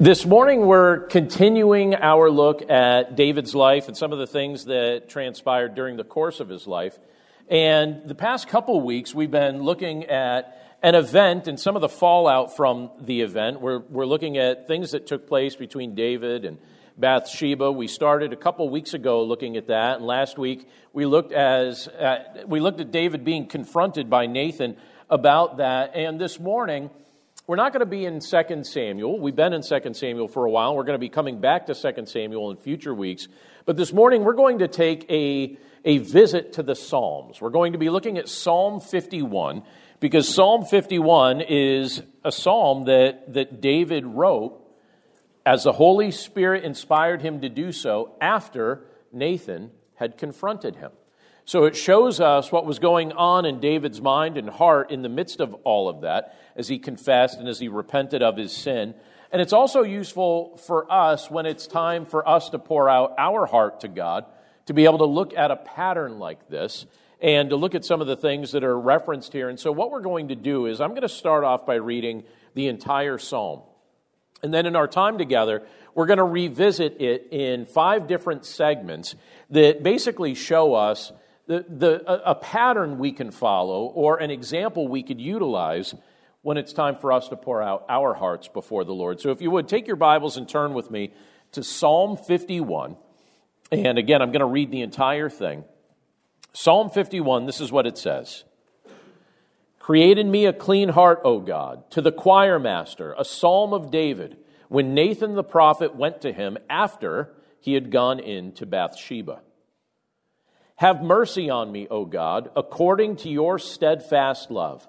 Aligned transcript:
This 0.00 0.24
morning, 0.24 0.64
we're 0.64 1.00
continuing 1.08 1.94
our 1.94 2.30
look 2.30 2.70
at 2.70 3.16
David's 3.16 3.54
life 3.54 3.86
and 3.86 3.94
some 3.94 4.14
of 4.14 4.18
the 4.18 4.26
things 4.26 4.64
that 4.64 5.10
transpired 5.10 5.74
during 5.74 5.98
the 5.98 6.04
course 6.04 6.40
of 6.40 6.48
his 6.48 6.66
life. 6.66 6.98
And 7.50 8.08
the 8.08 8.14
past 8.14 8.48
couple 8.48 8.80
weeks, 8.80 9.14
we've 9.14 9.30
been 9.30 9.62
looking 9.62 10.04
at 10.04 10.78
an 10.82 10.94
event 10.94 11.48
and 11.48 11.60
some 11.60 11.76
of 11.76 11.82
the 11.82 11.88
fallout 11.90 12.56
from 12.56 12.90
the 12.98 13.20
event. 13.20 13.60
We're, 13.60 13.80
we're 13.80 14.06
looking 14.06 14.38
at 14.38 14.66
things 14.66 14.92
that 14.92 15.06
took 15.06 15.28
place 15.28 15.54
between 15.54 15.94
David 15.94 16.46
and 16.46 16.56
Bathsheba. 16.96 17.70
We 17.70 17.86
started 17.86 18.32
a 18.32 18.36
couple 18.36 18.70
weeks 18.70 18.94
ago 18.94 19.22
looking 19.22 19.58
at 19.58 19.66
that, 19.66 19.98
and 19.98 20.06
last 20.06 20.38
week 20.38 20.66
we 20.94 21.04
looked 21.04 21.32
as 21.32 21.88
uh, 21.88 22.24
we 22.46 22.60
looked 22.60 22.80
at 22.80 22.90
David 22.90 23.22
being 23.22 23.46
confronted 23.46 24.08
by 24.08 24.24
Nathan 24.24 24.78
about 25.10 25.58
that. 25.58 25.94
And 25.94 26.18
this 26.18 26.40
morning, 26.40 26.88
we're 27.46 27.56
not 27.56 27.72
going 27.72 27.80
to 27.80 27.86
be 27.86 28.04
in 28.04 28.20
2 28.20 28.64
Samuel. 28.64 29.18
We've 29.18 29.34
been 29.34 29.52
in 29.52 29.62
2 29.62 29.94
Samuel 29.94 30.28
for 30.28 30.44
a 30.44 30.50
while. 30.50 30.76
We're 30.76 30.84
going 30.84 30.94
to 30.94 31.00
be 31.00 31.08
coming 31.08 31.40
back 31.40 31.66
to 31.66 31.74
2 31.74 32.06
Samuel 32.06 32.50
in 32.50 32.56
future 32.56 32.94
weeks. 32.94 33.28
But 33.64 33.76
this 33.76 33.92
morning, 33.92 34.24
we're 34.24 34.34
going 34.34 34.60
to 34.60 34.68
take 34.68 35.10
a, 35.10 35.58
a 35.84 35.98
visit 35.98 36.54
to 36.54 36.62
the 36.62 36.74
Psalms. 36.74 37.40
We're 37.40 37.50
going 37.50 37.72
to 37.72 37.78
be 37.78 37.90
looking 37.90 38.18
at 38.18 38.28
Psalm 38.28 38.80
51 38.80 39.62
because 39.98 40.32
Psalm 40.32 40.64
51 40.64 41.40
is 41.40 42.02
a 42.24 42.32
psalm 42.32 42.84
that, 42.84 43.32
that 43.34 43.60
David 43.60 44.06
wrote 44.06 44.60
as 45.44 45.64
the 45.64 45.72
Holy 45.72 46.10
Spirit 46.10 46.64
inspired 46.64 47.22
him 47.22 47.40
to 47.40 47.48
do 47.48 47.72
so 47.72 48.14
after 48.20 48.84
Nathan 49.12 49.70
had 49.94 50.18
confronted 50.18 50.76
him. 50.76 50.92
So 51.44 51.64
it 51.64 51.74
shows 51.74 52.20
us 52.20 52.52
what 52.52 52.64
was 52.64 52.78
going 52.78 53.12
on 53.12 53.44
in 53.44 53.60
David's 53.60 54.00
mind 54.00 54.36
and 54.36 54.48
heart 54.48 54.90
in 54.90 55.02
the 55.02 55.08
midst 55.08 55.40
of 55.40 55.54
all 55.64 55.88
of 55.88 56.02
that 56.02 56.36
as 56.56 56.68
he 56.68 56.78
confessed 56.78 57.38
and 57.38 57.48
as 57.48 57.58
he 57.58 57.68
repented 57.68 58.22
of 58.22 58.36
his 58.36 58.52
sin. 58.52 58.94
And 59.32 59.40
it's 59.40 59.52
also 59.52 59.82
useful 59.82 60.56
for 60.56 60.90
us 60.90 61.30
when 61.30 61.46
it's 61.46 61.66
time 61.66 62.04
for 62.04 62.28
us 62.28 62.50
to 62.50 62.58
pour 62.58 62.88
out 62.88 63.14
our 63.18 63.46
heart 63.46 63.80
to 63.80 63.88
God 63.88 64.24
to 64.66 64.74
be 64.74 64.84
able 64.84 64.98
to 64.98 65.04
look 65.04 65.36
at 65.36 65.50
a 65.50 65.56
pattern 65.56 66.18
like 66.18 66.48
this 66.48 66.86
and 67.20 67.50
to 67.50 67.56
look 67.56 67.74
at 67.74 67.84
some 67.84 68.00
of 68.00 68.06
the 68.06 68.16
things 68.16 68.52
that 68.52 68.64
are 68.64 68.78
referenced 68.78 69.32
here. 69.32 69.48
And 69.48 69.58
so, 69.58 69.72
what 69.72 69.90
we're 69.90 70.00
going 70.00 70.28
to 70.28 70.34
do 70.34 70.66
is 70.66 70.80
I'm 70.80 70.90
going 70.90 71.02
to 71.02 71.08
start 71.08 71.44
off 71.44 71.66
by 71.66 71.74
reading 71.74 72.24
the 72.54 72.68
entire 72.68 73.18
psalm. 73.18 73.62
And 74.42 74.54
then, 74.54 74.66
in 74.66 74.76
our 74.76 74.88
time 74.88 75.18
together, 75.18 75.62
we're 75.94 76.06
going 76.06 76.18
to 76.18 76.24
revisit 76.24 77.00
it 77.00 77.28
in 77.30 77.66
five 77.66 78.06
different 78.06 78.44
segments 78.44 79.14
that 79.50 79.82
basically 79.82 80.34
show 80.34 80.74
us 80.74 81.12
the, 81.46 81.64
the, 81.68 82.30
a 82.30 82.34
pattern 82.34 82.98
we 82.98 83.12
can 83.12 83.32
follow 83.32 83.86
or 83.86 84.18
an 84.18 84.30
example 84.30 84.86
we 84.86 85.02
could 85.02 85.20
utilize 85.20 85.94
when 86.42 86.56
it's 86.56 86.72
time 86.72 86.96
for 86.96 87.12
us 87.12 87.28
to 87.28 87.36
pour 87.36 87.62
out 87.62 87.84
our 87.88 88.14
hearts 88.14 88.48
before 88.48 88.84
the 88.84 88.94
Lord. 88.94 89.20
So 89.20 89.30
if 89.30 89.42
you 89.42 89.50
would, 89.50 89.68
take 89.68 89.86
your 89.86 89.96
Bibles 89.96 90.36
and 90.36 90.48
turn 90.48 90.74
with 90.74 90.90
me 90.90 91.12
to 91.52 91.62
Psalm 91.62 92.16
51. 92.16 92.96
And 93.70 93.98
again, 93.98 94.22
I'm 94.22 94.32
going 94.32 94.40
to 94.40 94.46
read 94.46 94.70
the 94.70 94.80
entire 94.80 95.28
thing. 95.28 95.64
Psalm 96.52 96.90
51, 96.90 97.46
this 97.46 97.60
is 97.60 97.70
what 97.70 97.86
it 97.86 97.98
says 97.98 98.44
Create 99.78 100.18
in 100.18 100.30
me 100.30 100.46
a 100.46 100.52
clean 100.52 100.90
heart, 100.90 101.20
O 101.24 101.40
God, 101.40 101.90
to 101.92 102.00
the 102.00 102.12
choir 102.12 102.58
master, 102.58 103.14
a 103.18 103.24
psalm 103.24 103.72
of 103.72 103.90
David, 103.90 104.36
when 104.68 104.94
Nathan 104.94 105.34
the 105.34 105.44
prophet 105.44 105.94
went 105.94 106.20
to 106.22 106.32
him 106.32 106.56
after 106.68 107.32
he 107.60 107.74
had 107.74 107.90
gone 107.90 108.18
in 108.18 108.52
to 108.52 108.66
Bathsheba. 108.66 109.40
Have 110.76 111.02
mercy 111.02 111.50
on 111.50 111.70
me, 111.70 111.86
O 111.90 112.06
God, 112.06 112.50
according 112.56 113.16
to 113.16 113.28
your 113.28 113.58
steadfast 113.58 114.50
love 114.50 114.88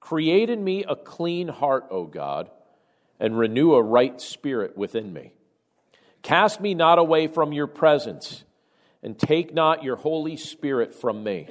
Create 0.00 0.48
in 0.48 0.64
me 0.64 0.82
a 0.84 0.96
clean 0.96 1.48
heart, 1.48 1.86
O 1.90 2.04
God, 2.04 2.50
and 3.20 3.38
renew 3.38 3.74
a 3.74 3.82
right 3.82 4.18
spirit 4.20 4.76
within 4.76 5.12
me. 5.12 5.32
Cast 6.22 6.60
me 6.60 6.74
not 6.74 6.98
away 6.98 7.26
from 7.26 7.52
your 7.52 7.66
presence, 7.66 8.44
and 9.02 9.18
take 9.18 9.54
not 9.54 9.84
your 9.84 9.96
Holy 9.96 10.36
Spirit 10.36 10.94
from 10.94 11.22
me. 11.22 11.48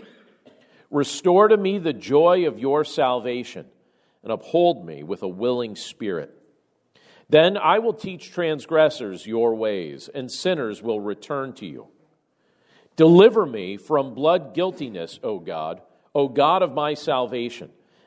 Restore 0.91 1.47
to 1.49 1.57
me 1.57 1.77
the 1.77 1.93
joy 1.93 2.47
of 2.47 2.59
your 2.59 2.83
salvation, 2.83 3.67
and 4.23 4.31
uphold 4.31 4.85
me 4.85 5.03
with 5.03 5.21
a 5.21 5.27
willing 5.27 5.75
spirit. 5.75 6.35
Then 7.29 7.55
I 7.55 7.77
will 7.77 7.93
teach 7.93 8.31
transgressors 8.31 9.27
your 9.27 9.53
ways, 9.53 10.09
and 10.13 10.31
sinners 10.31 10.81
will 10.81 10.99
return 10.99 11.53
to 11.53 11.67
you. 11.67 11.88
Deliver 12.95 13.45
me 13.45 13.77
from 13.77 14.15
blood 14.15 14.55
guiltiness, 14.55 15.19
O 15.23 15.38
God, 15.38 15.81
O 16.15 16.27
God 16.27 16.63
of 16.63 16.73
my 16.73 16.95
salvation 16.95 17.69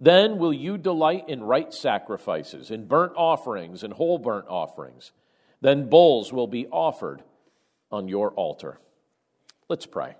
Then 0.00 0.38
will 0.38 0.52
you 0.52 0.76
delight 0.76 1.28
in 1.28 1.42
right 1.42 1.72
sacrifices, 1.72 2.70
in 2.70 2.86
burnt 2.86 3.12
offerings 3.16 3.82
and 3.82 3.92
whole 3.92 4.18
burnt 4.18 4.46
offerings. 4.48 5.12
Then 5.60 5.88
bulls 5.88 6.32
will 6.32 6.48
be 6.48 6.66
offered 6.66 7.22
on 7.90 8.08
your 8.08 8.32
altar. 8.32 8.78
Let's 9.68 9.86
pray. 9.86 10.16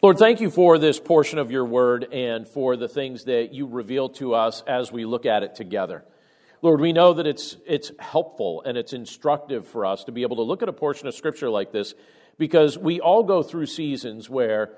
Lord, 0.00 0.18
thank 0.18 0.40
you 0.40 0.50
for 0.50 0.78
this 0.78 1.00
portion 1.00 1.38
of 1.38 1.50
your 1.50 1.64
word 1.64 2.12
and 2.12 2.46
for 2.46 2.76
the 2.76 2.88
things 2.88 3.24
that 3.24 3.52
you 3.52 3.66
reveal 3.66 4.08
to 4.10 4.34
us 4.34 4.62
as 4.66 4.90
we 4.92 5.04
look 5.04 5.26
at 5.26 5.42
it 5.42 5.54
together. 5.54 6.04
Lord, 6.62 6.80
we 6.80 6.92
know 6.92 7.14
that 7.14 7.26
it's, 7.26 7.56
it's 7.66 7.92
helpful 7.98 8.62
and 8.64 8.78
it's 8.78 8.92
instructive 8.92 9.66
for 9.66 9.86
us 9.86 10.04
to 10.04 10.12
be 10.12 10.22
able 10.22 10.36
to 10.36 10.42
look 10.42 10.62
at 10.62 10.68
a 10.68 10.72
portion 10.72 11.06
of 11.06 11.14
Scripture 11.14 11.50
like 11.50 11.72
this 11.72 11.94
because 12.38 12.78
we 12.78 13.00
all 13.00 13.22
go 13.22 13.42
through 13.42 13.66
seasons 13.66 14.30
where 14.30 14.70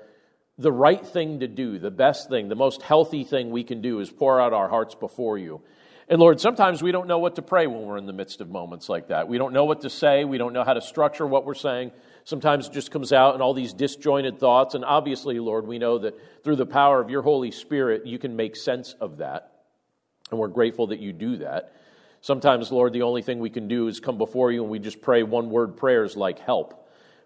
the 0.61 0.71
right 0.71 1.05
thing 1.05 1.39
to 1.41 1.47
do, 1.47 1.79
the 1.79 1.91
best 1.91 2.29
thing, 2.29 2.49
the 2.49 2.55
most 2.55 2.81
healthy 2.81 3.23
thing 3.23 3.51
we 3.51 3.63
can 3.63 3.81
do 3.81 3.99
is 3.99 4.09
pour 4.09 4.39
out 4.39 4.53
our 4.53 4.69
hearts 4.69 4.95
before 4.95 5.37
you. 5.37 5.61
And 6.07 6.19
Lord, 6.19 6.41
sometimes 6.41 6.83
we 6.83 6.91
don't 6.91 7.07
know 7.07 7.19
what 7.19 7.35
to 7.35 7.41
pray 7.41 7.67
when 7.67 7.83
we're 7.83 7.97
in 7.97 8.05
the 8.05 8.13
midst 8.13 8.41
of 8.41 8.49
moments 8.49 8.89
like 8.89 9.07
that. 9.07 9.27
We 9.27 9.37
don't 9.37 9.53
know 9.53 9.65
what 9.65 9.81
to 9.81 9.89
say. 9.89 10.25
We 10.25 10.37
don't 10.37 10.51
know 10.51 10.63
how 10.63 10.73
to 10.73 10.81
structure 10.81 11.25
what 11.25 11.45
we're 11.45 11.53
saying. 11.53 11.91
Sometimes 12.25 12.67
it 12.67 12.73
just 12.73 12.91
comes 12.91 13.13
out 13.13 13.33
in 13.35 13.41
all 13.41 13.53
these 13.53 13.73
disjointed 13.73 14.37
thoughts. 14.37 14.75
And 14.75 14.83
obviously, 14.83 15.39
Lord, 15.39 15.65
we 15.65 15.79
know 15.79 15.99
that 15.99 16.43
through 16.43 16.57
the 16.57 16.65
power 16.65 16.99
of 16.99 17.09
your 17.09 17.21
Holy 17.21 17.51
Spirit, 17.51 18.05
you 18.05 18.19
can 18.19 18.35
make 18.35 18.55
sense 18.55 18.93
of 18.99 19.17
that. 19.17 19.51
And 20.31 20.39
we're 20.39 20.49
grateful 20.49 20.87
that 20.87 20.99
you 20.99 21.13
do 21.13 21.37
that. 21.37 21.73
Sometimes, 22.19 22.71
Lord, 22.71 22.93
the 22.93 23.01
only 23.01 23.21
thing 23.21 23.39
we 23.39 23.49
can 23.49 23.67
do 23.67 23.87
is 23.87 23.99
come 23.99 24.17
before 24.17 24.51
you 24.51 24.61
and 24.61 24.69
we 24.69 24.79
just 24.79 25.01
pray 25.01 25.23
one 25.23 25.49
word 25.49 25.77
prayers 25.77 26.15
like 26.15 26.39
help. 26.39 26.80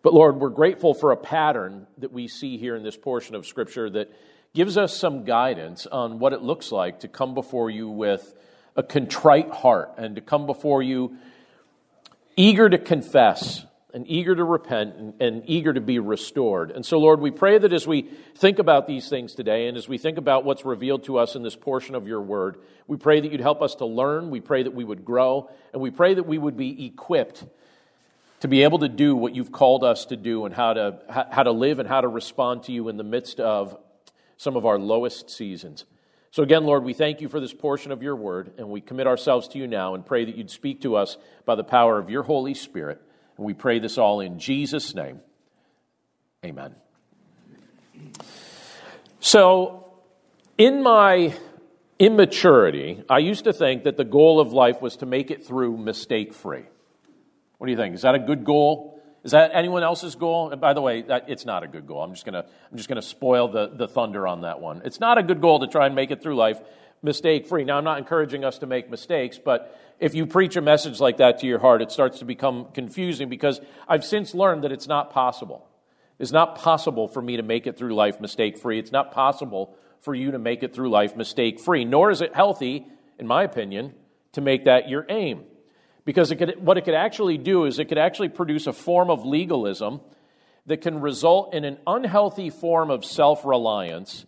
But 0.06 0.14
Lord, 0.14 0.36
we're 0.36 0.50
grateful 0.50 0.94
for 0.94 1.12
a 1.12 1.18
pattern 1.18 1.88
that 1.98 2.14
we 2.14 2.28
see 2.28 2.60
here 2.60 2.76
in 2.76 2.84
this 2.84 2.96
portion 2.96 3.34
of 3.34 3.48
Scripture 3.48 3.90
that 3.90 4.14
gives 4.54 4.78
us 4.78 4.96
some 4.96 5.24
guidance 5.24 5.88
on 5.88 6.20
what 6.20 6.32
it 6.32 6.44
looks 6.44 6.72
like 6.72 7.00
to 7.00 7.08
come 7.08 7.34
before 7.34 7.72
you 7.72 7.90
with 7.90 8.36
a 8.76 8.84
contrite 8.84 9.50
heart 9.50 9.94
and 9.98 10.14
to 10.14 10.22
come 10.22 10.46
before 10.46 10.84
you 10.84 11.18
eager 12.38 12.70
to 12.70 12.78
confess 12.78 13.66
and 13.96 14.08
eager 14.08 14.36
to 14.36 14.44
repent 14.44 14.94
and, 14.96 15.20
and, 15.20 15.44
eager 15.48 15.74
to 15.74 15.82
be 15.82 15.98
restored. 15.98 16.70
And 16.70 16.86
so, 16.86 17.00
Lord, 17.00 17.20
we 17.20 17.32
pray 17.32 17.58
that 17.58 17.74
as 17.74 17.88
we 17.88 18.04
think 18.36 18.60
about 18.60 18.86
these 18.86 19.10
things 19.10 19.34
today 19.34 19.68
and 19.68 19.76
as 19.76 19.90
we 19.90 19.98
think 19.98 20.20
about 20.20 20.46
what's 20.46 20.66
revealed 20.66 21.06
to 21.06 21.18
us 21.18 21.36
in 21.36 21.42
this 21.42 21.56
portion 21.56 21.96
of 21.96 22.08
your 22.08 22.22
word, 22.22 22.58
we 22.86 22.98
pray 22.98 23.22
that 23.22 23.32
you'd 23.32 23.42
help 23.42 23.64
us 23.64 23.74
to 23.78 23.88
learn. 23.88 24.30
We 24.30 24.40
pray 24.40 24.62
that 24.62 24.76
we 24.76 24.84
would 24.84 25.04
grow. 25.04 25.50
And 25.74 25.82
we 25.82 25.90
pray 25.90 26.14
that 26.14 26.28
we 26.28 26.38
would 26.38 26.58
be 26.58 26.86
equipped 26.86 27.44
to 28.42 28.48
be 28.48 28.64
able 28.64 28.80
to 28.80 28.90
do 28.90 29.16
what 29.16 29.36
you've 29.36 29.52
called 29.52 29.84
us 29.84 30.06
to 30.06 30.18
do 30.18 30.46
and 30.46 30.54
how 30.54 30.74
to, 30.74 31.28
how 31.32 31.44
to 31.44 31.52
live 31.52 31.80
and 31.80 31.88
how 31.88 32.02
to 32.02 32.08
respond 32.08 32.64
to 32.64 32.72
you 32.72 32.90
in 32.90 32.98
the 32.98 33.04
midst 33.04 33.40
of 33.40 33.78
some 34.38 34.56
of 34.56 34.66
our 34.66 34.78
lowest 34.78 35.30
seasons. 35.30 35.86
So, 36.32 36.44
again, 36.44 36.66
Lord, 36.66 36.84
we 36.84 36.94
thank 36.94 37.22
you 37.22 37.30
for 37.30 37.40
this 37.40 37.54
portion 37.54 37.94
of 37.94 38.04
your 38.04 38.16
word, 38.16 38.52
and 38.58 38.70
we 38.70 38.82
commit 38.82 39.08
ourselves 39.08 39.48
to 39.50 39.58
you 39.58 39.68
now 39.68 39.96
and 39.96 40.06
pray 40.06 40.26
that 40.26 40.36
you'd 40.36 40.52
speak 40.52 40.82
to 40.82 40.98
us 40.98 41.18
by 41.46 41.56
the 41.56 41.64
power 41.64 41.98
of 41.98 42.10
your 42.10 42.24
Holy 42.24 42.54
Spirit. 42.54 43.02
And 43.38 43.46
we 43.46 43.54
pray 43.54 43.80
this 43.80 43.98
all 43.98 44.20
in 44.20 44.38
Jesus' 44.38 44.94
name. 44.94 45.22
Amen. 46.44 46.76
So, 49.22 49.94
in 50.58 50.84
my 50.84 51.34
immaturity, 52.00 53.02
I 53.10 53.20
used 53.20 53.46
to 53.46 53.54
think 53.54 53.84
that 53.84 53.96
the 53.96 54.04
goal 54.04 54.42
of 54.42 54.52
life 54.52 54.82
was 54.82 54.98
to 54.98 55.06
make 55.06 55.32
it 55.32 55.46
through 55.46 55.78
mistake 55.78 56.34
free. 56.34 56.66
What 57.66 57.70
do 57.70 57.72
you 57.72 57.78
think? 57.78 57.96
Is 57.96 58.04
that 58.04 58.14
a 58.14 58.20
good 58.20 58.46
goal? 58.46 59.02
Is 59.24 59.32
that 59.32 59.50
anyone 59.56 59.82
else's 59.82 60.14
goal? 60.14 60.52
And 60.52 60.62
by 60.62 60.74
the 60.74 60.82
way, 60.82 61.02
that, 61.02 61.28
it's 61.28 61.48
not 61.48 61.64
a 61.64 61.68
good 61.68 61.88
goal. 61.88 62.04
I'm 62.04 62.14
just 62.14 62.24
gonna 62.24 62.46
I'm 62.70 62.78
just 62.78 62.88
gonna 62.88 63.02
spoil 63.02 63.48
the, 63.48 63.72
the 63.74 63.88
thunder 63.88 64.28
on 64.28 64.42
that 64.42 64.60
one. 64.60 64.84
It's 64.86 65.00
not 65.00 65.18
a 65.18 65.24
good 65.24 65.42
goal 65.42 65.62
to 65.62 65.68
try 65.68 65.88
and 65.88 65.96
make 65.96 66.12
it 66.12 66.22
through 66.22 66.36
life 66.36 66.62
mistake 67.02 67.48
free. 67.48 67.64
Now 67.64 67.80
I'm 67.80 67.84
not 67.84 67.98
encouraging 67.98 68.46
us 68.46 68.60
to 68.60 68.68
make 68.68 68.88
mistakes, 68.92 69.40
but 69.44 69.76
if 70.00 70.14
you 70.14 70.28
preach 70.28 70.56
a 70.58 70.62
message 70.62 71.00
like 71.00 71.18
that 71.18 71.40
to 71.40 71.48
your 71.48 71.58
heart, 71.58 71.82
it 71.82 71.92
starts 71.92 72.20
to 72.20 72.26
become 72.26 72.68
confusing 72.72 73.30
because 73.30 73.60
I've 73.88 74.06
since 74.06 74.36
learned 74.36 74.64
that 74.64 74.72
it's 74.72 74.88
not 74.88 75.10
possible. 75.10 75.68
It's 76.20 76.32
not 76.32 76.60
possible 76.60 77.08
for 77.08 77.24
me 77.24 77.36
to 77.38 77.42
make 77.42 77.66
it 77.66 77.80
through 77.80 77.96
life 77.96 78.22
mistake 78.22 78.60
free. 78.60 78.78
It's 78.78 78.92
not 78.92 79.12
possible 79.12 79.76
for 80.02 80.14
you 80.14 80.30
to 80.30 80.38
make 80.38 80.62
it 80.62 80.76
through 80.76 80.92
life 80.92 81.16
mistake 81.16 81.60
free, 81.60 81.84
nor 81.84 82.12
is 82.12 82.22
it 82.22 82.36
healthy, 82.36 82.86
in 83.18 83.26
my 83.26 83.42
opinion, 83.42 83.96
to 84.34 84.42
make 84.42 84.66
that 84.66 84.88
your 84.88 85.08
aim. 85.10 85.46
Because 86.06 86.32
it 86.32 86.36
could, 86.36 86.64
what 86.64 86.78
it 86.78 86.86
could 86.86 86.94
actually 86.94 87.38
do 87.38 87.66
is 87.66 87.80
it 87.80 87.86
could 87.86 87.98
actually 87.98 88.30
produce 88.30 88.68
a 88.68 88.74
form 88.74 89.10
of 89.10 89.26
legalism 89.26 90.02
that 90.68 90.82
can 90.82 91.02
result 91.02 91.54
in 91.54 91.66
an 91.66 91.78
unhealthy 91.86 92.52
form 92.52 92.92
of 92.92 93.04
self 93.04 93.44
reliance. 93.44 94.26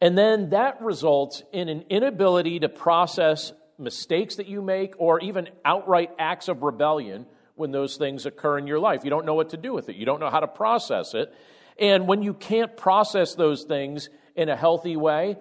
And 0.00 0.16
then 0.16 0.50
that 0.50 0.80
results 0.80 1.42
in 1.52 1.68
an 1.68 1.84
inability 1.88 2.60
to 2.60 2.68
process 2.68 3.52
mistakes 3.78 4.36
that 4.36 4.46
you 4.46 4.62
make 4.62 4.94
or 4.98 5.20
even 5.20 5.48
outright 5.64 6.10
acts 6.18 6.48
of 6.48 6.62
rebellion 6.62 7.26
when 7.54 7.72
those 7.72 7.96
things 7.96 8.26
occur 8.26 8.58
in 8.58 8.66
your 8.66 8.78
life. 8.78 9.02
You 9.02 9.10
don't 9.10 9.26
know 9.26 9.34
what 9.34 9.50
to 9.50 9.56
do 9.56 9.72
with 9.72 9.88
it, 9.88 9.96
you 9.96 10.06
don't 10.06 10.20
know 10.20 10.30
how 10.30 10.40
to 10.40 10.46
process 10.46 11.14
it. 11.14 11.34
And 11.80 12.06
when 12.06 12.22
you 12.22 12.34
can't 12.34 12.76
process 12.76 13.34
those 13.34 13.64
things 13.64 14.08
in 14.36 14.48
a 14.48 14.56
healthy 14.56 14.96
way, 14.96 15.36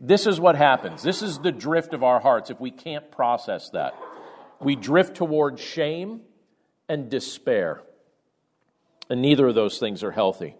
this 0.00 0.26
is 0.26 0.40
what 0.40 0.56
happens. 0.56 1.02
This 1.02 1.22
is 1.22 1.38
the 1.38 1.52
drift 1.52 1.94
of 1.94 2.02
our 2.02 2.18
hearts 2.18 2.50
if 2.50 2.60
we 2.60 2.70
can't 2.70 3.10
process 3.10 3.70
that 3.70 3.94
we 4.64 4.76
drift 4.76 5.16
toward 5.16 5.58
shame 5.58 6.20
and 6.88 7.10
despair. 7.10 7.82
And 9.10 9.22
neither 9.22 9.48
of 9.48 9.54
those 9.54 9.78
things 9.78 10.02
are 10.02 10.12
healthy. 10.12 10.56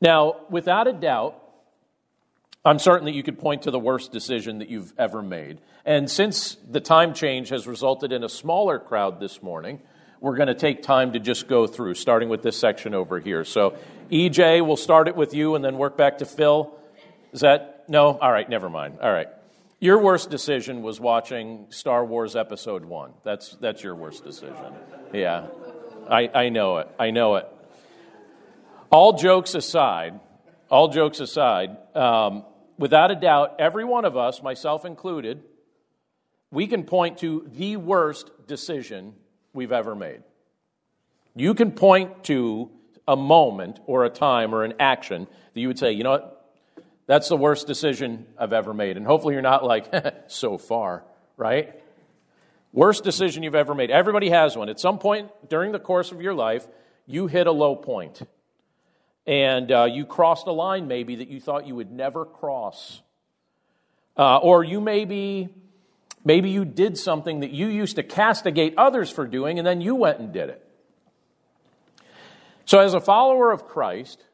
Now, 0.00 0.36
without 0.50 0.86
a 0.86 0.92
doubt, 0.92 1.40
I'm 2.64 2.78
certain 2.78 3.04
that 3.06 3.14
you 3.14 3.22
could 3.22 3.38
point 3.38 3.62
to 3.62 3.70
the 3.70 3.78
worst 3.78 4.10
decision 4.12 4.58
that 4.58 4.68
you've 4.68 4.92
ever 4.98 5.22
made. 5.22 5.58
And 5.84 6.10
since 6.10 6.56
the 6.68 6.80
time 6.80 7.12
change 7.12 7.50
has 7.50 7.66
resulted 7.66 8.12
in 8.12 8.24
a 8.24 8.28
smaller 8.28 8.78
crowd 8.78 9.20
this 9.20 9.42
morning, 9.42 9.80
we're 10.20 10.36
going 10.36 10.48
to 10.48 10.54
take 10.54 10.82
time 10.82 11.12
to 11.12 11.18
just 11.18 11.46
go 11.46 11.66
through, 11.66 11.94
starting 11.94 12.30
with 12.30 12.42
this 12.42 12.58
section 12.58 12.94
over 12.94 13.20
here. 13.20 13.44
So, 13.44 13.76
EJ, 14.10 14.66
we'll 14.66 14.78
start 14.78 15.08
it 15.08 15.16
with 15.16 15.34
you 15.34 15.54
and 15.54 15.62
then 15.62 15.76
work 15.76 15.98
back 15.98 16.18
to 16.18 16.26
Phil. 16.26 16.74
Is 17.32 17.40
that 17.40 17.84
no? 17.88 18.16
All 18.18 18.32
right, 18.32 18.48
never 18.48 18.70
mind. 18.70 18.98
All 19.02 19.12
right. 19.12 19.28
Your 19.84 19.98
worst 19.98 20.30
decision 20.30 20.80
was 20.80 20.98
watching 20.98 21.66
Star 21.68 22.06
Wars 22.06 22.36
Episode 22.36 22.86
1. 22.86 23.12
That's, 23.22 23.54
that's 23.60 23.82
your 23.82 23.94
worst 23.94 24.24
decision. 24.24 24.72
Yeah, 25.12 25.48
I, 26.08 26.30
I 26.32 26.48
know 26.48 26.78
it. 26.78 26.88
I 26.98 27.10
know 27.10 27.34
it. 27.34 27.46
All 28.88 29.12
jokes 29.12 29.54
aside, 29.54 30.18
all 30.70 30.88
jokes 30.88 31.20
aside, 31.20 31.76
um, 31.94 32.46
without 32.78 33.10
a 33.10 33.14
doubt, 33.14 33.56
every 33.58 33.84
one 33.84 34.06
of 34.06 34.16
us, 34.16 34.42
myself 34.42 34.86
included, 34.86 35.42
we 36.50 36.66
can 36.66 36.84
point 36.84 37.18
to 37.18 37.46
the 37.52 37.76
worst 37.76 38.30
decision 38.46 39.12
we've 39.52 39.70
ever 39.70 39.94
made. 39.94 40.22
You 41.36 41.52
can 41.52 41.72
point 41.72 42.24
to 42.24 42.70
a 43.06 43.16
moment 43.16 43.80
or 43.84 44.06
a 44.06 44.08
time 44.08 44.54
or 44.54 44.64
an 44.64 44.72
action 44.80 45.26
that 45.52 45.60
you 45.60 45.68
would 45.68 45.78
say, 45.78 45.92
you 45.92 46.04
know 46.04 46.12
what, 46.12 46.33
that's 47.06 47.28
the 47.28 47.36
worst 47.36 47.66
decision 47.66 48.26
I've 48.38 48.52
ever 48.52 48.72
made. 48.72 48.96
And 48.96 49.06
hopefully 49.06 49.34
you're 49.34 49.42
not 49.42 49.64
like, 49.64 49.92
so 50.28 50.58
far, 50.58 51.04
right? 51.36 51.80
Worst 52.72 53.04
decision 53.04 53.42
you've 53.42 53.54
ever 53.54 53.74
made. 53.74 53.90
Everybody 53.90 54.30
has 54.30 54.56
one. 54.56 54.68
At 54.68 54.80
some 54.80 54.98
point 54.98 55.30
during 55.48 55.72
the 55.72 55.78
course 55.78 56.12
of 56.12 56.20
your 56.20 56.34
life, 56.34 56.66
you 57.06 57.26
hit 57.26 57.46
a 57.46 57.52
low 57.52 57.76
point. 57.76 58.22
And 59.26 59.70
uh, 59.70 59.84
you 59.84 60.04
crossed 60.04 60.46
a 60.46 60.52
line 60.52 60.88
maybe 60.88 61.16
that 61.16 61.28
you 61.28 61.40
thought 61.40 61.66
you 61.66 61.74
would 61.74 61.90
never 61.90 62.24
cross. 62.24 63.00
Uh, 64.16 64.38
or 64.38 64.64
you 64.64 64.80
maybe, 64.80 65.48
maybe 66.24 66.50
you 66.50 66.64
did 66.64 66.98
something 66.98 67.40
that 67.40 67.50
you 67.50 67.66
used 67.66 67.96
to 67.96 68.02
castigate 68.02 68.74
others 68.76 69.10
for 69.10 69.26
doing, 69.26 69.58
and 69.58 69.66
then 69.66 69.80
you 69.80 69.94
went 69.94 70.20
and 70.20 70.32
did 70.32 70.50
it. 70.50 70.60
So, 72.66 72.78
as 72.78 72.94
a 72.94 73.00
follower 73.00 73.50
of 73.50 73.66
Christ, 73.66 74.24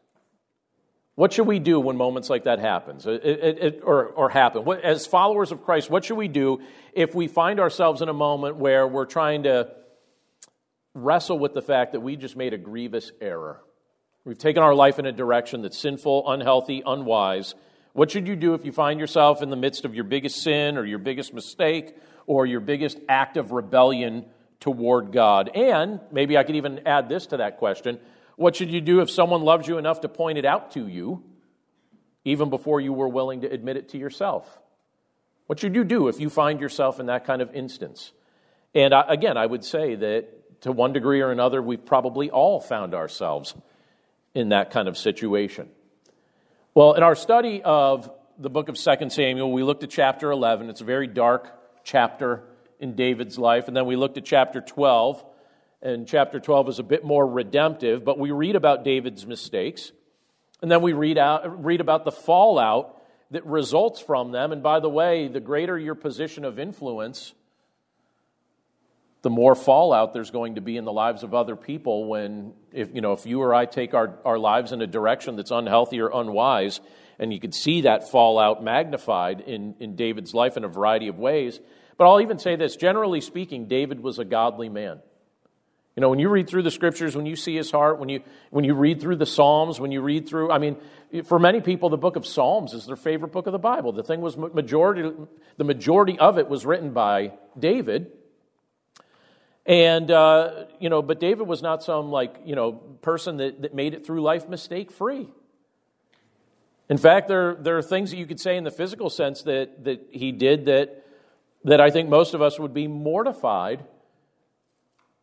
what 1.20 1.34
should 1.34 1.46
we 1.46 1.58
do 1.58 1.78
when 1.78 1.98
moments 1.98 2.30
like 2.30 2.44
that 2.44 2.60
happens, 2.60 3.06
it, 3.06 3.22
it, 3.22 3.58
it, 3.58 3.80
or, 3.84 4.06
or 4.06 4.30
happen? 4.30 4.64
What, 4.64 4.82
as 4.82 5.06
followers 5.06 5.52
of 5.52 5.62
Christ, 5.62 5.90
what 5.90 6.02
should 6.02 6.16
we 6.16 6.28
do 6.28 6.62
if 6.94 7.14
we 7.14 7.28
find 7.28 7.60
ourselves 7.60 8.00
in 8.00 8.08
a 8.08 8.14
moment 8.14 8.56
where 8.56 8.88
we're 8.88 9.04
trying 9.04 9.42
to 9.42 9.68
wrestle 10.94 11.38
with 11.38 11.52
the 11.52 11.60
fact 11.60 11.92
that 11.92 12.00
we 12.00 12.16
just 12.16 12.36
made 12.36 12.54
a 12.54 12.56
grievous 12.56 13.12
error? 13.20 13.60
We've 14.24 14.38
taken 14.38 14.62
our 14.62 14.74
life 14.74 14.98
in 14.98 15.04
a 15.04 15.12
direction 15.12 15.60
that's 15.60 15.78
sinful, 15.78 16.24
unhealthy, 16.26 16.82
unwise. 16.86 17.54
What 17.92 18.10
should 18.10 18.26
you 18.26 18.34
do 18.34 18.54
if 18.54 18.64
you 18.64 18.72
find 18.72 18.98
yourself 18.98 19.42
in 19.42 19.50
the 19.50 19.56
midst 19.56 19.84
of 19.84 19.94
your 19.94 20.04
biggest 20.04 20.42
sin 20.42 20.78
or 20.78 20.86
your 20.86 20.98
biggest 20.98 21.34
mistake 21.34 21.94
or 22.26 22.46
your 22.46 22.60
biggest 22.60 22.98
act 23.10 23.36
of 23.36 23.52
rebellion 23.52 24.24
toward 24.58 25.12
God? 25.12 25.50
And 25.54 26.00
maybe 26.10 26.38
I 26.38 26.44
could 26.44 26.56
even 26.56 26.80
add 26.86 27.10
this 27.10 27.26
to 27.26 27.36
that 27.36 27.58
question 27.58 28.00
what 28.40 28.56
should 28.56 28.70
you 28.70 28.80
do 28.80 29.02
if 29.02 29.10
someone 29.10 29.42
loves 29.42 29.68
you 29.68 29.76
enough 29.76 30.00
to 30.00 30.08
point 30.08 30.38
it 30.38 30.46
out 30.46 30.70
to 30.70 30.88
you, 30.88 31.22
even 32.24 32.48
before 32.48 32.80
you 32.80 32.90
were 32.90 33.06
willing 33.06 33.42
to 33.42 33.52
admit 33.52 33.76
it 33.76 33.90
to 33.90 33.98
yourself? 33.98 34.62
What 35.46 35.60
should 35.60 35.74
you 35.74 35.84
do 35.84 36.08
if 36.08 36.18
you 36.18 36.30
find 36.30 36.58
yourself 36.58 36.98
in 36.98 37.06
that 37.06 37.26
kind 37.26 37.42
of 37.42 37.54
instance? 37.54 38.12
And 38.74 38.94
I, 38.94 39.04
again, 39.08 39.36
I 39.36 39.44
would 39.44 39.62
say 39.62 39.94
that 39.94 40.62
to 40.62 40.72
one 40.72 40.94
degree 40.94 41.20
or 41.20 41.30
another, 41.30 41.60
we've 41.60 41.84
probably 41.84 42.30
all 42.30 42.60
found 42.60 42.94
ourselves 42.94 43.54
in 44.32 44.48
that 44.48 44.70
kind 44.70 44.88
of 44.88 44.96
situation. 44.96 45.68
Well, 46.72 46.94
in 46.94 47.02
our 47.02 47.16
study 47.16 47.60
of 47.62 48.10
the 48.38 48.48
book 48.48 48.70
of 48.70 48.78
2 48.78 49.10
Samuel, 49.10 49.52
we 49.52 49.62
looked 49.62 49.82
at 49.82 49.90
chapter 49.90 50.30
11. 50.30 50.70
It's 50.70 50.80
a 50.80 50.84
very 50.84 51.08
dark 51.08 51.84
chapter 51.84 52.44
in 52.78 52.94
David's 52.94 53.38
life. 53.38 53.68
And 53.68 53.76
then 53.76 53.84
we 53.84 53.96
looked 53.96 54.16
at 54.16 54.24
chapter 54.24 54.62
12 54.62 55.26
and 55.82 56.06
chapter 56.06 56.38
12 56.38 56.68
is 56.68 56.78
a 56.78 56.82
bit 56.82 57.04
more 57.04 57.26
redemptive, 57.26 58.04
but 58.04 58.18
we 58.18 58.30
read 58.30 58.56
about 58.56 58.84
David's 58.84 59.26
mistakes, 59.26 59.92
and 60.60 60.70
then 60.70 60.82
we 60.82 60.92
read, 60.92 61.16
out, 61.16 61.64
read 61.64 61.80
about 61.80 62.04
the 62.04 62.12
fallout 62.12 63.00
that 63.30 63.46
results 63.46 64.00
from 64.00 64.32
them. 64.32 64.52
And 64.52 64.62
by 64.62 64.80
the 64.80 64.90
way, 64.90 65.28
the 65.28 65.40
greater 65.40 65.78
your 65.78 65.94
position 65.94 66.44
of 66.44 66.58
influence, 66.58 67.32
the 69.22 69.30
more 69.30 69.54
fallout 69.54 70.12
there's 70.12 70.30
going 70.30 70.56
to 70.56 70.60
be 70.60 70.76
in 70.76 70.84
the 70.84 70.92
lives 70.92 71.22
of 71.22 71.34
other 71.34 71.56
people 71.56 72.06
when, 72.06 72.52
if, 72.72 72.94
you 72.94 73.00
know, 73.00 73.12
if 73.12 73.24
you 73.24 73.40
or 73.40 73.54
I 73.54 73.64
take 73.64 73.94
our, 73.94 74.18
our 74.24 74.38
lives 74.38 74.72
in 74.72 74.82
a 74.82 74.86
direction 74.86 75.36
that's 75.36 75.50
unhealthy 75.50 76.00
or 76.00 76.10
unwise, 76.12 76.80
and 77.18 77.32
you 77.32 77.40
could 77.40 77.54
see 77.54 77.82
that 77.82 78.10
fallout 78.10 78.62
magnified 78.62 79.40
in, 79.40 79.76
in 79.78 79.96
David's 79.96 80.34
life 80.34 80.56
in 80.56 80.64
a 80.64 80.68
variety 80.68 81.08
of 81.08 81.18
ways. 81.18 81.60
But 81.96 82.06
I'll 82.06 82.20
even 82.20 82.38
say 82.38 82.56
this 82.56 82.76
generally 82.76 83.20
speaking, 83.20 83.66
David 83.66 84.00
was 84.00 84.18
a 84.18 84.24
godly 84.24 84.68
man. 84.68 85.00
You 86.00 86.06
know, 86.06 86.08
when 86.08 86.18
you 86.18 86.30
read 86.30 86.48
through 86.48 86.62
the 86.62 86.70
scriptures, 86.70 87.14
when 87.14 87.26
you 87.26 87.36
see 87.36 87.54
his 87.54 87.70
heart, 87.70 87.98
when 87.98 88.08
you, 88.08 88.22
when 88.48 88.64
you 88.64 88.72
read 88.72 89.02
through 89.02 89.16
the 89.16 89.26
Psalms, 89.26 89.78
when 89.78 89.92
you 89.92 90.00
read 90.00 90.26
through, 90.26 90.50
I 90.50 90.56
mean, 90.56 90.78
for 91.24 91.38
many 91.38 91.60
people, 91.60 91.90
the 91.90 91.98
book 91.98 92.16
of 92.16 92.26
Psalms 92.26 92.72
is 92.72 92.86
their 92.86 92.96
favorite 92.96 93.32
book 93.32 93.46
of 93.46 93.52
the 93.52 93.58
Bible. 93.58 93.92
The 93.92 94.02
thing 94.02 94.22
was, 94.22 94.34
majority, 94.34 95.12
the 95.58 95.64
majority 95.64 96.18
of 96.18 96.38
it 96.38 96.48
was 96.48 96.64
written 96.64 96.94
by 96.94 97.34
David. 97.58 98.12
And, 99.66 100.10
uh, 100.10 100.64
you 100.78 100.88
know, 100.88 101.02
but 101.02 101.20
David 101.20 101.46
was 101.46 101.60
not 101.60 101.82
some, 101.82 102.10
like, 102.10 102.34
you 102.46 102.56
know, 102.56 102.72
person 102.72 103.36
that, 103.36 103.60
that 103.60 103.74
made 103.74 103.92
it 103.92 104.06
through 104.06 104.22
life 104.22 104.48
mistake 104.48 104.90
free. 104.90 105.28
In 106.88 106.96
fact, 106.96 107.28
there, 107.28 107.56
there 107.56 107.76
are 107.76 107.82
things 107.82 108.10
that 108.10 108.16
you 108.16 108.24
could 108.24 108.40
say 108.40 108.56
in 108.56 108.64
the 108.64 108.70
physical 108.70 109.10
sense 109.10 109.42
that, 109.42 109.84
that 109.84 110.06
he 110.10 110.32
did 110.32 110.64
that, 110.64 111.04
that 111.64 111.78
I 111.78 111.90
think 111.90 112.08
most 112.08 112.32
of 112.32 112.40
us 112.40 112.58
would 112.58 112.72
be 112.72 112.88
mortified 112.88 113.84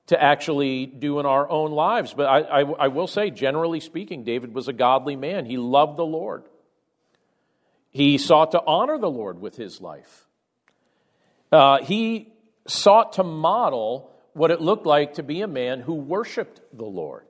to 0.07 0.21
actually 0.21 0.85
do 0.85 1.19
in 1.19 1.25
our 1.25 1.49
own 1.49 1.71
lives. 1.71 2.13
But 2.13 2.25
I, 2.25 2.39
I, 2.39 2.61
I, 2.61 2.87
will 2.87 3.07
say, 3.07 3.29
generally 3.29 3.79
speaking, 3.79 4.23
David 4.23 4.53
was 4.53 4.67
a 4.67 4.73
godly 4.73 5.15
man. 5.15 5.45
He 5.45 5.57
loved 5.57 5.97
the 5.97 6.05
Lord, 6.05 6.43
he 7.91 8.17
sought 8.17 8.51
to 8.51 8.63
honor 8.65 8.97
the 8.97 9.09
Lord 9.09 9.39
with 9.39 9.55
his 9.55 9.81
life. 9.81 10.25
Uh, 11.51 11.83
he 11.83 12.33
sought 12.67 13.13
to 13.13 13.23
model 13.23 14.11
what 14.33 14.51
it 14.51 14.61
looked 14.61 14.85
like 14.85 15.15
to 15.15 15.23
be 15.23 15.41
a 15.41 15.47
man 15.47 15.79
who 15.79 15.93
worshiped 15.93 16.59
the 16.73 16.85
Lord. 16.85 17.23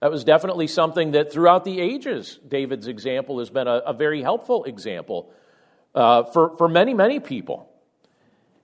That 0.00 0.10
was 0.10 0.24
definitely 0.24 0.66
something 0.66 1.12
that 1.12 1.32
throughout 1.32 1.64
the 1.64 1.80
ages, 1.80 2.38
David's 2.46 2.86
example 2.86 3.38
has 3.40 3.50
been 3.50 3.66
a, 3.66 3.78
a 3.86 3.92
very 3.92 4.22
helpful 4.22 4.64
example 4.64 5.32
uh, 5.94 6.24
for, 6.24 6.56
for 6.56 6.68
many, 6.68 6.94
many 6.94 7.18
people. 7.18 7.68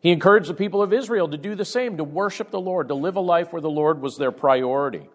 He 0.03 0.11
encouraged 0.11 0.51
the 0.51 0.55
people 0.55 0.83
of 0.83 0.93
Israel 0.93 1.29
to 1.29 1.39
do 1.39 1.55
the 1.55 1.65
same, 1.65 1.97
to 1.97 2.05
worship 2.05 2.51
the 2.51 2.61
Lord, 2.61 2.89
to 2.89 2.95
live 2.95 3.15
a 3.15 3.21
life 3.21 3.53
where 3.53 3.63
the 3.63 3.71
Lord 3.71 4.03
was 4.03 4.17
their 4.19 4.33
priority. 4.33 5.09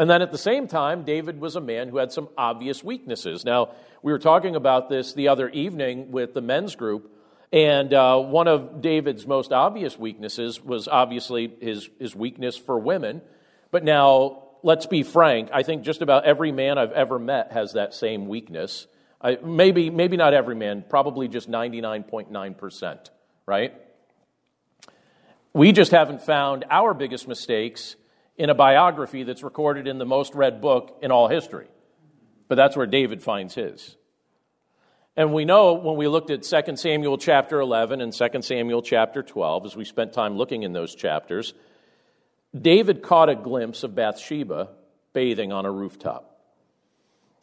And 0.00 0.10
then 0.10 0.20
at 0.20 0.32
the 0.32 0.38
same 0.38 0.66
time, 0.66 1.04
David 1.04 1.40
was 1.40 1.54
a 1.54 1.60
man 1.60 1.88
who 1.88 1.98
had 1.98 2.10
some 2.10 2.28
obvious 2.36 2.82
weaknesses. 2.82 3.44
Now, 3.44 3.70
we 4.02 4.10
were 4.10 4.18
talking 4.18 4.56
about 4.56 4.88
this 4.88 5.12
the 5.12 5.28
other 5.28 5.48
evening 5.48 6.10
with 6.10 6.34
the 6.34 6.40
men's 6.40 6.74
group, 6.74 7.12
and 7.52 7.94
uh, 7.94 8.18
one 8.18 8.48
of 8.48 8.80
David's 8.80 9.28
most 9.28 9.52
obvious 9.52 9.96
weaknesses 9.96 10.60
was 10.60 10.88
obviously 10.88 11.54
his, 11.60 11.88
his 12.00 12.16
weakness 12.16 12.56
for 12.56 12.76
women. 12.76 13.22
But 13.70 13.84
now, 13.84 14.42
let's 14.64 14.86
be 14.86 15.04
frank, 15.04 15.50
I 15.52 15.62
think 15.62 15.84
just 15.84 16.02
about 16.02 16.24
every 16.24 16.50
man 16.50 16.78
I've 16.78 16.90
ever 16.92 17.20
met 17.20 17.52
has 17.52 17.74
that 17.74 17.94
same 17.94 18.26
weakness. 18.26 18.88
I, 19.20 19.38
maybe, 19.44 19.88
maybe 19.90 20.16
not 20.16 20.34
every 20.34 20.56
man, 20.56 20.84
probably 20.88 21.28
just 21.28 21.48
99.9%, 21.48 23.10
right? 23.46 23.74
We 25.54 25.70
just 25.70 25.92
haven't 25.92 26.20
found 26.20 26.64
our 26.68 26.94
biggest 26.94 27.28
mistakes 27.28 27.94
in 28.36 28.50
a 28.50 28.54
biography 28.54 29.22
that's 29.22 29.44
recorded 29.44 29.86
in 29.86 29.98
the 29.98 30.04
most 30.04 30.34
read 30.34 30.60
book 30.60 30.98
in 31.00 31.12
all 31.12 31.28
history. 31.28 31.68
But 32.48 32.56
that's 32.56 32.76
where 32.76 32.86
David 32.86 33.22
finds 33.22 33.54
his. 33.54 33.96
And 35.16 35.32
we 35.32 35.44
know 35.44 35.74
when 35.74 35.96
we 35.96 36.08
looked 36.08 36.30
at 36.30 36.42
2 36.42 36.76
Samuel 36.76 37.18
chapter 37.18 37.60
11 37.60 38.00
and 38.00 38.12
2 38.12 38.42
Samuel 38.42 38.82
chapter 38.82 39.22
12, 39.22 39.66
as 39.66 39.76
we 39.76 39.84
spent 39.84 40.12
time 40.12 40.36
looking 40.36 40.64
in 40.64 40.72
those 40.72 40.92
chapters, 40.96 41.54
David 42.52 43.00
caught 43.00 43.28
a 43.28 43.36
glimpse 43.36 43.84
of 43.84 43.94
Bathsheba 43.94 44.70
bathing 45.12 45.52
on 45.52 45.66
a 45.66 45.70
rooftop. 45.70 46.36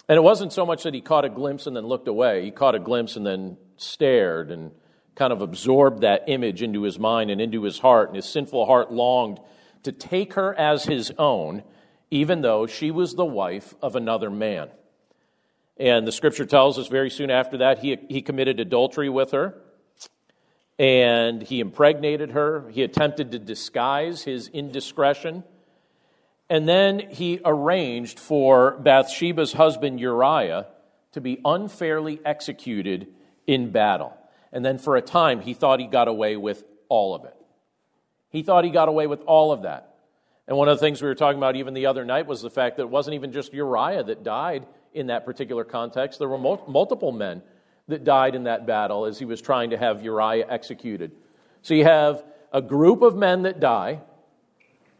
And 0.10 0.18
it 0.18 0.22
wasn't 0.22 0.52
so 0.52 0.66
much 0.66 0.84
that 0.84 0.94
he 0.94 1.00
caught 1.00 1.24
a 1.24 1.30
glimpse 1.30 1.66
and 1.66 1.78
then 1.78 1.86
looked 1.86 2.10
away, 2.10 2.44
he 2.44 2.52
caught 2.52 2.76
a 2.76 2.80
glimpse 2.80 3.16
and 3.16 3.26
then 3.26 3.56
stared 3.78 4.52
and 4.52 4.72
kind 5.16 5.34
of 5.34 5.42
absorbed 5.42 6.02
that 6.02 6.24
image 6.28 6.62
into 6.62 6.84
his 6.84 6.98
mind 6.98 7.30
and 7.30 7.42
into 7.42 7.64
his 7.64 7.80
heart, 7.80 8.10
and 8.10 8.16
his 8.16 8.26
sinful 8.26 8.66
heart 8.66 8.92
longed 8.92 9.40
to 9.84 9.92
take 9.92 10.34
her 10.34 10.54
as 10.58 10.86
his 10.86 11.12
own, 11.18 11.64
even 12.10 12.42
though 12.42 12.68
she 12.68 12.92
was 12.92 13.16
the 13.16 13.26
wife 13.26 13.74
of 13.82 13.96
another 13.96 14.30
man. 14.30 14.70
And 15.78 16.06
the 16.06 16.12
scripture 16.12 16.46
tells 16.46 16.78
us 16.78 16.88
very 16.88 17.10
soon 17.10 17.32
after 17.32 17.58
that 17.58 17.80
he, 17.80 17.98
he 18.10 18.22
committed 18.22 18.60
adultery 18.60 19.10
with 19.10 19.32
her 19.32 19.56
and 20.82 21.44
he 21.44 21.60
impregnated 21.60 22.32
her. 22.32 22.68
He 22.72 22.82
attempted 22.82 23.32
to 23.32 23.40
disguise 23.40 24.24
his 24.24 24.48
indiscretion. 24.48 25.44
And 26.50 26.68
then 26.68 27.00
he 27.12 27.40
arranged 27.46 28.20
for 28.20 28.80
Bathsheba's 28.80 29.54
husband 29.54 30.00
Uriah 30.00 30.66
to 31.12 31.22
be 31.22 31.40
unfairly 31.46 32.20
executed 32.26 33.08
in 33.46 33.72
battle. 33.72 34.18
And 34.52 34.66
then 34.66 34.78
for 34.78 34.96
a 34.96 35.02
time, 35.02 35.42
he 35.42 35.54
thought 35.54 35.80
he 35.80 35.88
got 35.88 36.08
away 36.08 36.36
with 36.38 36.64
all 36.90 37.16
of 37.16 37.26
it. 37.26 37.36
He 38.30 38.44
thought 38.44 38.64
he 38.64 38.70
got 38.70 38.90
away 38.90 39.08
with 39.08 39.22
all 39.22 39.52
of 39.52 39.64
that. 39.64 39.96
And 40.48 40.58
one 40.58 40.68
of 40.68 40.78
the 40.78 40.86
things 40.86 41.02
we 41.02 41.08
were 41.08 41.16
talking 41.16 41.38
about 41.38 41.56
even 41.56 41.74
the 41.74 41.86
other 41.86 42.04
night 42.04 42.28
was 42.28 42.42
the 42.42 42.50
fact 42.50 42.78
that 42.78 42.84
it 42.84 42.90
wasn't 42.90 43.16
even 43.16 43.32
just 43.32 43.54
Uriah 43.54 44.04
that 44.04 44.24
died 44.24 44.66
in 44.94 45.08
that 45.08 45.26
particular 45.26 45.64
context. 45.64 46.20
There 46.20 46.28
were 46.28 46.38
mul- 46.38 46.66
multiple 46.68 47.12
men 47.12 47.42
that 47.88 48.04
died 48.04 48.36
in 48.36 48.44
that 48.44 48.66
battle 48.66 49.06
as 49.06 49.20
he 49.20 49.26
was 49.26 49.42
trying 49.42 49.70
to 49.70 49.78
have 49.78 50.04
Uriah 50.04 50.46
executed. 50.50 51.12
So 51.62 51.74
you 51.74 51.84
have 51.84 52.24
a 52.52 52.62
group 52.62 53.02
of 53.02 53.16
men 53.16 53.44
that 53.44 53.60
die, 53.60 54.02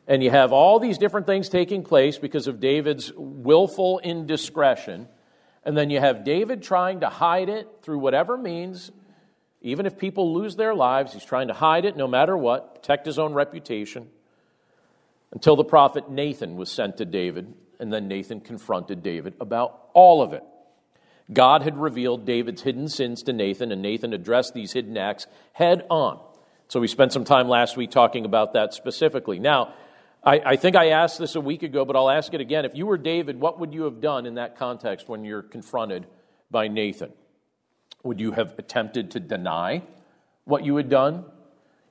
and 0.08 0.24
you 0.24 0.30
have 0.30 0.52
all 0.52 0.80
these 0.80 0.98
different 0.98 1.26
things 1.26 1.50
taking 1.50 1.84
place 1.84 2.18
because 2.18 2.48
of 2.48 2.60
David's 2.60 3.12
willful 3.16 4.00
indiscretion. 4.00 5.08
And 5.64 5.78
then 5.78 5.90
you 5.90 6.00
have 6.00 6.24
David 6.24 6.64
trying 6.64 7.02
to 7.02 7.10
hide 7.10 7.50
it 7.50 7.68
through 7.82 8.00
whatever 8.00 8.38
means 8.38 8.92
even 9.62 9.86
if 9.86 9.98
people 9.98 10.34
lose 10.34 10.56
their 10.56 10.74
lives, 10.74 11.14
he's 11.14 11.26
trying 11.26 11.48
to 11.48 11.54
hide 11.54 11.86
it 11.86 11.96
no 11.96 12.08
matter 12.08 12.36
what, 12.36 12.76
protect 12.76 13.06
his 13.06 13.20
own 13.20 13.34
reputation. 13.34 14.10
Until 15.32 15.56
the 15.56 15.64
prophet 15.64 16.10
Nathan 16.10 16.56
was 16.56 16.72
sent 16.72 16.98
to 16.98 17.06
David, 17.06 17.54
and 17.80 17.94
then 17.94 18.08
Nathan 18.08 18.42
confronted 18.42 19.02
David 19.04 19.36
about 19.40 19.90
all 19.94 20.22
of 20.22 20.34
it. 20.34 20.44
God 21.32 21.62
had 21.62 21.78
revealed 21.78 22.26
David's 22.26 22.64
hidden 22.64 22.90
sins 22.90 23.24
to 23.24 23.34
Nathan, 23.34 23.72
and 23.72 23.82
Nathan 23.82 24.14
addressed 24.14 24.54
these 24.54 24.74
hidden 24.74 24.98
acts 24.98 25.28
head 25.54 25.86
on. 25.90 26.20
So 26.68 26.80
we 26.80 26.88
spent 26.88 27.14
some 27.14 27.24
time 27.24 27.48
last 27.48 27.78
week 27.78 27.92
talking 27.92 28.26
about 28.26 28.54
that 28.54 28.74
specifically. 28.74 29.40
Now, 29.40 29.74
I, 30.24 30.40
I, 30.40 30.56
think 30.56 30.76
I 30.76 30.90
asked 30.90 31.20
this 31.20 31.36
a 31.36 31.42
week 31.42 31.64
ago, 31.64 31.86
but 31.86 31.96
I'll 31.96 32.10
ask 32.10 32.34
it 32.34 32.42
again. 32.42 32.66
If 32.66 32.76
you 32.76 32.86
were 32.86 32.98
David, 32.98 33.40
what 33.40 33.60
would 33.60 33.74
you 33.74 33.84
have 33.84 34.02
done 34.02 34.26
in 34.26 34.36
that 34.36 34.58
context 34.58 35.10
when 35.10 35.24
you're 35.24 35.42
confronted 35.42 36.06
by 36.50 36.68
Nathan? 36.68 37.12
Would 38.04 38.20
you 38.20 38.32
have 38.32 38.58
attempted 38.58 39.12
to 39.12 39.20
deny 39.20 39.84
what 40.46 40.66
you 40.66 40.76
had 40.78 40.90
done? 40.90 41.26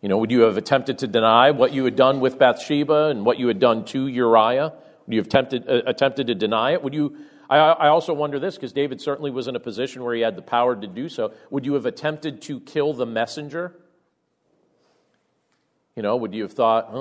You 0.02 0.09
know, 0.09 0.19
would 0.19 0.31
you 0.31 0.40
have 0.40 0.57
attempted 0.57 0.99
to 0.99 1.07
deny 1.07 1.50
what 1.50 1.73
you 1.73 1.85
had 1.85 1.95
done 1.97 2.21
with 2.21 2.38
Bathsheba 2.38 3.07
and 3.07 3.25
what 3.25 3.38
you 3.38 3.49
had 3.49 3.61
done 3.61 3.85
to 3.87 4.07
Uriah? 4.07 4.73
Would 5.07 5.14
you 5.14 5.21
have 5.21 5.26
attempted, 5.26 5.69
uh, 5.69 5.83
attempted 5.87 6.26
to 6.29 6.35
deny 6.35 6.73
it? 6.73 6.83
Would 6.83 6.95
you? 6.95 7.17
I, 7.50 7.59
I 7.59 7.88
also 7.88 8.14
wonder 8.14 8.38
this 8.38 8.55
because 8.55 8.73
David 8.73 9.00
certainly 9.00 9.31
was 9.31 9.49
in 9.49 9.57
a 9.57 9.61
position 9.61 10.02
where 10.02 10.14
he 10.14 10.21
had 10.21 10.37
the 10.37 10.43
power 10.43 10.75
to 10.75 10.87
do 10.87 11.09
so. 11.09 11.33
Would 11.50 11.67
you 11.67 11.75
have 11.75 11.85
attempted 11.85 12.40
to 12.43 12.61
kill 12.61 12.93
the 12.95 13.07
messenger? 13.07 13.75
You 15.97 16.02
know, 16.02 16.17
would 16.17 16.33
you 16.33 16.45
have 16.45 16.52
thought, 16.52 16.93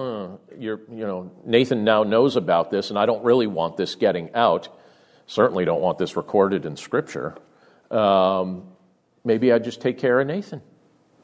you're, 0.57 0.81
you 0.91 1.05
know, 1.05 1.31
Nathan 1.45 1.83
now 1.83 2.03
knows 2.03 2.35
about 2.35 2.71
this, 2.71 2.89
and 2.89 2.97
I 2.97 3.05
don't 3.05 3.23
really 3.23 3.47
want 3.47 3.77
this 3.77 3.95
getting 3.95 4.33
out. 4.33 4.67
Certainly 5.27 5.65
don't 5.65 5.79
want 5.79 5.99
this 5.99 6.17
recorded 6.17 6.65
in 6.65 6.75
Scripture. 6.75 7.37
Um, 7.91 8.63
Maybe 9.29 9.53
I'd 9.53 9.63
just 9.63 9.79
take 9.79 9.99
care 9.99 10.19
of 10.19 10.25
Nathan 10.25 10.59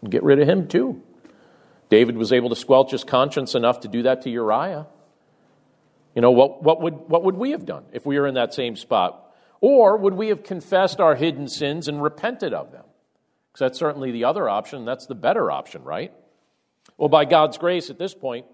and 0.03 0.11
get 0.11 0.21
rid 0.21 0.39
of 0.39 0.47
him 0.47 0.67
too. 0.67 1.01
David 1.89 2.17
was 2.17 2.31
able 2.31 2.49
to 2.49 2.55
squelch 2.55 2.91
his 2.91 3.03
conscience 3.03 3.55
enough 3.55 3.79
to 3.79 3.87
do 3.87 4.03
that 4.03 4.21
to 4.21 4.29
Uriah. 4.29 4.85
You 6.13 6.21
know, 6.21 6.29
what, 6.29 6.61
what, 6.61 6.81
would, 6.83 6.93
what 7.09 7.23
would 7.23 7.35
we 7.35 7.49
have 7.49 7.65
done 7.65 7.83
if 7.93 8.05
we 8.05 8.19
were 8.19 8.27
in 8.27 8.35
that 8.35 8.53
same 8.53 8.75
spot? 8.75 9.35
Or 9.59 9.97
would 9.97 10.13
we 10.13 10.27
have 10.27 10.43
confessed 10.43 10.99
our 10.99 11.15
hidden 11.15 11.47
sins 11.47 11.87
and 11.87 11.99
repented 11.99 12.53
of 12.53 12.71
them? 12.71 12.83
Because 13.51 13.71
that's 13.71 13.79
certainly 13.79 14.11
the 14.11 14.25
other 14.25 14.47
option. 14.47 14.85
That's 14.85 15.07
the 15.07 15.15
better 15.15 15.49
option, 15.49 15.83
right? 15.83 16.13
Well, 16.99 17.09
by 17.09 17.25
God's 17.25 17.57
grace 17.57 17.89
at 17.89 17.97
this 17.97 18.13
point, 18.13 18.45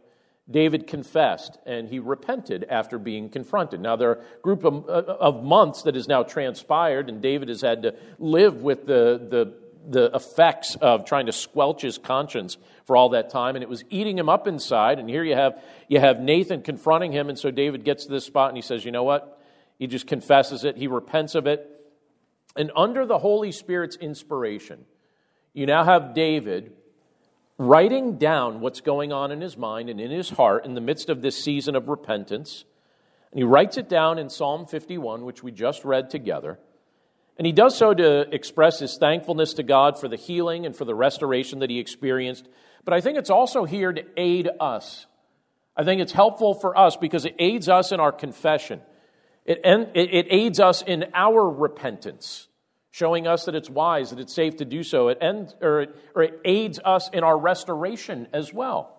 David 0.49 0.87
confessed 0.87 1.57
and 1.65 1.87
he 1.87 1.99
repented 1.99 2.65
after 2.69 2.97
being 2.97 3.29
confronted. 3.29 3.79
Now, 3.79 3.95
there 3.95 4.09
are 4.09 4.15
a 4.15 4.41
group 4.41 4.63
of, 4.63 4.89
uh, 4.89 5.03
of 5.19 5.43
months 5.43 5.83
that 5.83 5.95
has 5.95 6.07
now 6.07 6.23
transpired, 6.23 7.09
and 7.09 7.21
David 7.21 7.49
has 7.49 7.61
had 7.61 7.83
to 7.83 7.95
live 8.19 8.61
with 8.61 8.85
the, 8.85 9.27
the, 9.29 9.53
the 9.87 10.15
effects 10.15 10.75
of 10.75 11.05
trying 11.05 11.27
to 11.27 11.31
squelch 11.31 11.81
his 11.81 11.97
conscience 11.97 12.57
for 12.85 12.97
all 12.97 13.09
that 13.09 13.29
time, 13.29 13.55
and 13.55 13.63
it 13.63 13.69
was 13.69 13.83
eating 13.89 14.17
him 14.17 14.29
up 14.29 14.47
inside. 14.47 14.99
And 14.99 15.09
here 15.09 15.23
you 15.23 15.35
have, 15.35 15.61
you 15.87 15.99
have 15.99 16.19
Nathan 16.19 16.61
confronting 16.61 17.11
him, 17.11 17.29
and 17.29 17.37
so 17.37 17.51
David 17.51 17.83
gets 17.83 18.05
to 18.05 18.11
this 18.11 18.25
spot 18.25 18.49
and 18.49 18.57
he 18.57 18.61
says, 18.61 18.83
You 18.83 18.91
know 18.91 19.03
what? 19.03 19.39
He 19.77 19.87
just 19.87 20.07
confesses 20.07 20.63
it, 20.63 20.77
he 20.77 20.87
repents 20.87 21.35
of 21.35 21.47
it. 21.47 21.67
And 22.55 22.71
under 22.75 23.05
the 23.05 23.17
Holy 23.17 23.51
Spirit's 23.51 23.95
inspiration, 23.95 24.85
you 25.53 25.65
now 25.65 25.83
have 25.83 26.13
David 26.13 26.73
writing 27.57 28.17
down 28.17 28.59
what's 28.59 28.81
going 28.81 29.11
on 29.11 29.31
in 29.31 29.41
his 29.41 29.57
mind 29.57 29.89
and 29.89 29.99
in 29.99 30.11
his 30.11 30.31
heart 30.31 30.65
in 30.65 30.73
the 30.73 30.81
midst 30.81 31.09
of 31.09 31.21
this 31.21 31.43
season 31.43 31.75
of 31.75 31.89
repentance. 31.89 32.65
And 33.31 33.39
he 33.39 33.43
writes 33.43 33.77
it 33.77 33.87
down 33.87 34.17
in 34.17 34.29
Psalm 34.29 34.65
51, 34.65 35.23
which 35.23 35.43
we 35.43 35.51
just 35.51 35.85
read 35.85 36.09
together. 36.09 36.59
And 37.37 37.45
he 37.45 37.53
does 37.53 37.77
so 37.77 37.93
to 37.93 38.33
express 38.33 38.79
his 38.79 38.97
thankfulness 38.97 39.53
to 39.53 39.63
God 39.63 39.99
for 39.99 40.07
the 40.07 40.17
healing 40.17 40.65
and 40.65 40.75
for 40.75 40.85
the 40.85 40.93
restoration 40.93 41.59
that 41.59 41.69
he 41.69 41.79
experienced. 41.79 42.47
But 42.83 42.93
I 42.93 43.01
think 43.01 43.17
it's 43.17 43.29
also 43.29 43.65
here 43.65 43.93
to 43.93 44.03
aid 44.17 44.49
us. 44.59 45.05
I 45.75 45.83
think 45.83 46.01
it's 46.01 46.11
helpful 46.11 46.53
for 46.53 46.77
us 46.77 46.97
because 46.97 47.25
it 47.25 47.35
aids 47.39 47.69
us 47.69 47.91
in 47.91 47.99
our 47.99 48.11
confession. 48.11 48.81
It, 49.45 49.61
it 49.63 50.27
aids 50.29 50.59
us 50.59 50.81
in 50.81 51.05
our 51.13 51.49
repentance, 51.49 52.47
showing 52.91 53.25
us 53.25 53.45
that 53.45 53.55
it's 53.55 53.69
wise, 53.69 54.09
that 54.09 54.19
it's 54.19 54.33
safe 54.33 54.57
to 54.57 54.65
do 54.65 54.83
so. 54.83 55.07
It, 55.07 55.17
end, 55.21 55.55
or, 55.61 55.81
it, 55.81 55.95
or 56.13 56.23
it 56.23 56.39
aids 56.45 56.79
us 56.83 57.09
in 57.09 57.23
our 57.23 57.37
restoration 57.37 58.27
as 58.33 58.53
well. 58.53 58.97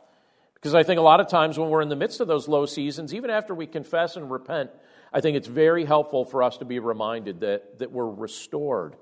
Because 0.55 0.75
I 0.75 0.83
think 0.83 0.99
a 0.99 1.03
lot 1.03 1.21
of 1.21 1.29
times 1.29 1.59
when 1.59 1.69
we're 1.69 1.83
in 1.83 1.89
the 1.89 1.97
midst 1.97 2.21
of 2.21 2.29
those 2.29 2.49
low 2.49 2.67
seasons, 2.67 3.13
even 3.13 3.31
after 3.31 3.55
we 3.55 3.67
confess 3.67 4.17
and 4.17 4.31
repent, 4.31 4.71
I 5.13 5.21
think 5.21 5.37
it's 5.37 5.49
very 5.49 5.85
helpful 5.85 6.25
for 6.25 6.43
us 6.43 6.59
to 6.59 6.65
be 6.65 6.79
reminded 6.79 7.41
that, 7.41 7.81
that 7.81 7.93
we're 7.93 8.09
restored 8.09 8.97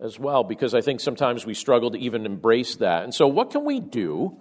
as 0.00 0.18
well, 0.18 0.44
because 0.44 0.74
I 0.74 0.80
think 0.80 1.00
sometimes 1.00 1.44
we 1.44 1.54
struggle 1.54 1.90
to 1.90 1.98
even 1.98 2.24
embrace 2.24 2.76
that. 2.76 3.02
And 3.02 3.12
so, 3.12 3.26
what 3.26 3.50
can 3.50 3.64
we 3.64 3.80
do 3.80 4.38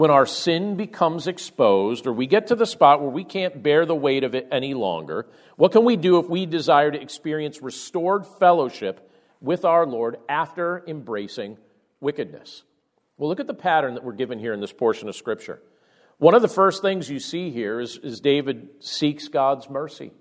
when 0.00 0.10
our 0.10 0.24
sin 0.24 0.76
becomes 0.76 1.26
exposed 1.26 2.06
or 2.06 2.12
we 2.14 2.26
get 2.26 2.46
to 2.46 2.54
the 2.54 2.64
spot 2.64 3.02
where 3.02 3.10
we 3.10 3.22
can't 3.22 3.62
bear 3.62 3.84
the 3.84 3.94
weight 3.94 4.24
of 4.24 4.34
it 4.34 4.48
any 4.50 4.72
longer? 4.72 5.26
What 5.56 5.72
can 5.72 5.84
we 5.84 5.96
do 5.96 6.18
if 6.18 6.26
we 6.26 6.46
desire 6.46 6.90
to 6.90 6.98
experience 6.98 7.60
restored 7.60 8.26
fellowship 8.26 9.12
with 9.42 9.66
our 9.66 9.84
Lord 9.84 10.16
after 10.26 10.82
embracing 10.86 11.58
wickedness? 12.00 12.62
Well, 13.18 13.28
look 13.28 13.40
at 13.40 13.46
the 13.46 13.52
pattern 13.52 13.92
that 13.92 14.02
we're 14.02 14.14
given 14.14 14.38
here 14.38 14.54
in 14.54 14.60
this 14.60 14.72
portion 14.72 15.06
of 15.06 15.16
Scripture. 15.16 15.60
One 16.16 16.34
of 16.34 16.40
the 16.40 16.48
first 16.48 16.80
things 16.80 17.10
you 17.10 17.20
see 17.20 17.50
here 17.50 17.78
is, 17.78 17.98
is 17.98 18.20
David 18.20 18.70
seeks 18.78 19.28
God's 19.28 19.68
mercy. 19.68 20.12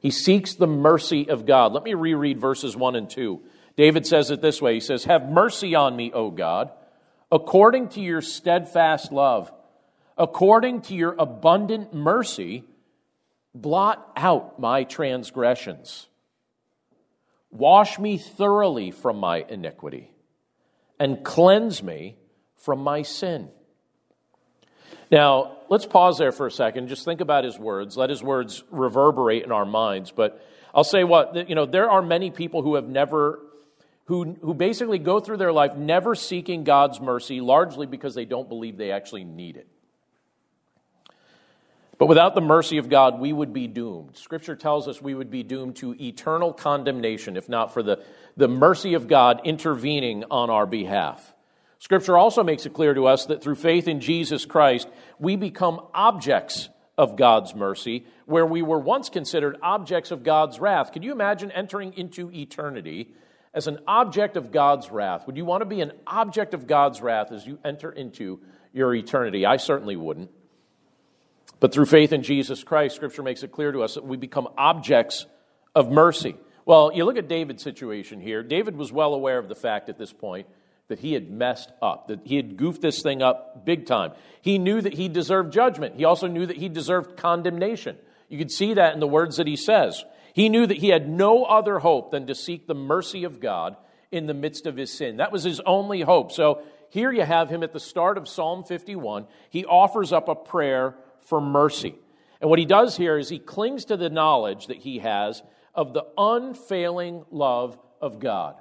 He 0.00 0.10
seeks 0.10 0.54
the 0.54 0.66
mercy 0.66 1.30
of 1.30 1.46
God. 1.46 1.72
Let 1.72 1.84
me 1.84 1.94
reread 1.94 2.38
verses 2.38 2.76
1 2.76 2.94
and 2.96 3.08
2. 3.08 3.40
David 3.74 4.06
says 4.06 4.30
it 4.30 4.42
this 4.42 4.60
way 4.60 4.74
He 4.74 4.80
says, 4.80 5.04
Have 5.04 5.30
mercy 5.30 5.74
on 5.74 5.96
me, 5.96 6.12
O 6.12 6.30
God, 6.30 6.72
according 7.32 7.88
to 7.88 8.00
your 8.00 8.20
steadfast 8.20 9.10
love, 9.10 9.50
according 10.18 10.82
to 10.82 10.94
your 10.94 11.16
abundant 11.18 11.94
mercy, 11.94 12.62
blot 13.54 14.12
out 14.16 14.60
my 14.60 14.84
transgressions. 14.84 16.08
Wash 17.50 17.98
me 17.98 18.18
thoroughly 18.18 18.90
from 18.90 19.16
my 19.16 19.44
iniquity 19.48 20.10
and 21.00 21.24
cleanse 21.24 21.82
me 21.82 22.16
from 22.56 22.80
my 22.80 23.02
sin. 23.02 23.48
Now, 25.10 25.58
let's 25.68 25.84
pause 25.84 26.16
there 26.18 26.32
for 26.32 26.46
a 26.46 26.50
second. 26.50 26.88
Just 26.88 27.04
think 27.04 27.20
about 27.20 27.44
his 27.44 27.58
words. 27.58 27.96
Let 27.96 28.08
his 28.08 28.22
words 28.22 28.62
reverberate 28.70 29.44
in 29.44 29.52
our 29.52 29.66
minds. 29.66 30.10
But 30.10 30.42
I'll 30.74 30.84
say 30.84 31.04
what, 31.04 31.48
you 31.48 31.54
know, 31.54 31.66
there 31.66 31.90
are 31.90 32.00
many 32.00 32.30
people 32.30 32.62
who 32.62 32.76
have 32.76 32.88
never, 32.88 33.40
who, 34.12 34.36
who 34.42 34.52
basically 34.52 34.98
go 34.98 35.20
through 35.20 35.38
their 35.38 35.54
life 35.54 35.74
never 35.74 36.14
seeking 36.14 36.64
God's 36.64 37.00
mercy, 37.00 37.40
largely 37.40 37.86
because 37.86 38.14
they 38.14 38.26
don't 38.26 38.46
believe 38.46 38.76
they 38.76 38.92
actually 38.92 39.24
need 39.24 39.56
it. 39.56 39.66
But 41.96 42.08
without 42.08 42.34
the 42.34 42.42
mercy 42.42 42.76
of 42.76 42.90
God, 42.90 43.18
we 43.18 43.32
would 43.32 43.54
be 43.54 43.66
doomed. 43.68 44.18
Scripture 44.18 44.54
tells 44.54 44.86
us 44.86 45.00
we 45.00 45.14
would 45.14 45.30
be 45.30 45.42
doomed 45.42 45.76
to 45.76 45.96
eternal 45.98 46.52
condemnation 46.52 47.38
if 47.38 47.48
not 47.48 47.72
for 47.72 47.82
the, 47.82 48.04
the 48.36 48.48
mercy 48.48 48.92
of 48.92 49.08
God 49.08 49.40
intervening 49.44 50.24
on 50.30 50.50
our 50.50 50.66
behalf. 50.66 51.34
Scripture 51.78 52.18
also 52.18 52.44
makes 52.44 52.66
it 52.66 52.74
clear 52.74 52.92
to 52.92 53.06
us 53.06 53.24
that 53.26 53.42
through 53.42 53.54
faith 53.54 53.88
in 53.88 54.00
Jesus 54.00 54.44
Christ, 54.44 54.88
we 55.18 55.36
become 55.36 55.80
objects 55.94 56.68
of 56.98 57.16
God's 57.16 57.54
mercy, 57.54 58.04
where 58.26 58.44
we 58.44 58.60
were 58.60 58.78
once 58.78 59.08
considered 59.08 59.56
objects 59.62 60.10
of 60.10 60.22
God's 60.22 60.60
wrath. 60.60 60.92
Can 60.92 61.02
you 61.02 61.12
imagine 61.12 61.50
entering 61.50 61.94
into 61.94 62.30
eternity 62.30 63.14
as 63.54 63.66
an 63.66 63.78
object 63.86 64.36
of 64.36 64.50
God's 64.50 64.90
wrath? 64.90 65.26
Would 65.26 65.36
you 65.36 65.44
want 65.44 65.60
to 65.62 65.66
be 65.66 65.80
an 65.80 65.92
object 66.06 66.54
of 66.54 66.66
God's 66.66 67.00
wrath 67.00 67.32
as 67.32 67.46
you 67.46 67.58
enter 67.64 67.90
into 67.90 68.40
your 68.72 68.94
eternity? 68.94 69.44
I 69.46 69.56
certainly 69.58 69.96
wouldn't. 69.96 70.30
But 71.60 71.72
through 71.72 71.86
faith 71.86 72.12
in 72.12 72.22
Jesus 72.22 72.64
Christ, 72.64 72.96
Scripture 72.96 73.22
makes 73.22 73.42
it 73.42 73.52
clear 73.52 73.72
to 73.72 73.82
us 73.82 73.94
that 73.94 74.04
we 74.04 74.16
become 74.16 74.48
objects 74.58 75.26
of 75.74 75.90
mercy. 75.90 76.36
Well, 76.64 76.92
you 76.92 77.04
look 77.04 77.16
at 77.16 77.28
David's 77.28 77.62
situation 77.62 78.20
here. 78.20 78.42
David 78.42 78.76
was 78.76 78.92
well 78.92 79.14
aware 79.14 79.38
of 79.38 79.48
the 79.48 79.54
fact 79.54 79.88
at 79.88 79.98
this 79.98 80.12
point 80.12 80.46
that 80.88 80.98
he 80.98 81.12
had 81.12 81.30
messed 81.30 81.72
up, 81.80 82.08
that 82.08 82.20
he 82.24 82.36
had 82.36 82.56
goofed 82.56 82.82
this 82.82 83.02
thing 83.02 83.22
up 83.22 83.64
big 83.64 83.86
time. 83.86 84.12
He 84.40 84.58
knew 84.58 84.80
that 84.80 84.94
he 84.94 85.08
deserved 85.08 85.52
judgment. 85.52 85.96
He 85.96 86.04
also 86.04 86.26
knew 86.26 86.46
that 86.46 86.56
he 86.56 86.68
deserved 86.68 87.16
condemnation. 87.16 87.96
You 88.28 88.38
can 88.38 88.48
see 88.48 88.74
that 88.74 88.94
in 88.94 89.00
the 89.00 89.06
words 89.06 89.36
that 89.36 89.46
he 89.46 89.56
says. 89.56 90.04
He 90.32 90.48
knew 90.48 90.66
that 90.66 90.78
he 90.78 90.88
had 90.88 91.08
no 91.08 91.44
other 91.44 91.78
hope 91.78 92.10
than 92.10 92.26
to 92.26 92.34
seek 92.34 92.66
the 92.66 92.74
mercy 92.74 93.24
of 93.24 93.40
God 93.40 93.76
in 94.10 94.26
the 94.26 94.34
midst 94.34 94.66
of 94.66 94.76
his 94.76 94.90
sin. 94.90 95.16
That 95.16 95.32
was 95.32 95.44
his 95.44 95.60
only 95.60 96.02
hope. 96.02 96.32
So 96.32 96.62
here 96.90 97.12
you 97.12 97.22
have 97.22 97.48
him 97.48 97.62
at 97.62 97.72
the 97.72 97.80
start 97.80 98.18
of 98.18 98.28
Psalm 98.28 98.64
51. 98.64 99.26
He 99.50 99.64
offers 99.64 100.12
up 100.12 100.28
a 100.28 100.34
prayer 100.34 100.94
for 101.20 101.40
mercy. 101.40 101.94
And 102.40 102.50
what 102.50 102.58
he 102.58 102.66
does 102.66 102.96
here 102.96 103.16
is 103.18 103.28
he 103.28 103.38
clings 103.38 103.86
to 103.86 103.96
the 103.96 104.10
knowledge 104.10 104.66
that 104.66 104.78
he 104.78 104.98
has 104.98 105.42
of 105.74 105.94
the 105.94 106.04
unfailing 106.18 107.24
love 107.30 107.78
of 108.00 108.18
God. 108.18 108.60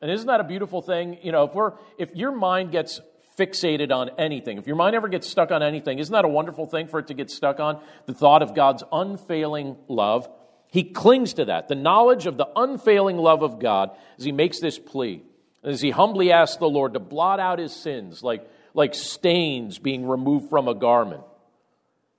And 0.00 0.10
isn't 0.10 0.26
that 0.26 0.40
a 0.40 0.44
beautiful 0.44 0.82
thing? 0.82 1.18
You 1.22 1.32
know, 1.32 1.44
if 1.44 1.54
we're 1.54 1.72
if 1.98 2.14
your 2.14 2.32
mind 2.32 2.72
gets 2.72 3.00
fixated 3.38 3.90
on 3.90 4.10
anything, 4.18 4.58
if 4.58 4.66
your 4.66 4.76
mind 4.76 4.94
ever 4.94 5.08
gets 5.08 5.26
stuck 5.26 5.50
on 5.50 5.62
anything, 5.62 5.98
isn't 5.98 6.12
that 6.12 6.24
a 6.24 6.28
wonderful 6.28 6.66
thing 6.66 6.88
for 6.88 6.98
it 6.98 7.06
to 7.06 7.14
get 7.14 7.30
stuck 7.30 7.58
on? 7.58 7.80
The 8.06 8.14
thought 8.14 8.42
of 8.42 8.54
God's 8.54 8.84
unfailing 8.92 9.76
love. 9.88 10.28
He 10.72 10.84
clings 10.84 11.34
to 11.34 11.44
that, 11.44 11.68
the 11.68 11.74
knowledge 11.74 12.24
of 12.24 12.38
the 12.38 12.48
unfailing 12.56 13.18
love 13.18 13.42
of 13.42 13.60
God 13.60 13.90
as 14.16 14.24
he 14.24 14.32
makes 14.32 14.58
this 14.58 14.78
plea. 14.78 15.22
As 15.62 15.82
he 15.82 15.90
humbly 15.90 16.32
asks 16.32 16.56
the 16.56 16.68
Lord 16.68 16.94
to 16.94 16.98
blot 16.98 17.40
out 17.40 17.58
his 17.58 17.76
sins 17.76 18.22
like, 18.22 18.50
like 18.72 18.94
stains 18.94 19.78
being 19.78 20.08
removed 20.08 20.48
from 20.48 20.68
a 20.68 20.74
garment. 20.74 21.24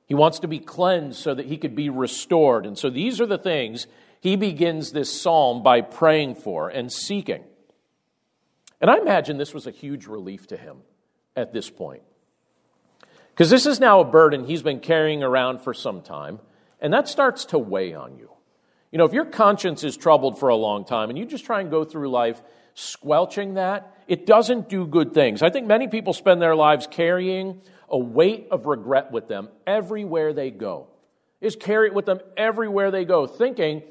He 0.05 0.13
wants 0.13 0.37
to 0.41 0.47
be 0.47 0.59
cleansed 0.59 1.17
so 1.17 1.33
that 1.33 1.47
he 1.47 1.57
could 1.57 1.75
be 1.75 1.89
restored. 1.89 2.67
And 2.67 2.77
so 2.77 2.91
these 2.91 3.19
are 3.19 3.25
the 3.25 3.39
things 3.39 3.87
he 4.21 4.35
begins 4.35 4.91
this 4.91 5.19
psalm 5.19 5.63
by 5.63 5.81
praying 5.81 6.35
for 6.35 6.69
and 6.69 6.93
seeking. 6.93 7.43
And 8.79 8.91
I 8.91 8.97
imagine 8.97 9.37
this 9.37 9.55
was 9.55 9.65
a 9.65 9.71
huge 9.71 10.05
relief 10.05 10.45
to 10.47 10.57
him 10.57 10.77
at 11.35 11.53
this 11.53 11.71
point. 11.71 12.03
Because 13.31 13.49
this 13.49 13.65
is 13.65 13.79
now 13.79 13.99
a 13.99 14.05
burden 14.05 14.45
he's 14.45 14.61
been 14.61 14.79
carrying 14.79 15.23
around 15.23 15.61
for 15.61 15.73
some 15.73 16.03
time, 16.03 16.39
and 16.79 16.93
that 16.93 17.07
starts 17.07 17.45
to 17.45 17.57
weigh 17.57 17.95
on 17.95 18.15
you. 18.15 18.29
You 18.93 18.99
know, 18.99 19.05
if 19.05 19.13
your 19.13 19.25
conscience 19.25 19.83
is 19.83 19.97
troubled 19.97 20.37
for 20.37 20.49
a 20.49 20.55
long 20.55 20.85
time 20.85 21.09
and 21.09 21.17
you 21.17 21.25
just 21.25 21.45
try 21.45 21.61
and 21.61 21.71
go 21.71 21.83
through 21.83 22.11
life 22.11 22.39
squelching 22.75 23.55
that, 23.55 23.97
it 24.07 24.27
doesn't 24.27 24.69
do 24.69 24.85
good 24.85 25.15
things. 25.15 25.41
I 25.41 25.49
think 25.49 25.65
many 25.65 25.87
people 25.87 26.13
spend 26.13 26.39
their 26.39 26.55
lives 26.55 26.85
carrying 26.85 27.59
a 27.89 27.97
weight 27.97 28.49
of 28.51 28.67
regret 28.67 29.11
with 29.11 29.27
them 29.27 29.49
everywhere 29.65 30.31
they 30.31 30.51
go. 30.51 30.89
Is 31.41 31.55
carry 31.55 31.87
it 31.87 31.95
with 31.95 32.05
them 32.05 32.19
everywhere 32.37 32.91
they 32.91 33.03
go, 33.03 33.25
thinking 33.25 33.81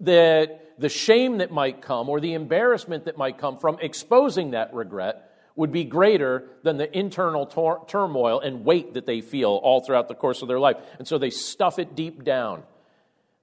that 0.00 0.74
the 0.78 0.90
shame 0.90 1.38
that 1.38 1.50
might 1.50 1.80
come 1.80 2.10
or 2.10 2.20
the 2.20 2.34
embarrassment 2.34 3.06
that 3.06 3.16
might 3.16 3.38
come 3.38 3.56
from 3.56 3.78
exposing 3.80 4.50
that 4.50 4.74
regret 4.74 5.26
would 5.56 5.72
be 5.72 5.84
greater 5.84 6.50
than 6.64 6.76
the 6.76 6.98
internal 6.98 7.46
tor- 7.46 7.82
turmoil 7.88 8.40
and 8.40 8.66
weight 8.66 8.92
that 8.92 9.06
they 9.06 9.22
feel 9.22 9.58
all 9.62 9.80
throughout 9.80 10.08
the 10.08 10.14
course 10.14 10.42
of 10.42 10.48
their 10.48 10.60
life. 10.60 10.76
And 10.98 11.08
so 11.08 11.16
they 11.16 11.30
stuff 11.30 11.78
it 11.78 11.94
deep 11.94 12.24
down. 12.24 12.62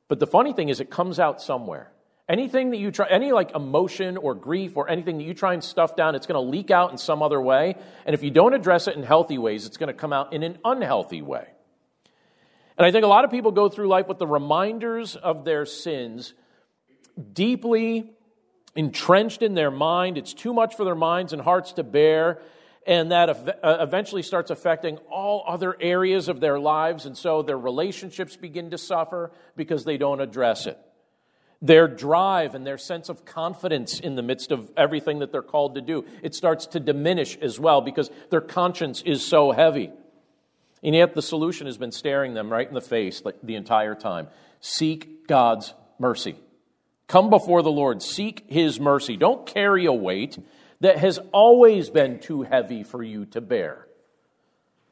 But 0.08 0.20
the 0.20 0.28
funny 0.28 0.54
thing 0.54 0.70
is, 0.70 0.80
it 0.80 0.90
comes 0.90 1.20
out 1.20 1.42
somewhere. 1.42 1.92
Anything 2.30 2.72
that 2.72 2.78
you 2.78 2.92
try, 2.92 3.08
any 3.10 3.32
like 3.32 3.56
emotion 3.56 4.18
or 4.18 4.36
grief 4.36 4.76
or 4.76 4.90
anything 4.90 5.18
that 5.18 5.24
you 5.24 5.34
try 5.34 5.54
and 5.54 5.64
stuff 5.64 5.96
down, 5.96 6.16
it's 6.16 6.28
going 6.28 6.36
to 6.42 6.50
leak 6.50 6.72
out 6.72 6.92
in 6.92 6.98
some 6.98 7.24
other 7.24 7.42
way. 7.42 7.76
And 8.06 8.14
if 8.14 8.22
you 8.22 8.32
don't 8.32 8.54
address 8.54 8.88
it 8.88 8.98
in 8.98 9.04
healthy 9.04 9.38
ways, 9.38 9.66
it's 9.66 9.78
going 9.78 9.88
to 9.88 9.94
come 9.94 10.12
out 10.12 10.34
in 10.34 10.44
an 10.44 10.58
unhealthy 10.66 11.22
way. 11.22 11.48
And 12.78 12.86
I 12.86 12.92
think 12.92 13.06
a 13.06 13.08
lot 13.08 13.24
of 13.24 13.32
people 13.32 13.52
go 13.52 13.70
through 13.70 13.88
life 13.88 14.08
with 14.08 14.20
the 14.20 14.28
reminders 14.28 15.16
of 15.16 15.46
their 15.46 15.66
sins 15.66 16.34
deeply 17.34 18.12
entrenched 18.76 19.42
in 19.42 19.56
their 19.56 19.72
mind. 19.72 20.18
It's 20.18 20.34
too 20.34 20.54
much 20.54 20.76
for 20.76 20.84
their 20.84 20.96
minds 20.96 21.34
and 21.34 21.42
hearts 21.42 21.74
to 21.74 21.84
bear. 21.84 22.40
And 22.88 23.12
that 23.12 23.30
uh, 23.30 23.78
eventually 23.82 24.24
starts 24.24 24.50
affecting 24.50 24.98
all 25.12 25.44
other 25.46 25.76
areas 25.80 26.30
of 26.30 26.40
their 26.40 26.58
lives. 26.58 27.06
And 27.06 27.18
so 27.18 27.42
their 27.42 27.60
relationships 27.60 28.36
begin 28.38 28.72
to 28.72 28.78
suffer 28.78 29.32
because 29.56 29.84
they 29.84 29.98
don't 29.98 30.22
address 30.22 30.66
it 30.66 30.80
their 31.62 31.88
drive 31.88 32.54
and 32.56 32.66
their 32.66 32.78
sense 32.78 33.10
of 33.10 33.26
confidence 33.26 34.00
in 34.00 34.16
the 34.16 34.22
midst 34.22 34.52
of 34.52 34.72
everything 34.78 35.20
that 35.20 35.32
they're 35.32 35.42
called 35.42 35.76
to 35.76 35.82
do. 35.82 36.06
It 36.22 36.36
starts 36.36 36.68
to 36.68 36.80
diminish 36.80 37.38
as 37.38 37.60
well 37.60 37.82
because 37.82 38.12
their 38.30 38.42
conscience 38.42 39.02
is 39.02 39.26
so 39.26 39.52
heavy. 39.52 39.92
And 40.84 40.94
yet 40.94 41.16
the 41.16 41.22
solution 41.22 41.66
has 41.66 41.78
been 41.78 41.92
staring 41.92 42.36
them 42.36 42.52
right 42.52 42.68
in 42.68 42.76
the 42.76 42.82
face 42.82 43.24
the 43.42 43.56
entire 43.56 43.96
time. 43.96 44.28
Seek 44.60 45.28
God's 45.28 45.74
mercy. 45.98 46.36
Come 47.08 47.30
before 47.30 47.64
the 47.64 47.72
Lord, 47.72 48.02
seek 48.02 48.44
His 48.48 48.80
mercy. 48.80 49.18
Don't 49.18 49.48
carry 49.48 49.86
a 49.86 49.94
weight 49.94 50.38
that 50.80 50.98
has 51.00 51.20
always 51.32 51.90
been 51.90 52.20
too 52.20 52.44
heavy 52.44 52.84
for 52.84 53.04
you 53.04 53.26
to 53.28 53.42
bear. 53.42 53.88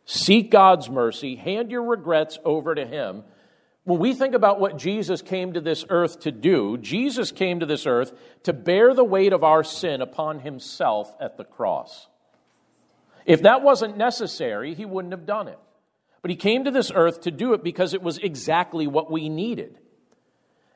Seek 0.05 0.51
God's 0.51 0.89
mercy, 0.89 1.35
hand 1.35 1.71
your 1.71 1.83
regrets 1.83 2.37
over 2.43 2.75
to 2.75 2.85
Him, 2.85 3.23
when 3.85 3.99
we 3.99 4.13
think 4.13 4.33
about 4.33 4.59
what 4.59 4.77
Jesus 4.77 5.21
came 5.21 5.53
to 5.53 5.61
this 5.61 5.85
earth 5.89 6.21
to 6.21 6.31
do, 6.31 6.75
Jesus 6.77 7.31
came 7.31 7.59
to 7.59 7.67
this 7.67 7.85
earth 7.85 8.13
to 8.43 8.51
bear 8.51 8.95
the 8.95 9.03
weight 9.03 9.31
of 9.31 9.43
our 9.43 9.63
sin 9.63 10.01
upon 10.01 10.39
himself 10.39 11.15
at 11.21 11.37
the 11.37 11.43
cross. 11.43 12.07
If 13.27 13.43
that 13.43 13.61
wasn't 13.61 13.95
necessary, 13.95 14.73
he 14.73 14.85
wouldn't 14.85 15.13
have 15.13 15.27
done 15.27 15.47
it. 15.47 15.59
but 16.23 16.31
he 16.31 16.35
came 16.35 16.63
to 16.63 16.71
this 16.71 16.91
earth 16.93 17.21
to 17.21 17.29
do 17.31 17.53
it 17.53 17.63
because 17.63 17.93
it 17.93 18.01
was 18.01 18.17
exactly 18.17 18.87
what 18.87 19.11
we 19.11 19.29
needed. 19.29 19.77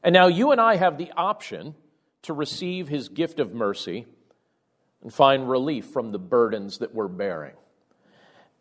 And 0.04 0.14
now 0.14 0.28
you 0.28 0.52
and 0.52 0.62
I 0.62 0.76
have 0.76 1.00
the 1.00 1.12
option 1.18 1.74
to 2.22 2.34
receive 2.34 2.88
his 2.88 3.10
gift 3.10 3.40
of 3.40 3.56
mercy 3.56 4.06
and 5.02 5.14
find 5.14 5.50
relief 5.50 5.86
from 5.86 6.12
the 6.12 6.20
burdens 6.20 6.80
that 6.80 6.94
we're 6.94 7.08
bearing. 7.08 7.56